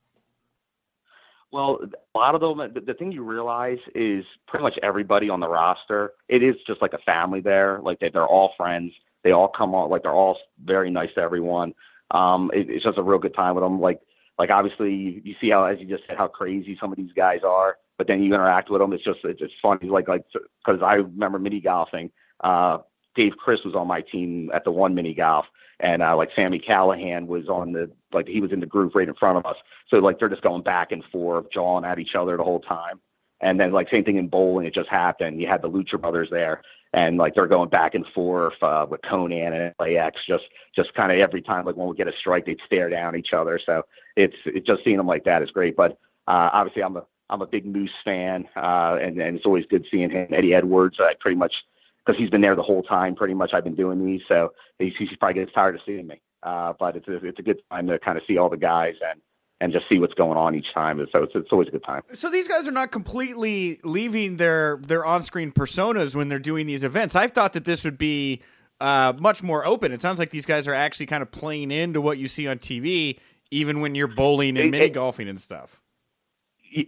Well, 1.54 1.82
a 2.16 2.18
lot 2.18 2.34
of 2.34 2.42
them. 2.42 2.74
The, 2.74 2.82
the 2.82 2.94
thing 2.96 3.12
you 3.12 3.24
realize 3.24 3.78
is 3.94 4.26
pretty 4.48 4.64
much 4.64 4.80
everybody 4.82 5.30
on 5.30 5.40
the 5.40 5.48
roster. 5.48 6.14
It 6.28 6.42
is 6.42 6.56
just 6.66 6.82
like 6.82 6.94
a 6.94 6.98
family 6.98 7.42
there. 7.42 7.80
Like 7.80 8.00
they, 8.00 8.10
they're 8.10 8.26
all 8.26 8.54
friends. 8.58 8.92
They 9.24 9.32
all 9.32 9.48
come 9.48 9.74
on. 9.76 9.90
Like 9.90 10.04
they're 10.04 10.12
all 10.12 10.38
very 10.64 10.90
nice 10.90 11.14
to 11.16 11.22
everyone. 11.22 11.74
Um, 12.12 12.52
it, 12.54 12.70
it's 12.70 12.84
just 12.84 12.98
a 12.98 13.04
real 13.04 13.20
good 13.20 13.34
time 13.34 13.56
with 13.56 13.64
them. 13.64 13.80
Like 13.80 14.02
like 14.38 14.50
obviously 14.50 15.22
you, 15.24 15.36
see 15.40 15.50
how 15.50 15.66
as 15.66 15.80
you 15.80 15.86
just 15.86 16.04
said 16.08 16.18
how 16.18 16.28
crazy 16.28 16.78
some 16.80 16.92
of 16.92 16.98
these 16.98 17.14
guys 17.14 17.42
are 17.44 17.78
but 17.98 18.08
then 18.08 18.24
you 18.24 18.34
interact 18.34 18.70
with 18.70 18.82
them. 18.82 18.94
It's 18.94 19.04
just 19.04 19.20
it's 19.24 19.40
just 19.40 19.54
funny, 19.62 19.88
like 19.88 20.08
like 20.08 20.26
because 20.66 20.82
I 20.82 20.96
remember 20.96 21.40
mini 21.40 21.60
golfing. 21.60 22.12
Uh, 22.40 22.80
Dave 23.16 23.38
Crist 23.38 23.66
was 23.66 23.76
on 23.76 23.88
my 23.88 24.02
team 24.02 24.50
at 24.54 24.64
the 24.64 24.72
one 24.72 24.96
mini 24.96 25.14
golf, 25.14 25.46
and 25.80 26.02
uh, 26.02 26.16
like 26.16 26.32
Sami 26.36 26.60
Callihan 26.60 27.28
was 27.28 27.48
on 27.48 27.72
the 27.72 27.92
like 28.12 28.28
he 28.28 28.42
was 28.42 28.52
in 28.52 28.60
the 28.60 28.66
group 28.66 28.96
right 28.96 29.08
in 29.08 29.14
front 29.14 29.38
of 29.38 29.46
us. 29.46 29.58
So 29.90 30.00
like 30.00 30.20
they're 30.20 30.30
just 30.30 30.42
going 30.42 30.64
back 30.64 30.92
and 30.92 31.04
forth, 31.06 31.52
jawing 31.52 31.86
at 31.86 32.00
each 32.00 32.16
other 32.16 32.36
the 32.36 32.44
whole 32.44 32.60
time. 32.60 33.00
And 33.40 33.60
then 33.60 33.72
like 33.72 33.90
same 33.90 34.04
thing 34.04 34.18
in 34.18 34.28
bowling, 34.28 34.66
it 34.66 34.74
just 34.74 34.90
happened. 34.90 35.40
You 35.40 35.48
had 35.48 35.62
the 35.62 35.70
Lucha 35.70 36.00
Brothers 36.00 36.30
there, 36.32 36.62
and 36.94 37.18
like 37.18 37.34
they're 37.34 37.48
going 37.48 37.70
back 37.70 37.96
and 37.96 38.06
forth 38.08 38.62
uh, 38.62 38.86
with 38.90 39.02
Konnan 39.02 39.54
and 39.54 39.74
LAX. 39.80 40.22
Just 40.26 40.46
just 40.76 40.94
kind 40.94 41.12
of 41.12 41.18
every 41.18 41.42
time 41.42 41.66
like 41.66 41.76
when 41.76 41.88
we 41.88 41.96
get 41.96 42.08
a 42.08 42.14
strike, 42.14 42.46
they'd 42.46 42.62
stare 42.66 42.90
down 42.90 43.16
each 43.16 43.34
other. 43.34 43.60
So 43.64 43.84
it's 44.16 44.36
it 44.46 44.66
just 44.66 44.84
seeing 44.84 44.98
them 44.98 45.08
like 45.08 45.24
that 45.26 45.42
is 45.42 45.52
great. 45.52 45.76
But 45.76 45.94
uh, 46.28 46.50
obviously, 46.54 46.84
I'm 46.84 46.98
a 46.98 47.06
I'm 47.30 47.42
a 47.42 47.48
big 47.48 47.66
Moose 47.66 47.92
fan, 48.04 48.48
uh, 48.56 48.98
and 49.02 49.20
and 49.20 49.36
it's 49.36 49.46
always 49.46 49.66
good 49.66 49.86
seeing 49.90 50.12
him. 50.12 50.28
Eddie 50.32 50.54
Edwards, 50.54 50.98
I 51.00 51.16
pretty 51.20 51.38
much 51.38 51.64
because 52.06 52.20
he's 52.20 52.30
been 52.30 52.42
there 52.42 52.56
the 52.56 52.64
whole 52.64 52.84
time. 52.84 53.16
Pretty 53.16 53.34
much, 53.34 53.54
I've 53.54 53.64
been 53.64 53.76
doing 53.76 54.06
these, 54.06 54.22
so 54.28 54.54
he, 54.78 54.90
he 54.90 55.16
probably 55.16 55.36
gets 55.36 55.54
tired 55.54 55.76
of 55.76 55.82
seeing 55.86 56.08
me. 56.08 56.22
Uh, 56.44 56.74
but 56.78 56.98
it's 56.98 57.08
a, 57.08 57.26
it's 57.26 57.40
a 57.40 57.44
good 57.44 57.62
time 57.72 57.88
to 57.88 57.98
kind 58.00 58.18
of 58.18 58.24
see 58.28 58.38
all 58.38 58.50
the 58.50 58.58
guys 58.58 58.96
and 59.10 59.22
and 59.64 59.72
just 59.72 59.88
see 59.88 59.98
what's 59.98 60.14
going 60.14 60.38
on 60.38 60.56
each 60.56 60.74
time. 60.74 61.00
So 61.14 61.24
it's, 61.24 61.32
it's 61.36 61.48
always 61.50 61.70
a 61.70 61.72
good 61.72 61.86
time. 61.86 62.02
So 62.14 62.30
these 62.30 62.50
guys 62.50 62.68
are 62.68 62.72
not 62.72 62.92
completely 62.92 63.80
leaving 63.86 64.36
their 64.36 64.78
their 64.86 65.06
on 65.06 65.24
screen 65.24 65.54
personas 65.54 66.14
when 66.14 66.28
they're 66.28 66.38
doing 66.38 66.68
these 66.68 66.84
events. 66.84 67.16
I've 67.16 67.32
thought 67.32 67.54
that 67.54 67.64
this 67.64 67.86
would 67.86 67.98
be 67.98 68.42
uh, 68.82 69.14
much 69.18 69.42
more 69.42 69.66
open. 69.66 69.94
It 69.94 70.02
sounds 70.02 70.20
like 70.20 70.32
these 70.32 70.46
guys 70.46 70.68
are 70.68 70.74
actually 70.74 71.06
kind 71.06 71.24
of 71.24 71.32
playing 71.32 71.72
into 71.72 72.02
what 72.02 72.18
you 72.18 72.28
see 72.28 72.46
on 72.46 72.60
TV, 72.60 73.20
even 73.52 73.80
when 73.80 73.96
you're 73.96 74.10
bowling 74.10 74.58
and 74.58 74.70
mini 74.70 74.90
golfing 74.90 75.30
and 75.30 75.40
stuff. 75.40 75.80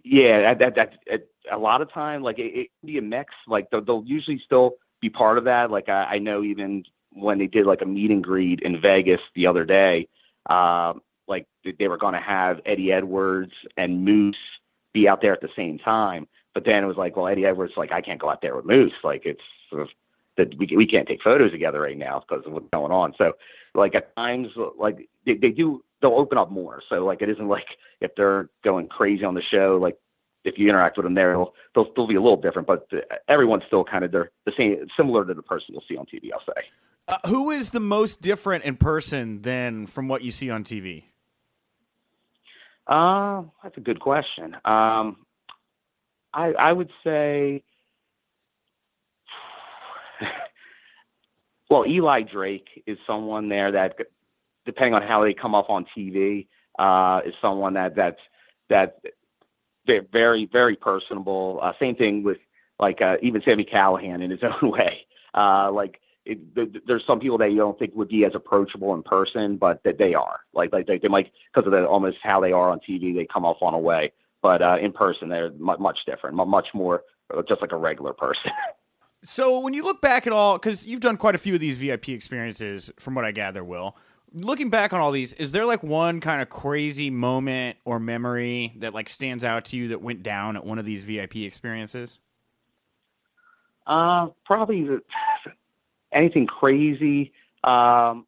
Yeah, 0.03 0.55
that, 0.55 0.75
that, 0.75 0.95
that, 1.07 1.27
a 1.49 1.57
lot 1.57 1.81
of 1.81 1.89
time, 1.93 2.23
like 2.23 2.39
it, 2.39 2.53
it 2.53 2.69
can 2.81 2.87
be 2.87 2.97
a 2.97 3.01
mix. 3.01 3.33
Like 3.47 3.69
they'll, 3.69 3.85
they'll 3.85 4.03
usually 4.05 4.41
still 4.43 4.73
be 4.99 5.09
part 5.09 5.37
of 5.37 5.45
that. 5.45 5.71
Like 5.71 5.87
I, 5.87 6.15
I, 6.15 6.17
know 6.17 6.43
even 6.43 6.83
when 7.11 7.37
they 7.37 7.47
did 7.47 7.65
like 7.65 7.83
a 7.83 7.85
meet 7.85 8.11
and 8.11 8.23
greet 8.23 8.61
in 8.61 8.81
Vegas 8.81 9.21
the 9.35 9.47
other 9.47 9.63
day, 9.63 10.09
um, 10.47 11.01
like 11.27 11.47
they 11.79 11.87
were 11.87 11.97
going 11.97 12.13
to 12.13 12.19
have 12.19 12.61
Eddie 12.65 12.91
Edwards 12.91 13.53
and 13.77 14.03
Moose 14.03 14.37
be 14.93 15.07
out 15.07 15.21
there 15.21 15.33
at 15.33 15.41
the 15.41 15.49
same 15.55 15.79
time. 15.79 16.27
But 16.53 16.65
then 16.65 16.83
it 16.83 16.87
was 16.87 16.97
like, 16.97 17.15
well, 17.15 17.27
Eddie 17.27 17.45
Edwards, 17.45 17.73
like 17.75 17.91
I 17.91 18.01
can't 18.01 18.19
go 18.19 18.29
out 18.29 18.41
there 18.41 18.55
with 18.55 18.65
Moose. 18.65 18.93
Like 19.03 19.25
it's 19.25 19.41
sort 19.69 19.81
of 19.81 19.89
that 20.37 20.57
we 20.57 20.67
we 20.75 20.85
can't 20.85 21.07
take 21.07 21.21
photos 21.21 21.51
together 21.51 21.81
right 21.81 21.97
now 21.97 22.23
because 22.27 22.45
of 22.45 22.53
what's 22.53 22.69
going 22.71 22.91
on. 22.91 23.13
So 23.17 23.33
like 23.73 23.95
at 23.95 24.15
times, 24.15 24.49
like 24.77 25.09
they, 25.25 25.35
they 25.35 25.51
do, 25.51 25.83
they'll 26.01 26.13
open 26.13 26.37
up 26.37 26.51
more. 26.51 26.81
So 26.89 27.05
like 27.05 27.21
it 27.21 27.29
isn't 27.29 27.47
like 27.47 27.67
if 28.01 28.15
they're 28.15 28.49
going 28.63 28.87
crazy 28.87 29.25
on 29.25 29.33
the 29.33 29.41
show, 29.41 29.77
like 29.77 29.97
if 30.43 30.57
you 30.57 30.69
interact 30.69 30.97
with 30.97 31.05
them 31.05 31.15
there, 31.15 31.33
they'll, 31.33 31.53
they'll 31.95 32.07
be 32.07 32.15
a 32.15 32.21
little 32.21 32.39
different, 32.39 32.67
but 32.67 32.87
everyone's 33.27 33.63
still 33.65 33.83
kind 33.83 34.05
of 34.05 34.11
they're 34.11 34.31
the 34.45 34.53
same, 34.55 34.87
similar 34.95 35.25
to 35.25 35.33
the 35.33 35.41
person 35.41 35.73
you'll 35.73 35.83
see 35.87 35.97
on 35.97 36.05
TV. 36.05 36.31
I'll 36.31 36.39
say. 36.45 36.63
Uh, 37.07 37.17
who 37.27 37.51
is 37.51 37.69
the 37.69 37.79
most 37.79 38.21
different 38.21 38.63
in 38.63 38.75
person 38.77 39.41
than 39.43 39.85
from 39.87 40.07
what 40.07 40.23
you 40.23 40.31
see 40.31 40.49
on 40.49 40.63
TV? 40.63 41.03
Uh, 42.87 43.43
that's 43.63 43.77
a 43.77 43.81
good 43.81 43.99
question. 43.99 44.55
Um, 44.65 45.25
I 46.33 46.53
I 46.53 46.73
would 46.73 46.91
say, 47.03 47.63
well, 51.69 51.85
Eli 51.87 52.21
Drake 52.21 52.83
is 52.85 52.97
someone 53.07 53.49
there 53.49 53.71
that, 53.71 53.97
depending 54.65 54.93
on 54.93 55.01
how 55.01 55.23
they 55.23 55.33
come 55.33 55.55
up 55.55 55.69
on 55.69 55.85
TV, 55.97 56.47
uh, 56.77 57.21
is 57.25 57.33
someone 57.41 57.73
that 57.73 57.95
that's 57.95 58.21
that 58.69 58.99
they're 59.87 60.05
very 60.11 60.45
very 60.45 60.75
personable. 60.75 61.59
Uh, 61.61 61.73
same 61.79 61.95
thing 61.95 62.23
with 62.23 62.37
like 62.79 63.01
uh, 63.01 63.17
even 63.21 63.41
Sami 63.43 63.65
Callihan 63.65 64.21
in 64.21 64.29
his 64.29 64.41
own 64.61 64.69
way. 64.71 65.07
Uh, 65.33 65.71
like 65.71 65.99
it, 66.25 66.87
there's 66.87 67.05
some 67.05 67.19
people 67.19 67.37
that 67.37 67.51
you 67.51 67.57
don't 67.57 67.77
think 67.77 67.95
would 67.95 68.07
be 68.07 68.25
as 68.25 68.33
approachable 68.33 68.93
in 68.93 69.03
person, 69.03 69.57
but 69.57 69.83
that 69.83 69.97
they 69.97 70.13
are. 70.13 70.39
Like 70.53 70.73
like 70.73 70.87
they, 70.87 70.97
they 70.97 71.07
might 71.07 71.31
because 71.53 71.67
of 71.67 71.71
the 71.71 71.85
almost 71.85 72.17
how 72.23 72.39
they 72.39 72.51
are 72.51 72.69
on 72.71 72.79
TV, 72.79 73.13
they 73.15 73.25
come 73.25 73.45
off 73.45 73.61
on 73.61 73.73
a 73.73 73.79
way, 73.79 74.11
but 74.41 74.61
uh, 74.61 74.77
in 74.81 74.91
person 74.91 75.29
they're 75.29 75.51
much, 75.51 75.79
much 75.79 75.99
different, 76.05 76.35
much 76.35 76.67
more 76.73 77.03
uh, 77.33 77.41
just 77.47 77.61
like 77.61 77.71
a 77.71 77.77
regular 77.77 78.13
person. 78.13 78.51
so 79.23 79.59
when 79.59 79.73
you 79.73 79.83
look 79.83 80.01
back 80.01 80.25
at 80.25 80.33
all, 80.33 80.57
because 80.57 80.85
you've 80.85 80.99
done 80.99 81.17
quite 81.17 81.35
a 81.35 81.39
few 81.39 81.53
of 81.53 81.59
these 81.59 81.77
VIP 81.77 82.09
experiences, 82.09 82.91
from 82.97 83.15
what 83.15 83.25
I 83.25 83.31
gather, 83.31 83.63
Will. 83.63 83.95
Looking 84.33 84.69
back 84.69 84.91
on 84.91 84.99
all 84.99 85.11
these, 85.11 85.31
is 85.33 85.53
there 85.53 85.65
like 85.65 85.81
one 85.81 86.19
kind 86.19 86.41
of 86.41 86.49
crazy 86.49 87.09
moment 87.09 87.77
or 87.85 87.99
memory 87.99 88.73
that 88.79 88.93
like 88.93 89.07
stands 89.07 89.45
out 89.45 89.65
to 89.65 89.77
you 89.77 89.89
that 89.89 90.01
went 90.01 90.23
down 90.23 90.57
at 90.57 90.65
one 90.65 90.77
of 90.77 90.83
these 90.83 91.03
VIP 91.03 91.37
experiences? 91.37 92.19
Uh, 93.87 94.29
probably 94.45 94.83
the 94.83 95.01
anything 96.15 96.47
crazy. 96.47 97.33
Um, 97.63 98.25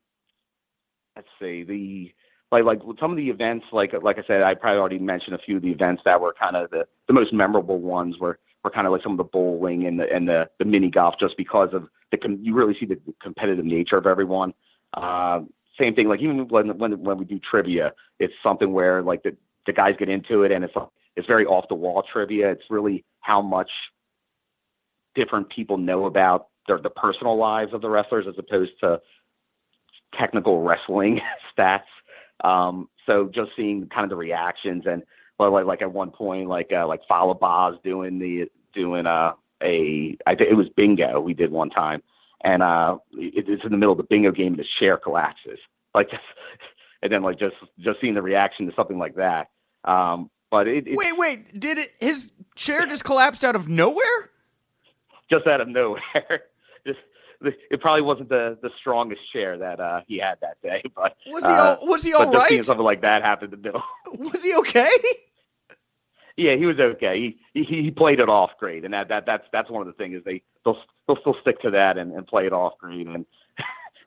let's 1.15 1.27
see 1.39 1.63
the 1.63 2.13
like 2.51 2.63
like 2.63 2.79
some 2.99 3.11
of 3.11 3.17
the 3.17 3.29
events 3.29 3.65
like 3.71 3.93
like 4.01 4.19
I 4.19 4.23
said 4.27 4.43
I 4.43 4.53
probably 4.53 4.79
already 4.79 4.99
mentioned 4.99 5.35
a 5.35 5.39
few 5.39 5.57
of 5.57 5.63
the 5.63 5.71
events 5.71 6.03
that 6.05 6.21
were 6.21 6.35
kind 6.39 6.55
of 6.55 6.69
the 6.69 6.87
the 7.07 7.13
most 7.13 7.33
memorable 7.33 7.79
ones 7.79 8.19
were 8.19 8.39
were 8.63 8.69
kind 8.69 8.85
of 8.85 8.93
like 8.93 9.03
some 9.03 9.13
of 9.13 9.17
the 9.17 9.23
bowling 9.23 9.85
and 9.85 9.99
the 9.99 10.11
and 10.13 10.27
the 10.27 10.49
the 10.59 10.65
mini 10.65 10.89
golf 10.89 11.15
just 11.19 11.35
because 11.37 11.73
of 11.73 11.89
the 12.11 12.37
you 12.41 12.53
really 12.53 12.77
see 12.79 12.85
the 12.85 12.99
competitive 13.21 13.65
nature 13.65 13.97
of 13.97 14.05
everyone. 14.05 14.53
Uh, 14.93 15.41
same 15.79 15.93
thing 15.93 16.07
like 16.07 16.21
even 16.21 16.47
when 16.47 16.77
when 16.77 17.01
when 17.03 17.17
we 17.17 17.25
do 17.25 17.39
trivia, 17.39 17.93
it's 18.19 18.33
something 18.41 18.71
where 18.71 19.01
like 19.01 19.23
the 19.23 19.35
the 19.65 19.73
guys 19.73 19.95
get 19.97 20.09
into 20.09 20.43
it 20.43 20.51
and 20.51 20.63
it's 20.63 20.73
it's 21.15 21.27
very 21.27 21.45
off 21.45 21.67
the 21.67 21.75
wall 21.75 22.03
trivia. 22.03 22.51
It's 22.51 22.69
really 22.69 23.03
how 23.19 23.41
much 23.41 23.71
different 25.15 25.49
people 25.49 25.77
know 25.77 26.05
about 26.05 26.47
the, 26.67 26.77
the 26.77 26.89
personal 26.89 27.35
lives 27.37 27.73
of 27.73 27.81
the 27.81 27.89
wrestlers 27.89 28.27
as 28.27 28.35
opposed 28.37 28.79
to 28.81 29.01
technical 30.13 30.61
wrestling 30.61 31.21
stats. 31.57 31.83
Um, 32.43 32.89
so 33.05 33.27
just 33.27 33.51
seeing 33.55 33.87
kind 33.87 34.03
of 34.03 34.09
the 34.09 34.15
reactions 34.15 34.85
and 34.85 35.03
well, 35.39 35.51
like, 35.51 35.65
like 35.65 35.81
at 35.81 35.91
one 35.91 36.11
point, 36.11 36.49
like 36.49 36.73
uh, 36.73 36.87
like 36.87 37.01
Fallah 37.07 37.35
Bahh's 37.35 37.77
doing 37.83 38.17
the 38.17 38.49
doing 38.73 39.05
uh, 39.05 39.33
a 39.61 40.17
I 40.25 40.35
think 40.35 40.49
it 40.49 40.55
was 40.55 40.69
bingo 40.69 41.19
we 41.21 41.35
did 41.35 41.51
one 41.51 41.69
time, 41.69 42.01
and 42.41 42.63
uh, 42.63 42.97
it, 43.13 43.47
it's 43.47 43.63
in 43.63 43.71
the 43.71 43.77
middle 43.77 43.91
of 43.91 43.97
the 43.97 44.03
bingo 44.03 44.31
game, 44.31 44.53
and 44.53 44.59
the 44.59 44.63
chair 44.63 44.97
collapses 44.97 45.59
like, 45.97 46.11
and 47.01 47.11
then 47.11 47.23
like 47.23 47.39
just 47.39 47.55
just 47.79 47.99
seeing 47.99 48.13
the 48.13 48.21
reaction 48.21 48.67
to 48.67 48.73
something 48.75 48.97
like 48.97 49.15
that. 49.15 49.49
Um, 49.83 50.29
but 50.49 50.67
it, 50.67 50.85
wait, 50.87 51.17
wait, 51.17 51.59
did 51.59 51.77
it? 51.77 51.91
His 51.99 52.31
chair 52.55 52.85
just 52.85 53.03
collapsed 53.03 53.43
out 53.43 53.55
of 53.55 53.67
nowhere? 53.67 54.29
Just 55.29 55.45
out 55.47 55.59
of 55.59 55.67
nowhere. 55.67 56.01
it 57.41 57.81
probably 57.81 58.01
wasn't 58.01 58.29
the 58.29 58.57
the 58.61 58.71
strongest 58.79 59.21
chair 59.31 59.57
that 59.57 59.79
uh, 59.79 60.01
he 60.07 60.17
had 60.17 60.39
that 60.41 60.61
day. 60.61 60.81
But 60.95 61.15
was 61.27 61.43
he 61.43 61.49
all, 61.49 61.77
was 61.81 62.03
he 62.03 62.13
all 62.13 62.31
right? 62.31 62.65
something 62.65 62.83
like 62.83 63.01
that 63.01 63.23
happened 63.23 63.51
the 63.51 63.57
middle. 63.67 63.83
was 64.17 64.43
he 64.43 64.55
okay? 64.57 64.89
Yeah, 66.39 66.53
he 66.53 66.67
was 66.67 66.79
okay. 66.79 67.19
He, 67.19 67.63
he 67.63 67.81
he 67.81 67.89
played 67.89 68.19
it 68.19 68.29
off 68.29 68.51
great, 68.59 68.85
and 68.85 68.93
that, 68.93 69.07
that 69.07 69.25
that's 69.25 69.47
that's 69.51 69.71
one 69.71 69.81
of 69.81 69.87
the 69.87 69.93
things 69.93 70.19
is 70.19 70.23
they 70.23 70.43
they'll 70.63 70.77
they'll 71.07 71.17
still 71.17 71.35
stick 71.41 71.59
to 71.61 71.71
that 71.71 71.97
and, 71.97 72.13
and 72.13 72.27
play 72.27 72.45
it 72.45 72.53
off 72.53 72.77
great. 72.77 73.07
And 73.07 73.25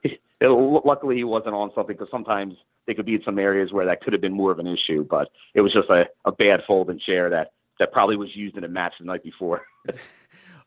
it, 0.04 0.20
luckily 0.40 1.16
he 1.16 1.24
wasn't 1.24 1.56
on 1.56 1.72
something 1.74 1.96
because 1.96 2.08
sometimes 2.08 2.54
they 2.86 2.94
could 2.94 3.04
be 3.04 3.16
in 3.16 3.22
some 3.24 3.40
areas 3.40 3.72
where 3.72 3.84
that 3.86 4.00
could 4.00 4.12
have 4.12 4.22
been 4.22 4.32
more 4.32 4.52
of 4.52 4.60
an 4.60 4.68
issue. 4.68 5.04
But 5.04 5.32
it 5.54 5.60
was 5.60 5.72
just 5.72 5.90
a, 5.90 6.08
a 6.24 6.30
bad 6.30 6.62
folding 6.68 7.00
chair 7.00 7.30
that 7.30 7.50
that 7.80 7.92
probably 7.92 8.14
was 8.16 8.36
used 8.36 8.56
in 8.56 8.62
a 8.62 8.68
match 8.68 8.94
the 9.00 9.06
night 9.06 9.24
before. 9.24 9.62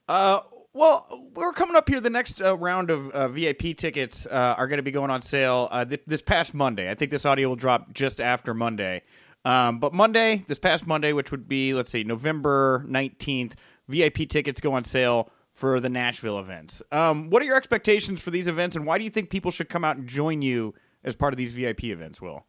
uh, 0.09 0.41
well, 0.73 1.27
we're 1.35 1.53
coming 1.53 1.75
up 1.75 1.87
here. 1.87 1.99
The 1.99 2.09
next 2.09 2.41
uh, 2.41 2.57
round 2.57 2.89
of 2.89 3.09
uh, 3.11 3.27
VIP 3.27 3.77
tickets 3.77 4.25
uh, 4.25 4.55
are 4.57 4.67
going 4.67 4.77
to 4.77 4.83
be 4.83 4.91
going 4.91 5.11
on 5.11 5.21
sale 5.21 5.67
uh, 5.71 5.85
th- 5.85 6.01
this 6.07 6.21
past 6.21 6.53
Monday. 6.53 6.89
I 6.89 6.95
think 6.95 7.11
this 7.11 7.25
audio 7.25 7.49
will 7.49 7.55
drop 7.55 7.93
just 7.93 8.19
after 8.19 8.53
Monday. 8.53 9.03
Um, 9.45 9.79
but 9.79 9.93
Monday, 9.93 10.45
this 10.47 10.57
past 10.57 10.87
Monday, 10.87 11.13
which 11.13 11.29
would 11.31 11.47
be, 11.47 11.73
let's 11.73 11.91
see, 11.91 12.03
November 12.03 12.85
19th, 12.89 13.53
VIP 13.87 14.29
tickets 14.29 14.61
go 14.61 14.73
on 14.73 14.83
sale 14.83 15.29
for 15.51 15.79
the 15.79 15.89
Nashville 15.89 16.39
events. 16.39 16.81
Um, 16.91 17.29
what 17.29 17.41
are 17.41 17.45
your 17.45 17.57
expectations 17.57 18.21
for 18.21 18.31
these 18.31 18.47
events, 18.47 18.75
and 18.75 18.85
why 18.85 18.97
do 18.97 19.03
you 19.03 19.09
think 19.09 19.29
people 19.29 19.51
should 19.51 19.69
come 19.69 19.83
out 19.83 19.97
and 19.97 20.07
join 20.07 20.41
you 20.41 20.73
as 21.03 21.15
part 21.15 21.33
of 21.33 21.37
these 21.37 21.51
VIP 21.51 21.85
events, 21.85 22.21
Will? 22.21 22.45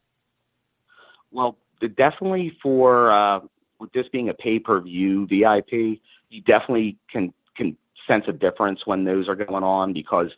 Well, 1.30 1.58
definitely 1.96 2.56
for 2.62 3.10
uh, 3.10 3.40
with 3.80 3.92
this 3.92 4.06
being 4.08 4.28
a 4.28 4.34
pay 4.34 4.58
per 4.60 4.80
view 4.80 5.26
VIP, 5.26 6.00
you 6.30 6.40
definitely 6.46 6.96
can 7.10 7.34
can 7.34 7.34
sense 8.06 8.26
of 8.28 8.38
difference 8.38 8.86
when 8.86 9.04
those 9.04 9.28
are 9.28 9.34
going 9.34 9.64
on 9.64 9.92
because 9.92 10.30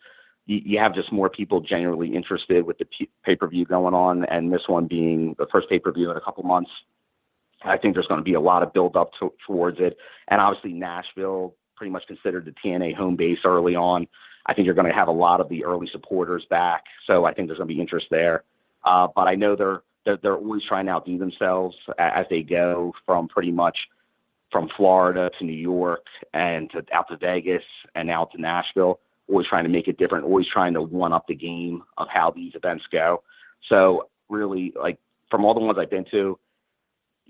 you, 0.47 0.61
you 0.65 0.79
have 0.79 0.95
just 0.95 1.13
more 1.13 1.29
people 1.29 1.61
generally 1.61 2.15
interested 2.15 2.65
with 2.65 2.79
the 2.79 2.87
pay 3.25 3.37
per 3.37 3.47
view 3.49 3.65
going 3.65 3.95
on, 3.95 4.25
and 4.27 4.53
this 4.53 4.69
one 4.69 4.87
being 4.87 5.35
the 5.39 5.47
first 5.47 5.69
pay 5.69 5.79
per 5.79 5.93
view 5.93 6.11
in 6.11 6.17
a 6.17 6.21
couple 6.21 6.43
months. 6.45 6.71
I 7.63 7.77
think 7.77 7.95
there's 7.95 8.07
going 8.07 8.21
to 8.21 8.25
be 8.25 8.35
a 8.35 8.41
lot 8.41 8.63
of 8.63 8.73
build 8.73 8.97
up 8.97 9.13
to, 9.19 9.33
towards 9.47 9.81
it, 9.81 9.99
and 10.29 10.41
obviously 10.41 10.73
Nashville, 10.73 11.55
pretty 11.75 11.91
much 11.91 12.07
considered 12.07 12.45
the 12.45 12.53
TNA 12.53 12.95
home 12.95 13.17
base 13.17 13.41
early 13.45 13.77
on. 13.77 14.07
I 14.47 14.55
think 14.55 14.67
you're 14.67 14.75
going 14.75 14.89
to 14.89 14.95
have 14.95 15.09
a 15.09 15.13
lot 15.13 15.41
of 15.41 15.49
the 15.49 15.65
early 15.65 15.89
supporters 15.89 16.45
back, 16.49 16.85
so 17.07 17.25
I 17.25 17.35
think 17.35 17.49
there's 17.49 17.59
going 17.59 17.69
to 17.69 17.75
be 17.75 17.81
interest 17.81 18.07
there. 18.11 18.45
Uh, 18.85 19.09
but 19.15 19.27
I 19.27 19.35
know 19.35 19.57
they're, 19.57 19.83
they're 20.05 20.17
they're 20.17 20.37
always 20.37 20.63
trying 20.63 20.87
to 20.87 20.93
outdo 20.93 21.19
themselves 21.19 21.77
as 21.99 22.27
they 22.31 22.43
go 22.43 22.95
from 23.05 23.27
pretty 23.27 23.51
much 23.51 23.89
from 24.57 24.71
Florida 24.75 25.31
to 25.39 25.45
New 25.45 25.53
York 25.53 26.07
and 26.33 26.71
to 26.71 26.83
out 26.91 27.09
to 27.09 27.17
Vegas 27.19 27.63
and 27.95 28.09
out 28.09 28.33
to 28.33 28.41
Nashville, 28.41 29.01
always 29.29 29.47
trying 29.47 29.65
to 29.65 29.69
make 29.69 29.87
it 29.87 29.99
different, 29.99 30.25
always 30.25 30.47
trying 30.47 30.73
to 30.73 30.81
one 30.81 31.13
up 31.13 31.27
the 31.27 31.35
game 31.35 31.83
of 31.99 32.09
how 32.09 32.31
these 32.31 32.55
events 32.55 32.87
go. 32.91 33.23
So 33.69 34.09
really, 34.31 34.73
like 34.75 34.99
from 35.31 35.45
all 35.45 35.53
the 35.53 35.61
ones 35.61 35.79
I've 35.79 35.91
been 35.91 36.07
to, 36.07 36.39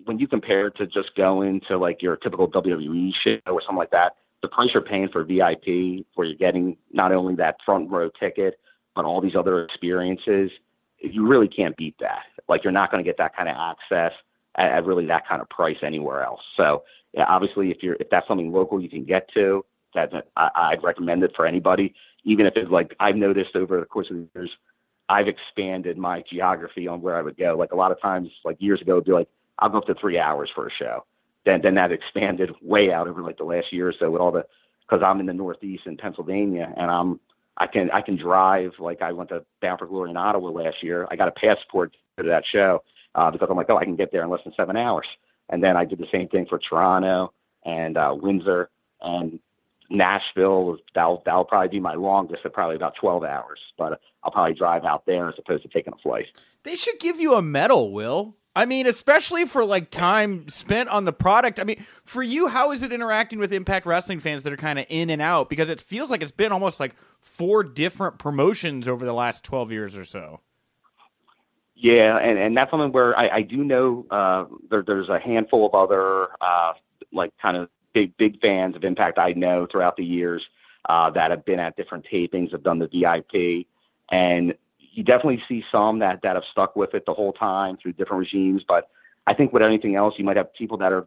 when 0.04 0.20
you 0.20 0.28
compare 0.28 0.68
it 0.68 0.76
to 0.76 0.86
just 0.86 1.16
going 1.16 1.62
to 1.62 1.76
like 1.76 2.00
your 2.00 2.16
typical 2.16 2.48
WWE 2.48 3.12
show 3.12 3.40
or 3.48 3.60
something 3.60 3.76
like 3.76 3.90
that, 3.90 4.14
the 4.40 4.46
price 4.46 4.72
you're 4.72 4.80
paying 4.80 5.08
for 5.08 5.24
VIP, 5.24 6.06
where 6.14 6.28
you're 6.28 6.36
getting 6.36 6.76
not 6.92 7.10
only 7.10 7.34
that 7.34 7.56
front 7.64 7.90
row 7.90 8.08
ticket, 8.08 8.60
but 8.94 9.04
all 9.04 9.20
these 9.20 9.34
other 9.34 9.64
experiences, 9.64 10.52
you 11.00 11.26
really 11.26 11.48
can't 11.48 11.76
beat 11.76 11.96
that. 11.98 12.22
Like 12.46 12.62
you're 12.62 12.72
not 12.72 12.92
going 12.92 13.02
to 13.02 13.08
get 13.08 13.18
that 13.18 13.34
kind 13.34 13.48
of 13.48 13.56
access 13.56 14.12
at, 14.54 14.70
at, 14.70 14.84
really 14.84 15.06
that 15.06 15.26
kind 15.26 15.42
of 15.42 15.48
price 15.48 15.78
anywhere 15.82 16.22
else. 16.22 16.42
So 16.56 16.84
obviously, 17.16 17.70
if 17.70 17.82
you're 17.82 17.96
if 18.00 18.10
that's 18.10 18.28
something 18.28 18.52
local 18.52 18.80
you 18.80 18.88
can 18.88 19.04
get 19.04 19.28
to, 19.34 19.64
that 19.94 20.28
I, 20.36 20.50
I'd 20.54 20.82
recommend 20.82 21.22
it 21.24 21.34
for 21.34 21.46
anybody. 21.46 21.94
Even 22.24 22.46
if 22.46 22.56
it's 22.56 22.70
like 22.70 22.94
I've 23.00 23.16
noticed 23.16 23.56
over 23.56 23.80
the 23.80 23.86
course 23.86 24.10
of 24.10 24.16
years, 24.34 24.50
I've 25.08 25.28
expanded 25.28 25.96
my 25.96 26.22
geography 26.28 26.88
on 26.88 27.00
where 27.00 27.16
I 27.16 27.22
would 27.22 27.36
go. 27.36 27.56
Like 27.56 27.72
a 27.72 27.76
lot 27.76 27.92
of 27.92 28.00
times, 28.00 28.30
like 28.44 28.56
years 28.60 28.80
ago, 28.80 28.94
it'd 28.94 29.04
be 29.04 29.12
like 29.12 29.28
I'll 29.58 29.68
go 29.68 29.78
up 29.78 29.86
to 29.86 29.94
three 29.94 30.18
hours 30.18 30.50
for 30.54 30.66
a 30.66 30.70
show. 30.70 31.04
Then 31.44 31.62
then 31.62 31.74
that 31.76 31.92
expanded 31.92 32.52
way 32.60 32.92
out 32.92 33.08
over 33.08 33.22
like 33.22 33.38
the 33.38 33.44
last 33.44 33.72
year 33.72 33.88
or 33.88 33.92
so 33.92 34.10
with 34.10 34.20
all 34.20 34.32
the 34.32 34.46
because 34.80 35.02
I'm 35.02 35.20
in 35.20 35.26
the 35.26 35.32
Northeast 35.32 35.86
in 35.86 35.96
Pennsylvania 35.96 36.72
and 36.76 36.90
I'm 36.90 37.20
I 37.56 37.66
can 37.66 37.90
I 37.92 38.00
can 38.00 38.16
drive 38.16 38.72
like 38.78 39.02
I 39.02 39.12
went 39.12 39.30
to 39.30 39.44
Bound 39.60 39.78
for 39.78 39.86
Glory 39.86 40.10
in 40.10 40.16
Ottawa 40.16 40.50
last 40.50 40.82
year. 40.82 41.06
I 41.10 41.16
got 41.16 41.28
a 41.28 41.32
passport 41.32 41.96
to 42.18 42.24
that 42.24 42.44
show 42.44 42.82
uh, 43.14 43.30
because 43.30 43.48
I'm 43.48 43.56
like 43.56 43.70
oh 43.70 43.76
I 43.76 43.84
can 43.84 43.96
get 43.96 44.12
there 44.12 44.22
in 44.22 44.30
less 44.30 44.42
than 44.44 44.54
seven 44.54 44.76
hours. 44.76 45.06
And 45.48 45.62
then 45.62 45.76
I 45.76 45.84
did 45.84 45.98
the 45.98 46.08
same 46.12 46.28
thing 46.28 46.46
for 46.46 46.58
Toronto 46.58 47.32
and 47.64 47.96
uh, 47.96 48.16
Windsor 48.18 48.70
and 49.00 49.38
Nashville. 49.90 50.78
That'll 50.94 51.22
that'll 51.24 51.44
probably 51.44 51.68
be 51.68 51.80
my 51.80 51.94
longest 51.94 52.44
at 52.44 52.52
probably 52.52 52.76
about 52.76 52.96
12 52.96 53.24
hours. 53.24 53.60
But 53.78 54.00
I'll 54.22 54.30
probably 54.32 54.54
drive 54.54 54.84
out 54.84 55.06
there 55.06 55.28
as 55.28 55.34
opposed 55.38 55.62
to 55.62 55.68
taking 55.68 55.92
a 55.92 55.98
flight. 55.98 56.26
They 56.64 56.76
should 56.76 56.98
give 56.98 57.20
you 57.20 57.34
a 57.34 57.42
medal, 57.42 57.92
Will. 57.92 58.36
I 58.56 58.64
mean, 58.64 58.86
especially 58.86 59.44
for 59.44 59.66
like 59.66 59.90
time 59.90 60.48
spent 60.48 60.88
on 60.88 61.04
the 61.04 61.12
product. 61.12 61.60
I 61.60 61.64
mean, 61.64 61.84
for 62.04 62.22
you, 62.22 62.48
how 62.48 62.72
is 62.72 62.82
it 62.82 62.90
interacting 62.90 63.38
with 63.38 63.52
Impact 63.52 63.84
Wrestling 63.84 64.18
fans 64.18 64.44
that 64.44 64.52
are 64.52 64.56
kind 64.56 64.78
of 64.78 64.86
in 64.88 65.10
and 65.10 65.20
out? 65.20 65.50
Because 65.50 65.68
it 65.68 65.78
feels 65.78 66.10
like 66.10 66.22
it's 66.22 66.32
been 66.32 66.52
almost 66.52 66.80
like 66.80 66.96
four 67.20 67.62
different 67.62 68.18
promotions 68.18 68.88
over 68.88 69.04
the 69.04 69.12
last 69.12 69.44
12 69.44 69.72
years 69.72 69.94
or 69.94 70.06
so. 70.06 70.40
Yeah, 71.78 72.16
and, 72.16 72.38
and 72.38 72.56
that's 72.56 72.70
something 72.70 72.90
where 72.90 73.16
I, 73.18 73.28
I 73.28 73.42
do 73.42 73.62
know 73.62 74.06
uh, 74.10 74.46
there, 74.70 74.82
there's 74.82 75.10
a 75.10 75.18
handful 75.18 75.66
of 75.66 75.74
other 75.74 76.28
uh, 76.40 76.72
like 77.12 77.36
kind 77.36 77.56
of 77.56 77.68
big 77.92 78.16
big 78.16 78.40
fans 78.40 78.74
of 78.76 78.82
Impact 78.82 79.18
I 79.18 79.32
know 79.32 79.66
throughout 79.66 79.96
the 79.96 80.04
years 80.04 80.42
uh, 80.88 81.10
that 81.10 81.30
have 81.30 81.44
been 81.44 81.60
at 81.60 81.76
different 81.76 82.06
tapings, 82.10 82.52
have 82.52 82.62
done 82.62 82.78
the 82.78 82.88
VIP, 82.88 83.66
and 84.10 84.54
you 84.78 85.02
definitely 85.04 85.42
see 85.46 85.64
some 85.70 85.98
that 85.98 86.22
that 86.22 86.36
have 86.36 86.44
stuck 86.50 86.76
with 86.76 86.94
it 86.94 87.04
the 87.04 87.12
whole 87.12 87.34
time 87.34 87.76
through 87.76 87.92
different 87.92 88.20
regimes. 88.20 88.64
But 88.66 88.88
I 89.26 89.34
think 89.34 89.52
with 89.52 89.62
anything 89.62 89.96
else, 89.96 90.14
you 90.16 90.24
might 90.24 90.38
have 90.38 90.54
people 90.54 90.78
that 90.78 90.92
are 90.92 91.06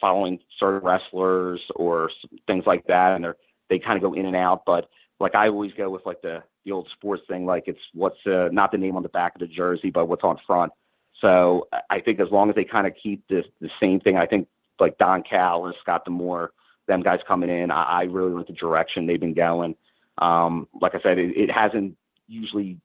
following 0.00 0.40
certain 0.58 0.80
wrestlers 0.80 1.60
or 1.74 2.10
things 2.46 2.64
like 2.66 2.86
that, 2.86 3.14
and 3.14 3.22
they're 3.22 3.36
they 3.68 3.78
kind 3.78 3.96
of 3.96 4.02
go 4.02 4.18
in 4.18 4.24
and 4.24 4.36
out. 4.36 4.64
But 4.64 4.88
like 5.20 5.34
I 5.34 5.48
always 5.48 5.74
go 5.74 5.90
with 5.90 6.06
like 6.06 6.22
the 6.22 6.42
the 6.68 6.74
old 6.74 6.88
sports 6.92 7.22
thing, 7.26 7.46
like 7.46 7.64
it's 7.66 7.80
what's 7.94 8.24
uh, 8.26 8.48
not 8.52 8.70
the 8.72 8.78
name 8.78 8.96
on 8.96 9.02
the 9.02 9.08
back 9.08 9.34
of 9.34 9.40
the 9.40 9.46
jersey, 9.46 9.90
but 9.90 10.06
what's 10.06 10.24
on 10.24 10.38
front. 10.46 10.72
So 11.20 11.68
I 11.90 12.00
think 12.00 12.20
as 12.20 12.30
long 12.30 12.48
as 12.50 12.54
they 12.54 12.64
kind 12.64 12.86
of 12.86 12.94
keep 12.94 13.26
this 13.28 13.46
the 13.60 13.70
same 13.80 14.00
thing, 14.00 14.16
I 14.16 14.26
think 14.26 14.48
like 14.78 14.98
Don 14.98 15.22
Callis, 15.22 15.76
Scott 15.80 16.04
D'Amore, 16.04 16.52
them 16.86 17.02
guys 17.02 17.20
coming 17.26 17.50
in, 17.50 17.70
I, 17.70 17.82
I 17.82 18.02
really 18.04 18.32
like 18.32 18.46
the 18.46 18.52
direction 18.52 19.06
they've 19.06 19.18
been 19.18 19.34
going. 19.34 19.74
Um, 20.18 20.68
like 20.80 20.94
I 20.94 21.00
said, 21.00 21.18
it, 21.18 21.36
it 21.36 21.50
hasn't 21.50 21.96
usually 22.28 22.78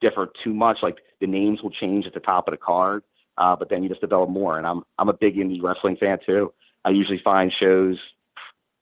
differ 0.00 0.30
too 0.42 0.52
much. 0.52 0.82
Like 0.82 0.98
the 1.20 1.26
names 1.26 1.62
will 1.62 1.70
change 1.70 2.06
at 2.06 2.14
the 2.14 2.20
top 2.20 2.48
of 2.48 2.52
the 2.52 2.58
card, 2.58 3.04
uh, 3.38 3.56
but 3.56 3.68
then 3.70 3.82
you 3.82 3.88
just 3.88 4.00
develop 4.00 4.28
more. 4.28 4.58
And 4.58 4.66
I'm 4.66 4.82
I'm 4.98 5.08
a 5.08 5.14
big 5.14 5.36
indie 5.36 5.62
wrestling 5.62 5.96
fan 5.96 6.18
too. 6.26 6.52
I 6.84 6.90
usually 6.90 7.20
find 7.20 7.52
shows, 7.52 7.98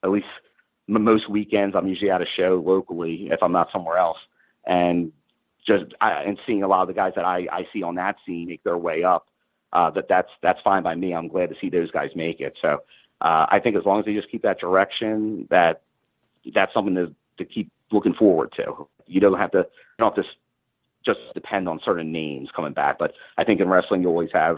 at 0.03 0.09
least 0.09 0.27
most 0.89 1.29
weekends, 1.29 1.75
I'm 1.75 1.87
usually 1.87 2.09
at 2.09 2.21
a 2.21 2.25
show 2.25 2.63
locally 2.65 3.29
if 3.31 3.43
I'm 3.43 3.51
not 3.51 3.71
somewhere 3.71 3.97
else, 3.97 4.17
and 4.69 5.11
just 5.65 5.93
I, 5.99 6.23
and 6.23 6.39
seeing 6.45 6.63
a 6.63 6.67
lot 6.67 6.81
of 6.83 6.87
the 6.87 6.93
guys 6.93 7.13
that 7.15 7.25
I 7.25 7.47
I 7.51 7.67
see 7.73 7.83
on 7.83 7.95
that 7.95 8.15
scene 8.25 8.47
make 8.47 8.63
their 8.63 8.77
way 8.77 9.03
up. 9.03 9.27
Uh, 9.73 9.89
that 9.91 10.07
that's 10.07 10.31
that's 10.41 10.61
fine 10.61 10.83
by 10.83 10.95
me. 10.95 11.13
I'm 11.13 11.27
glad 11.27 11.49
to 11.49 11.55
see 11.59 11.69
those 11.69 11.91
guys 11.91 12.11
make 12.15 12.39
it. 12.39 12.57
So 12.61 12.83
uh, 13.21 13.45
I 13.49 13.59
think 13.59 13.75
as 13.75 13.85
long 13.85 13.99
as 13.99 14.05
they 14.05 14.13
just 14.13 14.31
keep 14.31 14.43
that 14.43 14.59
direction, 14.59 15.47
that 15.49 15.81
that's 16.53 16.73
something 16.73 16.95
to 16.95 17.13
to 17.37 17.45
keep 17.45 17.69
looking 17.91 18.13
forward 18.13 18.51
to. 18.53 18.87
You 19.07 19.19
don't 19.19 19.37
have 19.37 19.51
to 19.51 19.59
you 19.59 19.97
don't 19.97 20.15
have 20.15 20.23
to 20.23 20.29
just 21.05 21.19
depend 21.33 21.67
on 21.67 21.79
certain 21.83 22.11
names 22.11 22.49
coming 22.55 22.73
back. 22.73 22.99
But 22.99 23.13
I 23.37 23.43
think 23.43 23.59
in 23.59 23.69
wrestling, 23.69 24.01
you 24.03 24.09
always 24.09 24.31
have, 24.33 24.57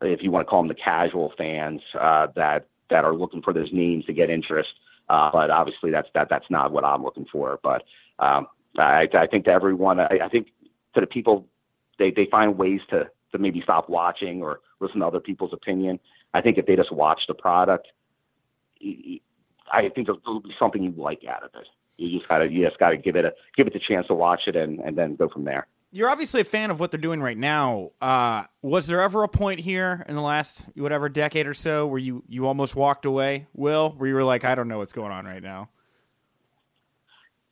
if 0.00 0.22
you 0.22 0.30
want 0.30 0.46
to 0.46 0.50
call 0.50 0.62
them 0.62 0.68
the 0.68 0.74
casual 0.74 1.32
fans, 1.36 1.82
uh, 1.98 2.28
that 2.36 2.66
that 2.88 3.04
are 3.04 3.14
looking 3.14 3.42
for 3.42 3.52
those 3.52 3.72
names 3.72 4.04
to 4.06 4.12
get 4.12 4.30
interest. 4.30 4.74
Uh, 5.08 5.30
but 5.30 5.50
obviously, 5.50 5.90
that's 5.90 6.08
that 6.14 6.28
that's 6.28 6.50
not 6.50 6.72
what 6.72 6.84
I'm 6.84 7.02
looking 7.02 7.26
for. 7.26 7.58
But 7.62 7.84
um, 8.18 8.46
I, 8.78 9.08
I 9.12 9.26
think 9.26 9.44
to 9.44 9.52
everyone, 9.52 10.00
I, 10.00 10.20
I 10.22 10.28
think 10.28 10.48
to 10.94 11.00
the 11.00 11.06
people, 11.06 11.46
they 11.98 12.10
they 12.10 12.26
find 12.26 12.56
ways 12.56 12.80
to 12.90 13.10
to 13.32 13.38
maybe 13.38 13.60
stop 13.60 13.88
watching 13.88 14.42
or 14.42 14.60
listen 14.80 15.00
to 15.00 15.06
other 15.06 15.20
people's 15.20 15.52
opinion. 15.52 15.98
I 16.34 16.40
think 16.40 16.58
if 16.58 16.66
they 16.66 16.76
just 16.76 16.92
watch 16.92 17.26
the 17.26 17.34
product, 17.34 17.88
I 18.80 19.88
think 19.88 20.06
there'll 20.06 20.40
be 20.40 20.54
something 20.58 20.82
you 20.82 20.92
like 20.96 21.24
out 21.24 21.42
of 21.42 21.50
it. 21.54 21.68
You 21.96 22.18
just 22.18 22.28
gotta 22.28 22.50
you 22.50 22.64
just 22.66 22.78
gotta 22.78 22.96
give 22.96 23.16
it 23.16 23.24
a 23.24 23.34
give 23.56 23.66
it 23.66 23.72
the 23.72 23.78
chance 23.78 24.06
to 24.08 24.14
watch 24.14 24.42
it 24.46 24.56
and, 24.56 24.80
and 24.80 24.96
then 24.96 25.16
go 25.16 25.28
from 25.28 25.44
there. 25.44 25.66
You're 25.94 26.08
obviously 26.08 26.40
a 26.40 26.44
fan 26.44 26.70
of 26.70 26.80
what 26.80 26.90
they're 26.90 26.98
doing 26.98 27.20
right 27.20 27.36
now. 27.36 27.90
Uh, 28.00 28.44
was 28.62 28.86
there 28.86 29.02
ever 29.02 29.24
a 29.24 29.28
point 29.28 29.60
here 29.60 30.06
in 30.08 30.14
the 30.14 30.22
last 30.22 30.64
whatever 30.74 31.10
decade 31.10 31.46
or 31.46 31.54
so 31.54 31.86
where 31.86 31.98
you 31.98 32.24
you 32.28 32.46
almost 32.46 32.74
walked 32.74 33.04
away, 33.04 33.46
Will? 33.52 33.90
Where 33.90 34.08
you 34.08 34.14
were 34.14 34.24
like, 34.24 34.44
I 34.44 34.54
don't 34.54 34.68
know 34.68 34.78
what's 34.78 34.94
going 34.94 35.12
on 35.12 35.26
right 35.26 35.42
now. 35.42 35.68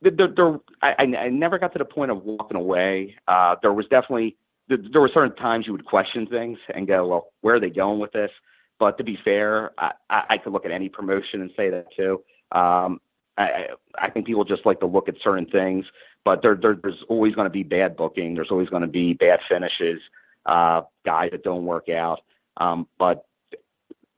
There, 0.03 0.29
there, 0.29 0.61
I, 0.81 0.95
I 0.99 1.29
never 1.29 1.59
got 1.59 1.73
to 1.73 1.79
the 1.79 1.85
point 1.85 2.11
of 2.11 2.25
walking 2.25 2.57
away. 2.57 3.17
Uh, 3.29 3.57
there 3.61 3.73
was 3.73 3.87
definitely 3.87 4.37
there 4.69 5.01
were 5.01 5.09
certain 5.09 5.35
times 5.35 5.67
you 5.67 5.73
would 5.73 5.85
question 5.85 6.27
things 6.27 6.59
and 6.73 6.87
go, 6.87 7.07
well, 7.07 7.33
where 7.41 7.57
are 7.57 7.61
they 7.61 7.71
going 7.71 7.99
with 7.99 8.13
this? 8.13 8.31
But 8.79 8.99
to 8.99 9.05
be 9.05 9.17
fair, 9.17 9.73
I, 9.77 9.93
I 10.09 10.39
could 10.39 10.53
look 10.53 10.65
at 10.65 10.71
any 10.71 10.89
promotion 10.89 11.43
and 11.43 11.51
say 11.57 11.71
that 11.71 11.93
too. 11.95 12.23
Um, 12.53 13.01
I, 13.37 13.69
I 13.99 14.11
think 14.11 14.27
people 14.27 14.45
just 14.45 14.65
like 14.65 14.81
to 14.81 14.87
look 14.87 15.09
at 15.09 15.17
certain 15.23 15.47
things, 15.47 15.87
but 16.25 16.43
there, 16.43 16.55
there 16.55 16.75
there's 16.75 17.03
always 17.09 17.35
going 17.35 17.47
to 17.47 17.51
be 17.51 17.63
bad 17.63 17.97
booking. 17.97 18.35
There's 18.35 18.51
always 18.51 18.69
going 18.69 18.83
to 18.83 18.89
be 18.89 19.13
bad 19.13 19.41
finishes, 19.49 20.01
uh, 20.47 20.83
guys 21.05 21.31
that 21.33 21.43
don't 21.43 21.65
work 21.65 21.89
out. 21.89 22.21
Um, 22.57 22.87
but 22.99 23.25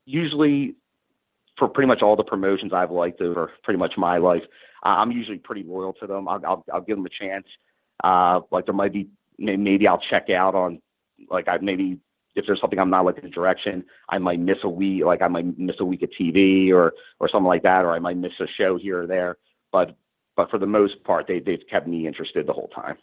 usually, 0.04 0.74
for 1.56 1.68
pretty 1.68 1.86
much 1.86 2.02
all 2.02 2.16
the 2.16 2.24
promotions 2.24 2.72
I've 2.72 2.90
liked 2.90 3.20
over 3.20 3.52
pretty 3.62 3.78
much 3.78 3.96
my 3.96 4.18
life, 4.18 4.44
I'm 4.82 5.12
usually 5.12 5.38
pretty 5.38 5.62
loyal 5.62 5.92
to 5.94 6.06
them. 6.06 6.28
I'll, 6.28 6.44
I'll, 6.44 6.64
I'll 6.72 6.80
give 6.80 6.96
them 6.96 7.06
a 7.06 7.10
chance. 7.10 7.46
Uh, 8.02 8.40
like 8.50 8.66
there 8.66 8.74
might 8.74 8.92
be 8.92 9.08
maybe 9.38 9.86
I'll 9.86 9.98
check 9.98 10.30
out 10.30 10.54
on 10.54 10.80
like 11.30 11.48
I 11.48 11.58
maybe 11.58 11.98
if 12.34 12.46
there's 12.46 12.60
something 12.60 12.78
I'm 12.78 12.90
not 12.90 13.04
liking 13.04 13.24
the 13.24 13.30
direction, 13.30 13.84
I 14.08 14.18
might 14.18 14.40
miss 14.40 14.58
a 14.62 14.68
week, 14.68 15.04
like 15.04 15.22
I 15.22 15.28
might 15.28 15.58
miss 15.58 15.76
a 15.80 15.84
week 15.84 16.02
of 16.02 16.10
TV 16.10 16.72
or 16.72 16.94
or 17.20 17.28
something 17.28 17.46
like 17.46 17.62
that, 17.62 17.84
or 17.84 17.92
I 17.92 17.98
might 17.98 18.16
miss 18.16 18.32
a 18.40 18.46
show 18.46 18.76
here 18.76 19.02
or 19.02 19.06
there. 19.06 19.36
But 19.70 19.96
but 20.36 20.50
for 20.50 20.58
the 20.58 20.66
most 20.66 21.04
part, 21.04 21.26
they 21.26 21.40
they've 21.40 21.62
kept 21.70 21.86
me 21.86 22.06
interested 22.06 22.46
the 22.46 22.52
whole 22.52 22.68
time. 22.68 22.96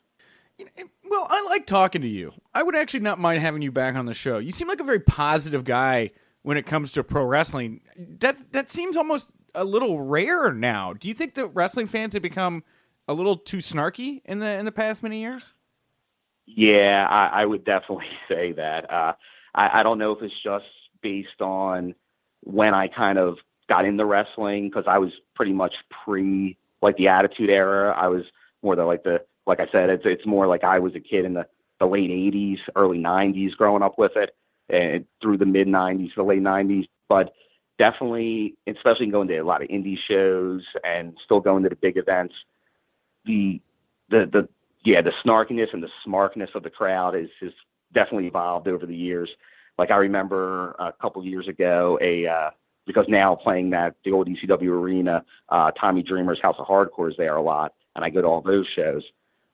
Well, 1.09 1.25
I 1.30 1.45
like 1.49 1.65
talking 1.65 2.01
to 2.01 2.07
you. 2.07 2.34
I 2.53 2.63
would 2.63 2.75
actually 2.75 2.99
not 2.99 3.17
mind 3.17 3.41
having 3.41 3.61
you 3.61 3.71
back 3.71 3.95
on 3.95 4.05
the 4.05 4.13
show. 4.13 4.39
You 4.39 4.51
seem 4.51 4.67
like 4.67 4.82
a 4.82 4.84
very 4.84 4.99
positive 4.99 5.63
guy 5.63 6.11
when 6.41 6.57
it 6.57 6.65
comes 6.65 6.91
to 6.93 7.03
pro 7.03 7.23
wrestling. 7.23 7.82
That 8.19 8.51
that 8.51 8.69
seems 8.69 8.97
almost 8.97 9.30
a 9.55 9.63
little 9.63 10.01
rare 10.01 10.51
now. 10.51 10.93
Do 10.93 11.07
you 11.07 11.13
think 11.13 11.35
that 11.35 11.47
wrestling 11.47 11.87
fans 11.87 12.13
have 12.13 12.23
become 12.23 12.63
a 13.07 13.13
little 13.13 13.37
too 13.37 13.57
snarky 13.57 14.21
in 14.25 14.39
the 14.39 14.49
in 14.49 14.65
the 14.65 14.71
past 14.71 15.03
many 15.03 15.19
years? 15.19 15.53
Yeah, 16.45 17.07
I, 17.09 17.41
I 17.41 17.45
would 17.45 17.63
definitely 17.63 18.07
say 18.27 18.51
that. 18.53 18.91
Uh, 18.91 19.13
I, 19.53 19.79
I 19.79 19.83
don't 19.83 19.97
know 19.97 20.11
if 20.11 20.21
it's 20.21 20.41
just 20.43 20.65
based 21.01 21.41
on 21.41 21.95
when 22.41 22.73
I 22.73 22.87
kind 22.87 23.17
of 23.17 23.37
got 23.67 23.85
into 23.85 24.05
wrestling 24.05 24.69
because 24.69 24.85
I 24.87 24.97
was 24.97 25.11
pretty 25.35 25.53
much 25.53 25.75
pre 25.89 26.57
like 26.81 26.97
the 26.97 27.07
Attitude 27.07 27.49
Era. 27.49 27.93
I 27.95 28.07
was 28.07 28.23
more 28.61 28.75
the 28.75 28.85
like 28.85 29.03
the 29.03 29.23
like 29.45 29.59
I 29.59 29.67
said, 29.71 29.89
it's 29.89 30.05
it's 30.05 30.25
more 30.25 30.47
like 30.47 30.63
I 30.63 30.79
was 30.79 30.95
a 30.95 30.99
kid 30.99 31.25
in 31.25 31.33
the 31.33 31.47
the 31.79 31.87
late 31.87 32.09
'80s, 32.09 32.59
early 32.75 32.99
'90s, 32.99 33.55
growing 33.55 33.83
up 33.83 33.97
with 33.97 34.15
it, 34.15 34.35
and 34.69 35.05
through 35.21 35.37
the 35.37 35.45
mid 35.45 35.67
'90s, 35.67 36.13
the 36.15 36.23
late 36.23 36.41
'90s. 36.41 36.87
But 37.07 37.33
definitely, 37.80 38.53
especially 38.67 39.07
going 39.07 39.27
to 39.30 39.38
a 39.38 39.43
lot 39.43 39.63
of 39.63 39.69
indie 39.69 39.97
shows 39.97 40.61
and 40.84 41.17
still 41.23 41.39
going 41.39 41.63
to 41.63 41.69
the 41.69 41.75
big 41.75 41.97
events, 41.97 42.36
the 43.25 43.59
the 44.09 44.27
the 44.27 44.49
yeah, 44.84 45.01
the 45.01 45.13
snarkiness 45.23 45.73
and 45.73 45.82
the 45.82 45.89
smartness 46.03 46.51
of 46.53 46.61
the 46.61 46.69
crowd 46.69 47.15
is 47.15 47.30
has 47.39 47.53
definitely 47.93 48.27
evolved 48.27 48.67
over 48.67 48.86
the 48.86 48.95
years. 48.95 49.30
Like 49.77 49.91
I 49.91 49.97
remember 49.97 50.75
a 50.77 50.91
couple 50.91 51.23
years 51.25 51.47
ago, 51.47 51.97
a 52.01 52.27
uh, 52.27 52.51
because 52.86 53.07
now 53.07 53.36
playing 53.36 53.71
that 53.71 53.95
the 54.03 54.11
old 54.11 54.27
ECW 54.27 54.69
arena, 54.69 55.23
uh, 55.47 55.71
Tommy 55.71 56.03
Dreamer's 56.03 56.41
House 56.41 56.57
of 56.59 56.67
Hardcore 56.67 57.09
is 57.09 57.17
there 57.17 57.38
a 57.38 57.41
lot, 57.41 57.73
and 57.95 58.03
I 58.03 58.09
go 58.09 58.21
to 58.21 58.27
all 58.27 58.41
those 58.41 58.67
shows. 58.67 59.03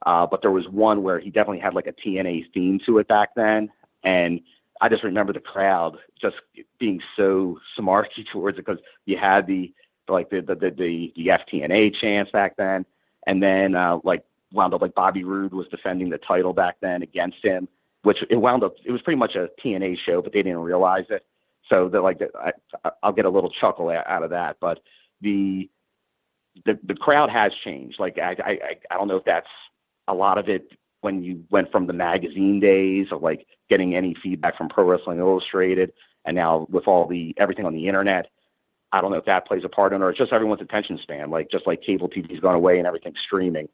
Uh, 0.06 0.26
but 0.26 0.42
there 0.42 0.52
was 0.52 0.68
one 0.68 1.04
where 1.04 1.20
he 1.20 1.30
definitely 1.30 1.60
had 1.60 1.74
like 1.74 1.88
a 1.88 1.94
TNA 1.94 2.52
theme 2.54 2.80
to 2.86 2.98
it 2.98 3.08
back 3.08 3.36
then, 3.36 3.72
and 4.04 4.42
I 4.82 4.90
just 4.90 5.04
remember 5.04 5.34
the 5.34 5.40
crowd 5.40 5.98
just 6.20 6.36
being 6.80 7.02
so 7.16 7.60
smarty 7.76 8.24
towards 8.32 8.58
it 8.58 8.66
because 8.66 8.82
you 9.06 9.18
had 9.18 9.48
the 9.48 9.74
like 10.08 10.30
the 10.30 10.42
the 10.42 10.56
the 10.56 10.72
the, 10.72 11.14
the 11.16 11.28
FTNA 11.28 11.96
chance 11.96 12.30
back 12.32 12.56
then, 12.58 12.86
and 13.26 13.42
then 13.42 13.76
uh, 13.76 14.00
like 14.04 14.24
wound 14.52 14.74
up 14.74 14.82
like 14.82 14.96
Bobby 14.96 15.24
Roode 15.24 15.54
was 15.54 15.68
defending 15.68 16.10
the 16.10 16.18
title 16.18 16.54
back 16.54 16.78
then 16.82 17.02
against 17.02 17.38
him, 17.44 17.68
which 18.04 18.24
it 18.30 18.36
wound 18.36 18.64
up 18.64 18.76
it 18.84 18.92
was 18.92 19.02
pretty 19.02 19.18
much 19.18 19.36
a 19.36 19.50
TNA 19.64 19.98
show, 20.00 20.22
but 20.22 20.34
they 20.34 20.44
didn't 20.44 20.60
realize 20.60 21.06
it. 21.10 21.26
So 21.70 21.90
that 21.90 22.02
like 22.02 22.22
I, 22.40 22.54
I'll 23.02 23.14
get 23.14 23.26
a 23.26 23.30
little 23.30 23.50
chuckle 23.50 23.90
out 23.90 24.24
of 24.24 24.30
that, 24.30 24.58
but 24.60 24.82
the 25.22 25.70
the 26.66 26.78
the 26.84 26.96
crowd 26.96 27.30
has 27.30 27.54
changed. 27.64 28.00
Like 28.00 28.20
I 28.20 28.36
I 28.40 28.78
I 28.92 28.96
don't 28.96 29.08
know 29.08 29.18
if 29.18 29.26
that's 29.26 29.50
a 30.08 30.14
lot 30.14 30.38
of 30.38 30.50
it 30.50 30.72
when 31.06 31.24
you 31.24 31.46
went 31.52 31.72
from 31.72 31.86
the 31.86 31.94
magazine 31.94 32.60
days 32.60 33.12
of 33.12 33.22
like 33.22 33.46
getting 33.70 33.96
any 33.96 34.16
feedback 34.16 34.58
from 34.58 34.68
Pro 34.68 34.86
Wrestling 34.86 35.20
Illustrated, 35.20 35.94
and 36.26 36.36
now 36.36 36.66
with 36.72 36.88
all 36.88 37.06
the 37.06 37.36
everything 37.38 37.64
on 37.64 37.74
the 37.74 37.88
internet, 37.88 38.28
I 38.92 39.02
don't 39.02 39.12
know 39.12 39.18
if 39.18 39.26
that 39.26 39.48
plays 39.48 39.64
a 39.64 39.70
part 39.70 39.94
in, 39.94 40.02
or 40.02 40.10
it's 40.10 40.18
just 40.18 40.34
everyone's 40.34 40.64
attention 40.64 40.98
span. 40.98 41.30
Like 41.30 41.52
just 41.52 41.68
like 41.68 41.84
cable 41.84 42.10
TV's 42.10 42.40
gone 42.40 42.56
away 42.56 42.80
and 42.80 42.88
everything's 42.88 43.20
streaming, 43.20 43.70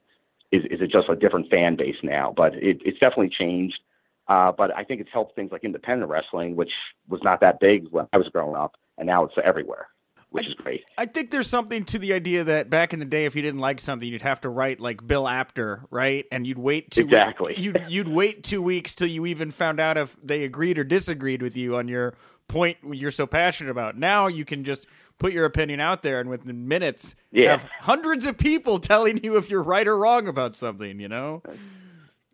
is 0.50 0.66
is 0.66 0.82
it 0.82 0.88
just 0.88 1.08
a 1.08 1.16
different 1.16 1.48
fan 1.48 1.74
base 1.74 1.96
now? 2.02 2.34
But 2.36 2.54
it, 2.54 2.82
it's 2.84 2.98
definitely 2.98 3.30
changed. 3.30 3.80
Uh, 4.28 4.52
but 4.52 4.76
I 4.76 4.84
think 4.84 5.00
it's 5.00 5.10
helped 5.10 5.34
things 5.34 5.52
like 5.52 5.64
independent 5.64 6.10
wrestling, 6.10 6.54
which 6.54 6.72
was 7.08 7.22
not 7.22 7.40
that 7.40 7.60
big 7.60 7.88
when 7.88 8.06
I 8.12 8.18
was 8.18 8.28
growing 8.28 8.56
up, 8.56 8.76
and 8.98 9.06
now 9.06 9.24
it's 9.24 9.34
everywhere 9.42 9.88
which 10.32 10.46
I, 10.46 10.48
is 10.48 10.54
great. 10.54 10.84
I 10.98 11.06
think 11.06 11.30
there's 11.30 11.48
something 11.48 11.84
to 11.86 11.98
the 11.98 12.12
idea 12.12 12.44
that 12.44 12.70
back 12.70 12.92
in 12.92 12.98
the 12.98 13.04
day, 13.04 13.26
if 13.26 13.36
you 13.36 13.42
didn't 13.42 13.60
like 13.60 13.80
something, 13.80 14.08
you'd 14.08 14.22
have 14.22 14.40
to 14.40 14.48
write 14.48 14.80
like 14.80 15.06
Bill 15.06 15.28
Apter, 15.28 15.84
right? 15.90 16.24
And 16.32 16.46
you'd 16.46 16.58
wait 16.58 16.90
two 16.90 17.02
exactly. 17.02 17.54
You'd 17.56 17.84
you'd 17.88 18.08
wait 18.08 18.42
two 18.42 18.62
weeks 18.62 18.94
till 18.94 19.08
you 19.08 19.26
even 19.26 19.50
found 19.50 19.78
out 19.78 19.96
if 19.96 20.16
they 20.22 20.44
agreed 20.44 20.78
or 20.78 20.84
disagreed 20.84 21.42
with 21.42 21.56
you 21.56 21.76
on 21.76 21.86
your 21.86 22.14
point 22.48 22.78
you're 22.90 23.10
so 23.10 23.26
passionate 23.26 23.70
about. 23.70 23.96
Now 23.96 24.26
you 24.26 24.44
can 24.44 24.64
just 24.64 24.86
put 25.18 25.32
your 25.32 25.44
opinion 25.44 25.80
out 25.80 26.02
there, 26.02 26.20
and 26.20 26.28
within 26.28 26.66
minutes, 26.66 27.14
yeah. 27.30 27.50
have 27.50 27.64
hundreds 27.80 28.26
of 28.26 28.36
people 28.36 28.78
telling 28.78 29.22
you 29.22 29.36
if 29.36 29.48
you're 29.48 29.62
right 29.62 29.86
or 29.86 29.96
wrong 29.96 30.28
about 30.28 30.54
something. 30.54 30.98
You 30.98 31.08
know. 31.08 31.42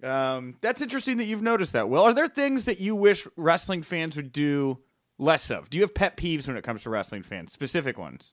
Um, 0.01 0.55
that's 0.61 0.81
interesting 0.81 1.17
that 1.17 1.25
you've 1.25 1.43
noticed 1.43 1.73
that. 1.73 1.89
Well, 1.89 2.05
are 2.05 2.15
there 2.15 2.29
things 2.29 2.67
that 2.67 2.79
you 2.79 2.95
wish 2.95 3.27
wrestling 3.35 3.83
fans 3.83 4.15
would 4.15 4.33
do 4.33 4.79
less 5.19 5.51
of? 5.51 5.69
Do 5.71 5.79
you 5.79 5.83
have 5.83 5.95
pet 5.95 6.17
peeves 6.17 6.47
when 6.47 6.57
it 6.57 6.65
comes 6.65 6.83
to 6.85 6.91
wrestling 6.91 7.23
fans? 7.23 7.53
Specific 7.53 7.99
ones? 7.99 8.33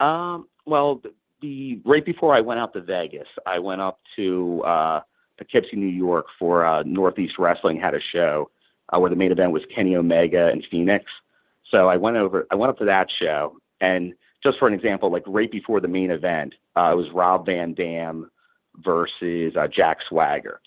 Um, 0.00 0.48
well, 0.64 1.02
the, 1.40 1.80
right 1.84 2.04
before 2.04 2.34
I 2.34 2.40
went 2.40 2.60
out 2.60 2.72
to 2.74 2.80
Vegas, 2.80 3.28
I 3.46 3.58
went 3.58 3.80
up 3.80 3.98
to 4.16 4.62
uh, 4.64 5.00
Poughkeepsie, 5.36 5.76
New 5.76 5.86
York 5.86 6.26
for 6.38 6.64
uh, 6.64 6.82
Northeast 6.84 7.38
Wrestling 7.38 7.80
had 7.80 7.94
a 7.94 8.00
show 8.00 8.50
uh, 8.90 8.98
where 8.98 9.10
the 9.10 9.16
main 9.16 9.32
event 9.32 9.52
was 9.52 9.62
Kenny 9.74 9.96
Omega 9.96 10.48
and 10.48 10.64
Fénix. 10.64 11.04
So 11.70 11.88
I 11.88 11.96
went 11.96 12.16
over, 12.16 12.46
I 12.50 12.54
went 12.54 12.70
up 12.70 12.78
to 12.78 12.84
that 12.86 13.10
show, 13.10 13.58
and 13.80 14.14
just 14.42 14.58
for 14.58 14.68
an 14.68 14.74
example, 14.74 15.10
like 15.10 15.24
right 15.26 15.50
before 15.50 15.80
the 15.80 15.88
main 15.88 16.10
event, 16.10 16.54
uh, 16.76 16.90
it 16.92 16.96
was 16.96 17.10
Rob 17.10 17.46
Van 17.46 17.74
Dam 17.74 18.30
versus 18.76 19.56
uh, 19.56 19.68
Jack 19.68 19.98
Swagger, 20.08 20.60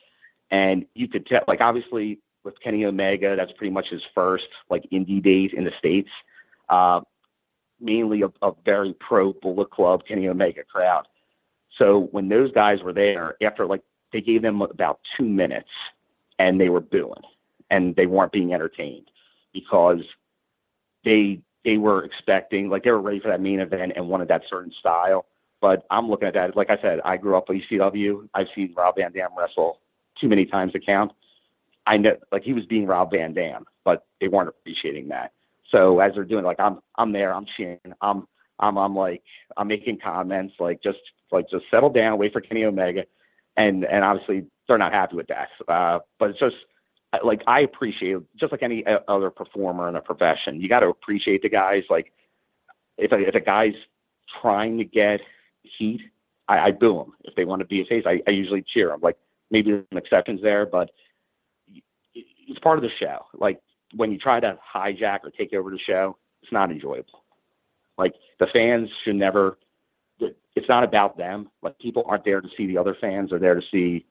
and 0.52 0.86
you 0.94 1.08
could 1.08 1.26
tell, 1.26 1.44
like 1.48 1.62
obviously 1.62 2.20
with 2.44 2.60
Kenny 2.60 2.86
Omega. 2.86 3.36
That's 3.36 3.52
pretty 3.54 3.72
much 3.72 3.90
his 3.90 4.02
first 4.14 4.48
like 4.70 4.84
indie 4.92 5.22
days 5.22 5.52
in 5.54 5.64
the 5.64 5.74
states. 5.78 6.10
Uh, 6.70 7.02
mainly 7.80 8.22
a, 8.22 8.32
a 8.42 8.54
very 8.64 8.94
pro 8.94 9.34
Bullet 9.34 9.70
Club 9.72 10.06
Kenny 10.06 10.28
Omega 10.28 10.64
crowd. 10.64 11.08
So 11.78 12.08
when 12.12 12.30
those 12.30 12.52
guys 12.52 12.82
were 12.82 12.94
there, 12.94 13.36
after 13.42 13.66
like 13.66 13.82
they 14.14 14.22
gave 14.22 14.42
them 14.42 14.62
about 14.62 15.00
two 15.18 15.26
minutes, 15.26 15.70
and 16.38 16.60
they 16.60 16.70
were 16.70 16.82
booing, 16.82 17.24
and 17.70 17.96
they 17.96 18.08
weren't 18.08 18.32
being 18.32 18.54
entertained 18.54 19.10
because 19.54 20.02
they 21.04 21.42
they 21.64 21.78
were 21.78 22.04
expecting 22.04 22.70
like 22.70 22.84
they 22.84 22.92
were 22.92 23.02
ready 23.02 23.20
for 23.20 23.28
that 23.30 23.42
main 23.42 23.60
event 23.60 23.94
and 23.96 24.08
wanted 24.08 24.28
that 24.28 24.44
certain 24.50 24.72
style. 24.72 25.26
But 25.60 25.86
I'm 25.92 26.10
looking 26.10 26.28
at 26.28 26.34
that. 26.34 26.56
Like 26.56 26.72
I 26.72 26.78
said, 26.82 27.02
I 27.06 27.18
grew 27.18 27.36
up 27.36 27.50
at 27.50 27.56
ECW. 27.56 28.28
I've 28.34 28.48
seen 28.56 28.74
Rob 28.76 28.96
Van 28.96 29.12
Dam 29.12 29.30
wrestle 29.38 29.80
too 30.20 30.28
many 30.28 30.46
times 30.46 30.74
to 30.74 30.80
count. 30.80 31.12
I 31.86 31.98
know 31.98 32.18
like 32.32 32.44
he 32.44 32.54
was 32.54 32.66
being 32.66 32.86
Rob 32.86 33.12
Van 33.12 33.34
Dam, 33.34 33.66
but 33.84 34.06
they 34.20 34.28
weren't 34.28 34.50
appreciating 34.50 35.10
that. 35.10 35.32
So 35.70 36.00
as 36.00 36.14
they're 36.14 36.26
doing, 36.26 36.44
like 36.44 36.60
I'm 36.60 36.80
I'm 36.96 37.12
there, 37.12 37.34
I'm 37.34 37.46
cheering, 37.46 37.80
I'm 38.02 38.28
I'm 38.60 38.78
I'm 38.78 38.96
like 38.96 39.24
I'm 39.58 39.68
making 39.68 40.00
comments, 40.00 40.56
like 40.60 40.82
just 40.84 41.00
like 41.32 41.50
just 41.50 41.66
settle 41.72 41.90
down, 41.90 42.18
wait 42.18 42.34
for 42.34 42.42
Kenny 42.42 42.66
Omega, 42.66 43.06
and 43.58 43.86
and 43.86 44.04
obviously 44.04 44.46
they're 44.68 44.78
not 44.78 44.94
happy 44.94 45.16
with 45.16 45.28
that. 45.28 45.50
Uh, 45.68 46.00
but 46.20 46.32
it's 46.32 46.40
just 46.40 46.56
like 47.24 47.42
I 47.48 47.62
appreciate 47.62 48.18
just 48.38 48.52
like 48.52 48.64
any 48.64 48.86
other 48.86 49.30
performer 49.30 49.90
in 49.90 49.96
a 49.96 50.02
profession, 50.02 50.62
you 50.62 50.70
got 50.70 50.82
to 50.82 50.90
appreciate 50.90 51.42
the 51.42 51.50
guys. 51.50 51.84
Like 51.90 52.14
if 52.98 53.12
a, 53.12 53.20
if 53.20 53.36
a 53.36 53.42
guy's 53.42 53.76
trying 54.42 54.78
to 54.78 54.86
get 54.86 55.22
heat, 55.64 56.02
I, 56.48 56.60
I 56.60 56.72
boo 56.72 57.02
him. 57.02 57.14
If 57.24 57.36
they 57.36 57.46
want 57.46 57.62
to 57.62 57.66
be 57.66 57.82
a 57.82 57.86
face, 57.86 58.04
I, 58.06 58.22
I 58.28 58.32
usually 58.32 58.62
cheer 58.62 58.90
them. 58.90 59.02
Like 59.02 59.18
maybe 59.50 59.72
there's 59.72 59.86
some 59.90 59.98
exceptions 59.98 60.42
there, 60.42 60.66
but 60.66 60.92
it's 62.52 62.60
part 62.60 62.78
of 62.78 62.84
the 62.84 62.92
show. 63.00 63.26
Like 63.34 63.60
when 63.96 64.12
you 64.12 64.18
try 64.18 64.40
to 64.40 64.58
hijack 64.76 65.20
or 65.24 65.32
take 65.32 65.54
over 65.54 65.72
the 65.72 65.80
show, 65.80 66.18
it's 66.44 66.52
not 66.52 66.72
enjoyable. 66.72 67.24
Like 67.98 68.16
the 68.40 68.48
fans 68.48 68.90
should 69.04 69.16
never. 69.16 69.58
It's 70.54 70.68
not 70.68 70.84
about 70.84 71.18
them. 71.18 71.50
Like 71.62 71.80
people 71.80 72.04
aren't 72.06 72.26
there 72.26 72.42
to 72.42 72.50
see 72.58 72.68
the 72.68 72.78
other 72.78 72.96
fans; 73.00 73.30
they're 73.30 73.40
there 73.40 73.56
to 73.56 73.68
see 73.72 74.06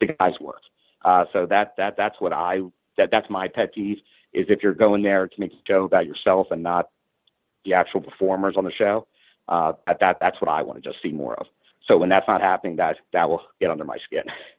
the 0.00 0.06
guys 0.06 0.34
work. 0.40 0.62
Uh, 1.04 1.26
so 1.32 1.46
that 1.46 1.76
that 1.76 1.96
that's 1.96 2.20
what 2.20 2.32
I 2.32 2.62
that 2.96 3.10
that's 3.10 3.28
my 3.30 3.48
pet 3.48 3.74
peeve 3.74 4.00
is 4.32 4.46
if 4.48 4.62
you're 4.62 4.74
going 4.74 5.02
there 5.02 5.28
to 5.28 5.40
make 5.40 5.52
a 5.52 5.56
show 5.66 5.84
about 5.84 6.06
yourself 6.06 6.50
and 6.50 6.62
not 6.62 6.90
the 7.64 7.74
actual 7.74 8.00
performers 8.00 8.56
on 8.56 8.64
the 8.64 8.72
show. 8.72 9.06
Uh, 9.48 9.74
that 9.86 10.00
that 10.00 10.18
that's 10.20 10.40
what 10.40 10.48
I 10.48 10.62
want 10.62 10.82
to 10.82 10.90
just 10.90 11.02
see 11.02 11.12
more 11.12 11.34
of. 11.34 11.46
So 11.86 11.98
when 11.98 12.08
that's 12.08 12.26
not 12.26 12.40
happening, 12.40 12.76
that 12.76 12.98
that 13.12 13.28
will 13.28 13.42
get 13.60 13.70
under 13.70 13.84
my 13.84 13.98
skin. 13.98 14.24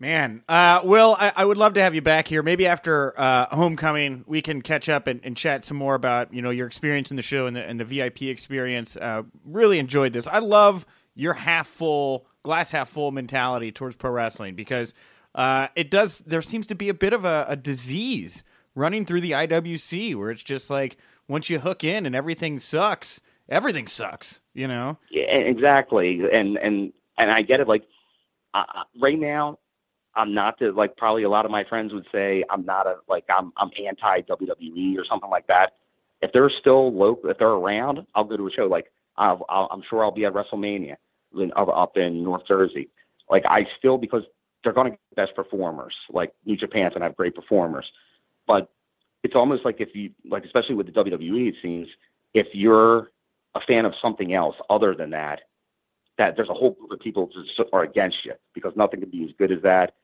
Man, 0.00 0.42
uh, 0.48 0.80
Will, 0.82 1.16
I, 1.18 1.32
I, 1.36 1.44
would 1.44 1.56
love 1.56 1.74
to 1.74 1.80
have 1.80 1.94
you 1.94 2.02
back 2.02 2.26
here. 2.26 2.42
Maybe 2.42 2.66
after 2.66 3.18
uh, 3.18 3.46
homecoming, 3.54 4.24
we 4.26 4.42
can 4.42 4.60
catch 4.60 4.88
up 4.88 5.06
and, 5.06 5.20
and, 5.22 5.36
chat 5.36 5.64
some 5.64 5.76
more 5.76 5.94
about 5.94 6.34
you 6.34 6.42
know 6.42 6.50
your 6.50 6.66
experience 6.66 7.12
in 7.12 7.16
the 7.16 7.22
show 7.22 7.46
and 7.46 7.54
the, 7.54 7.62
and 7.62 7.78
the 7.78 7.84
VIP 7.84 8.22
experience. 8.22 8.96
Uh, 8.96 9.22
really 9.44 9.78
enjoyed 9.78 10.12
this. 10.12 10.26
I 10.26 10.40
love 10.40 10.84
your 11.14 11.32
half 11.32 11.68
full, 11.68 12.26
glass 12.42 12.72
half 12.72 12.88
full 12.88 13.12
mentality 13.12 13.70
towards 13.70 13.94
pro 13.94 14.10
wrestling 14.10 14.56
because 14.56 14.94
uh, 15.36 15.68
it 15.76 15.92
does. 15.92 16.18
There 16.20 16.42
seems 16.42 16.66
to 16.66 16.74
be 16.74 16.88
a 16.88 16.94
bit 16.94 17.12
of 17.12 17.24
a, 17.24 17.46
a 17.48 17.56
disease 17.56 18.42
running 18.74 19.06
through 19.06 19.20
the 19.20 19.30
IWC 19.30 20.16
where 20.16 20.32
it's 20.32 20.42
just 20.42 20.70
like 20.70 20.96
once 21.28 21.48
you 21.48 21.60
hook 21.60 21.84
in 21.84 22.04
and 22.04 22.16
everything 22.16 22.58
sucks, 22.58 23.20
everything 23.48 23.86
sucks. 23.86 24.40
You 24.54 24.66
know? 24.66 24.98
Yeah, 25.08 25.22
exactly. 25.22 26.20
And 26.32 26.58
and 26.58 26.92
and 27.16 27.30
I 27.30 27.42
get 27.42 27.60
it. 27.60 27.68
Like 27.68 27.86
uh, 28.54 28.64
right 29.00 29.18
now 29.18 29.58
I'm 30.16 30.34
not 30.34 30.58
the 30.58 30.72
like 30.72 30.96
probably 30.96 31.24
a 31.24 31.28
lot 31.28 31.44
of 31.44 31.50
my 31.50 31.64
friends 31.64 31.92
would 31.92 32.06
say 32.12 32.44
I'm 32.50 32.64
not 32.64 32.86
a 32.86 32.98
like 33.08 33.24
I'm 33.28 33.52
I'm 33.56 33.70
anti 33.84 34.22
WWE 34.22 34.98
or 34.98 35.04
something 35.04 35.30
like 35.30 35.46
that. 35.48 35.74
If 36.22 36.32
they're 36.32 36.50
still 36.50 36.92
local, 36.92 37.30
if 37.30 37.38
they're 37.38 37.48
around, 37.48 38.06
I'll 38.14 38.24
go 38.24 38.36
to 38.36 38.46
a 38.46 38.50
show. 38.50 38.66
Like 38.66 38.92
I'll, 39.16 39.44
I'm 39.48 39.82
sure 39.88 40.04
I'll 40.04 40.10
be 40.10 40.24
at 40.24 40.32
WrestleMania 40.32 40.96
in, 41.36 41.52
up 41.56 41.96
in 41.96 42.22
North 42.22 42.46
Jersey. 42.46 42.88
Like 43.28 43.44
I 43.46 43.66
still 43.78 43.98
because 43.98 44.24
they're 44.62 44.72
going 44.72 44.86
to 44.86 44.90
get 44.92 45.16
best 45.16 45.34
performers. 45.34 45.94
Like 46.10 46.32
New 46.44 46.56
Japan's 46.56 46.90
going 46.90 47.00
to 47.00 47.06
have 47.06 47.16
great 47.16 47.34
performers, 47.34 47.90
but 48.46 48.70
it's 49.22 49.34
almost 49.34 49.64
like 49.64 49.80
if 49.80 49.94
you 49.94 50.10
like, 50.28 50.44
especially 50.44 50.74
with 50.74 50.86
the 50.86 50.92
WWE, 50.92 51.48
it 51.48 51.56
seems 51.60 51.88
if 52.34 52.48
you're 52.52 53.10
a 53.54 53.60
fan 53.60 53.84
of 53.84 53.94
something 54.00 54.32
else 54.32 54.56
other 54.70 54.94
than 54.94 55.10
that, 55.10 55.42
that 56.18 56.36
there's 56.36 56.48
a 56.48 56.54
whole 56.54 56.72
group 56.72 56.92
of 56.92 57.00
people 57.00 57.30
that 57.56 57.68
are 57.72 57.82
against 57.82 58.24
you 58.24 58.34
because 58.52 58.74
nothing 58.76 59.00
can 59.00 59.10
be 59.10 59.24
as 59.24 59.30
good 59.38 59.50
as 59.50 59.62
that 59.62 59.94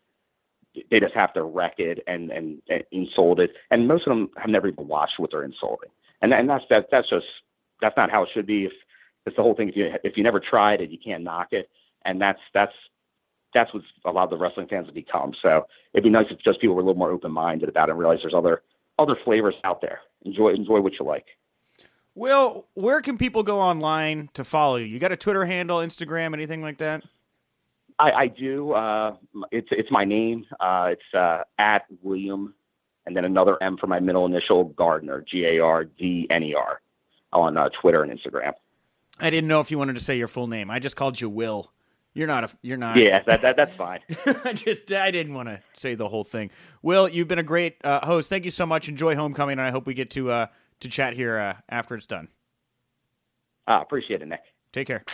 they 0.91 1.01
just 1.01 1.15
have 1.15 1.33
to 1.35 1.43
wreck 1.43 1.79
it 1.79 2.03
and, 2.07 2.31
and, 2.31 2.63
and 2.69 2.85
insult 2.91 3.41
it. 3.41 3.55
And 3.71 3.89
most 3.89 4.07
of 4.07 4.11
them 4.11 4.31
have 4.37 4.51
never 4.51 4.69
even 4.69 4.87
watched 4.87 5.19
what 5.19 5.31
they're 5.31 5.43
insulting. 5.43 5.91
And 6.23 6.35
and 6.35 6.49
that's 6.49 6.65
that 6.69 6.91
that's 6.91 7.09
just 7.09 7.27
that's 7.81 7.97
not 7.97 8.11
how 8.11 8.23
it 8.25 8.29
should 8.33 8.47
be. 8.47 8.67
If 8.67 8.73
it's 9.27 9.37
the 9.37 9.43
whole 9.43 9.55
thing. 9.55 9.69
If 9.69 9.77
you 9.77 9.95
if 10.05 10.17
you 10.17 10.23
never 10.23 10.41
tried 10.41 10.81
it, 10.81 10.91
you 10.91 10.99
can't 10.99 11.23
knock 11.23 11.53
it. 11.53 11.71
And 12.05 12.21
that's 12.21 12.41
that's 12.53 12.75
that's 13.53 13.73
what 13.75 13.83
a 14.05 14.13
lot 14.13 14.25
of 14.25 14.31
the 14.31 14.37
wrestling 14.37 14.69
fans 14.69 14.87
have 14.87 14.95
become. 14.95 15.35
So 15.41 15.67
it'd 15.93 16.05
be 16.05 16.11
nice 16.11 16.27
if 16.31 16.39
just 16.39 16.61
people 16.61 16.77
were 16.77 16.83
a 16.83 16.85
little 16.85 16.99
more 16.99 17.11
open 17.11 17.33
minded 17.33 17.69
about 17.69 17.89
it 17.89 17.93
and 17.93 17.99
realize 17.99 18.21
there's 18.23 18.35
other 18.35 18.63
other 18.99 19.17
flavors 19.25 19.55
out 19.65 19.81
there. 19.81 20.01
Enjoy 20.25 20.51
enjoy 20.51 20.81
what 20.81 20.99
you 20.99 21.05
like. 21.05 21.27
Well, 22.15 22.67
where 22.75 23.01
can 23.01 23.19
people 23.19 23.43
go 23.43 23.61
online 23.61 24.31
to 24.35 24.45
follow 24.45 24.77
you? 24.77 24.87
You 24.87 24.99
got 24.99 25.13
a 25.13 25.17
Twitter 25.17 25.45
handle, 25.47 25.79
Instagram, 25.79 26.35
anything 26.35 26.61
like 26.61 26.79
that? 26.79 27.05
I, 28.01 28.13
I 28.13 28.27
do. 28.29 28.73
Uh, 28.73 29.17
it's 29.51 29.69
it's 29.71 29.91
my 29.91 30.05
name. 30.05 30.47
Uh, 30.59 30.91
it's 30.93 31.15
uh, 31.15 31.45
at 31.59 31.85
William 32.03 32.55
and 33.07 33.17
then 33.17 33.25
another 33.25 33.61
M 33.63 33.77
for 33.77 33.87
my 33.87 34.01
middle 34.01 34.27
initial, 34.27 34.65
Gardner, 34.65 35.25
G 35.29 35.45
A 35.47 35.61
R 35.61 35.85
D 35.85 36.27
N 36.31 36.43
E 36.43 36.55
R, 36.55 36.81
on 37.33 37.57
uh, 37.57 37.69
Twitter 37.81 38.03
and 38.03 38.13
Instagram. 38.17 38.55
I 39.19 39.31
didn't 39.31 39.49
know 39.49 39.61
if 39.61 39.71
you 39.71 39.79
wanted 39.79 39.95
to 39.95 40.01
say 40.01 40.17
your 40.17 40.29
full 40.29 40.47
name. 40.47 40.71
I 40.71 40.79
just 40.79 40.97
called 40.97 41.21
you 41.21 41.29
Will. 41.29 41.73
You're 42.15 42.27
not 42.27 42.45
a. 42.45 42.51
You're 42.63 42.77
not. 42.77 42.97
Yeah, 42.97 43.21
that, 43.23 43.43
that 43.43 43.57
that's 43.57 43.75
fine. 43.75 44.01
I 44.45 44.53
just 44.53 44.91
I 44.93 45.11
didn't 45.11 45.35
want 45.35 45.49
to 45.49 45.61
say 45.77 45.95
the 45.95 46.09
whole 46.09 46.25
thing. 46.25 46.51
Will, 46.83 47.09
you've 47.09 47.29
been 47.29 47.39
a 47.39 47.45
great 47.45 47.77
uh, 47.85 48.05
host. 48.05 48.29
Thank 48.29 48.45
you 48.45 48.51
so 48.51 48.67
much. 48.67 48.89
Enjoy 48.89 49.15
homecoming, 49.15 49.59
and 49.59 49.63
I 49.67 49.71
hope 49.71 49.87
we 49.87 49.95
get 49.95 50.11
to 50.13 50.31
uh, 50.31 50.47
to 50.81 50.89
chat 50.89 51.15
here 51.15 51.39
uh, 51.39 51.55
after 51.69 51.95
it's 51.95 52.07
done. 52.07 52.29
Ah, 53.67 53.81
appreciate 53.81 54.23
it, 54.23 54.29
Nick. 54.29 54.43
Take 54.73 54.89
care. 54.89 55.05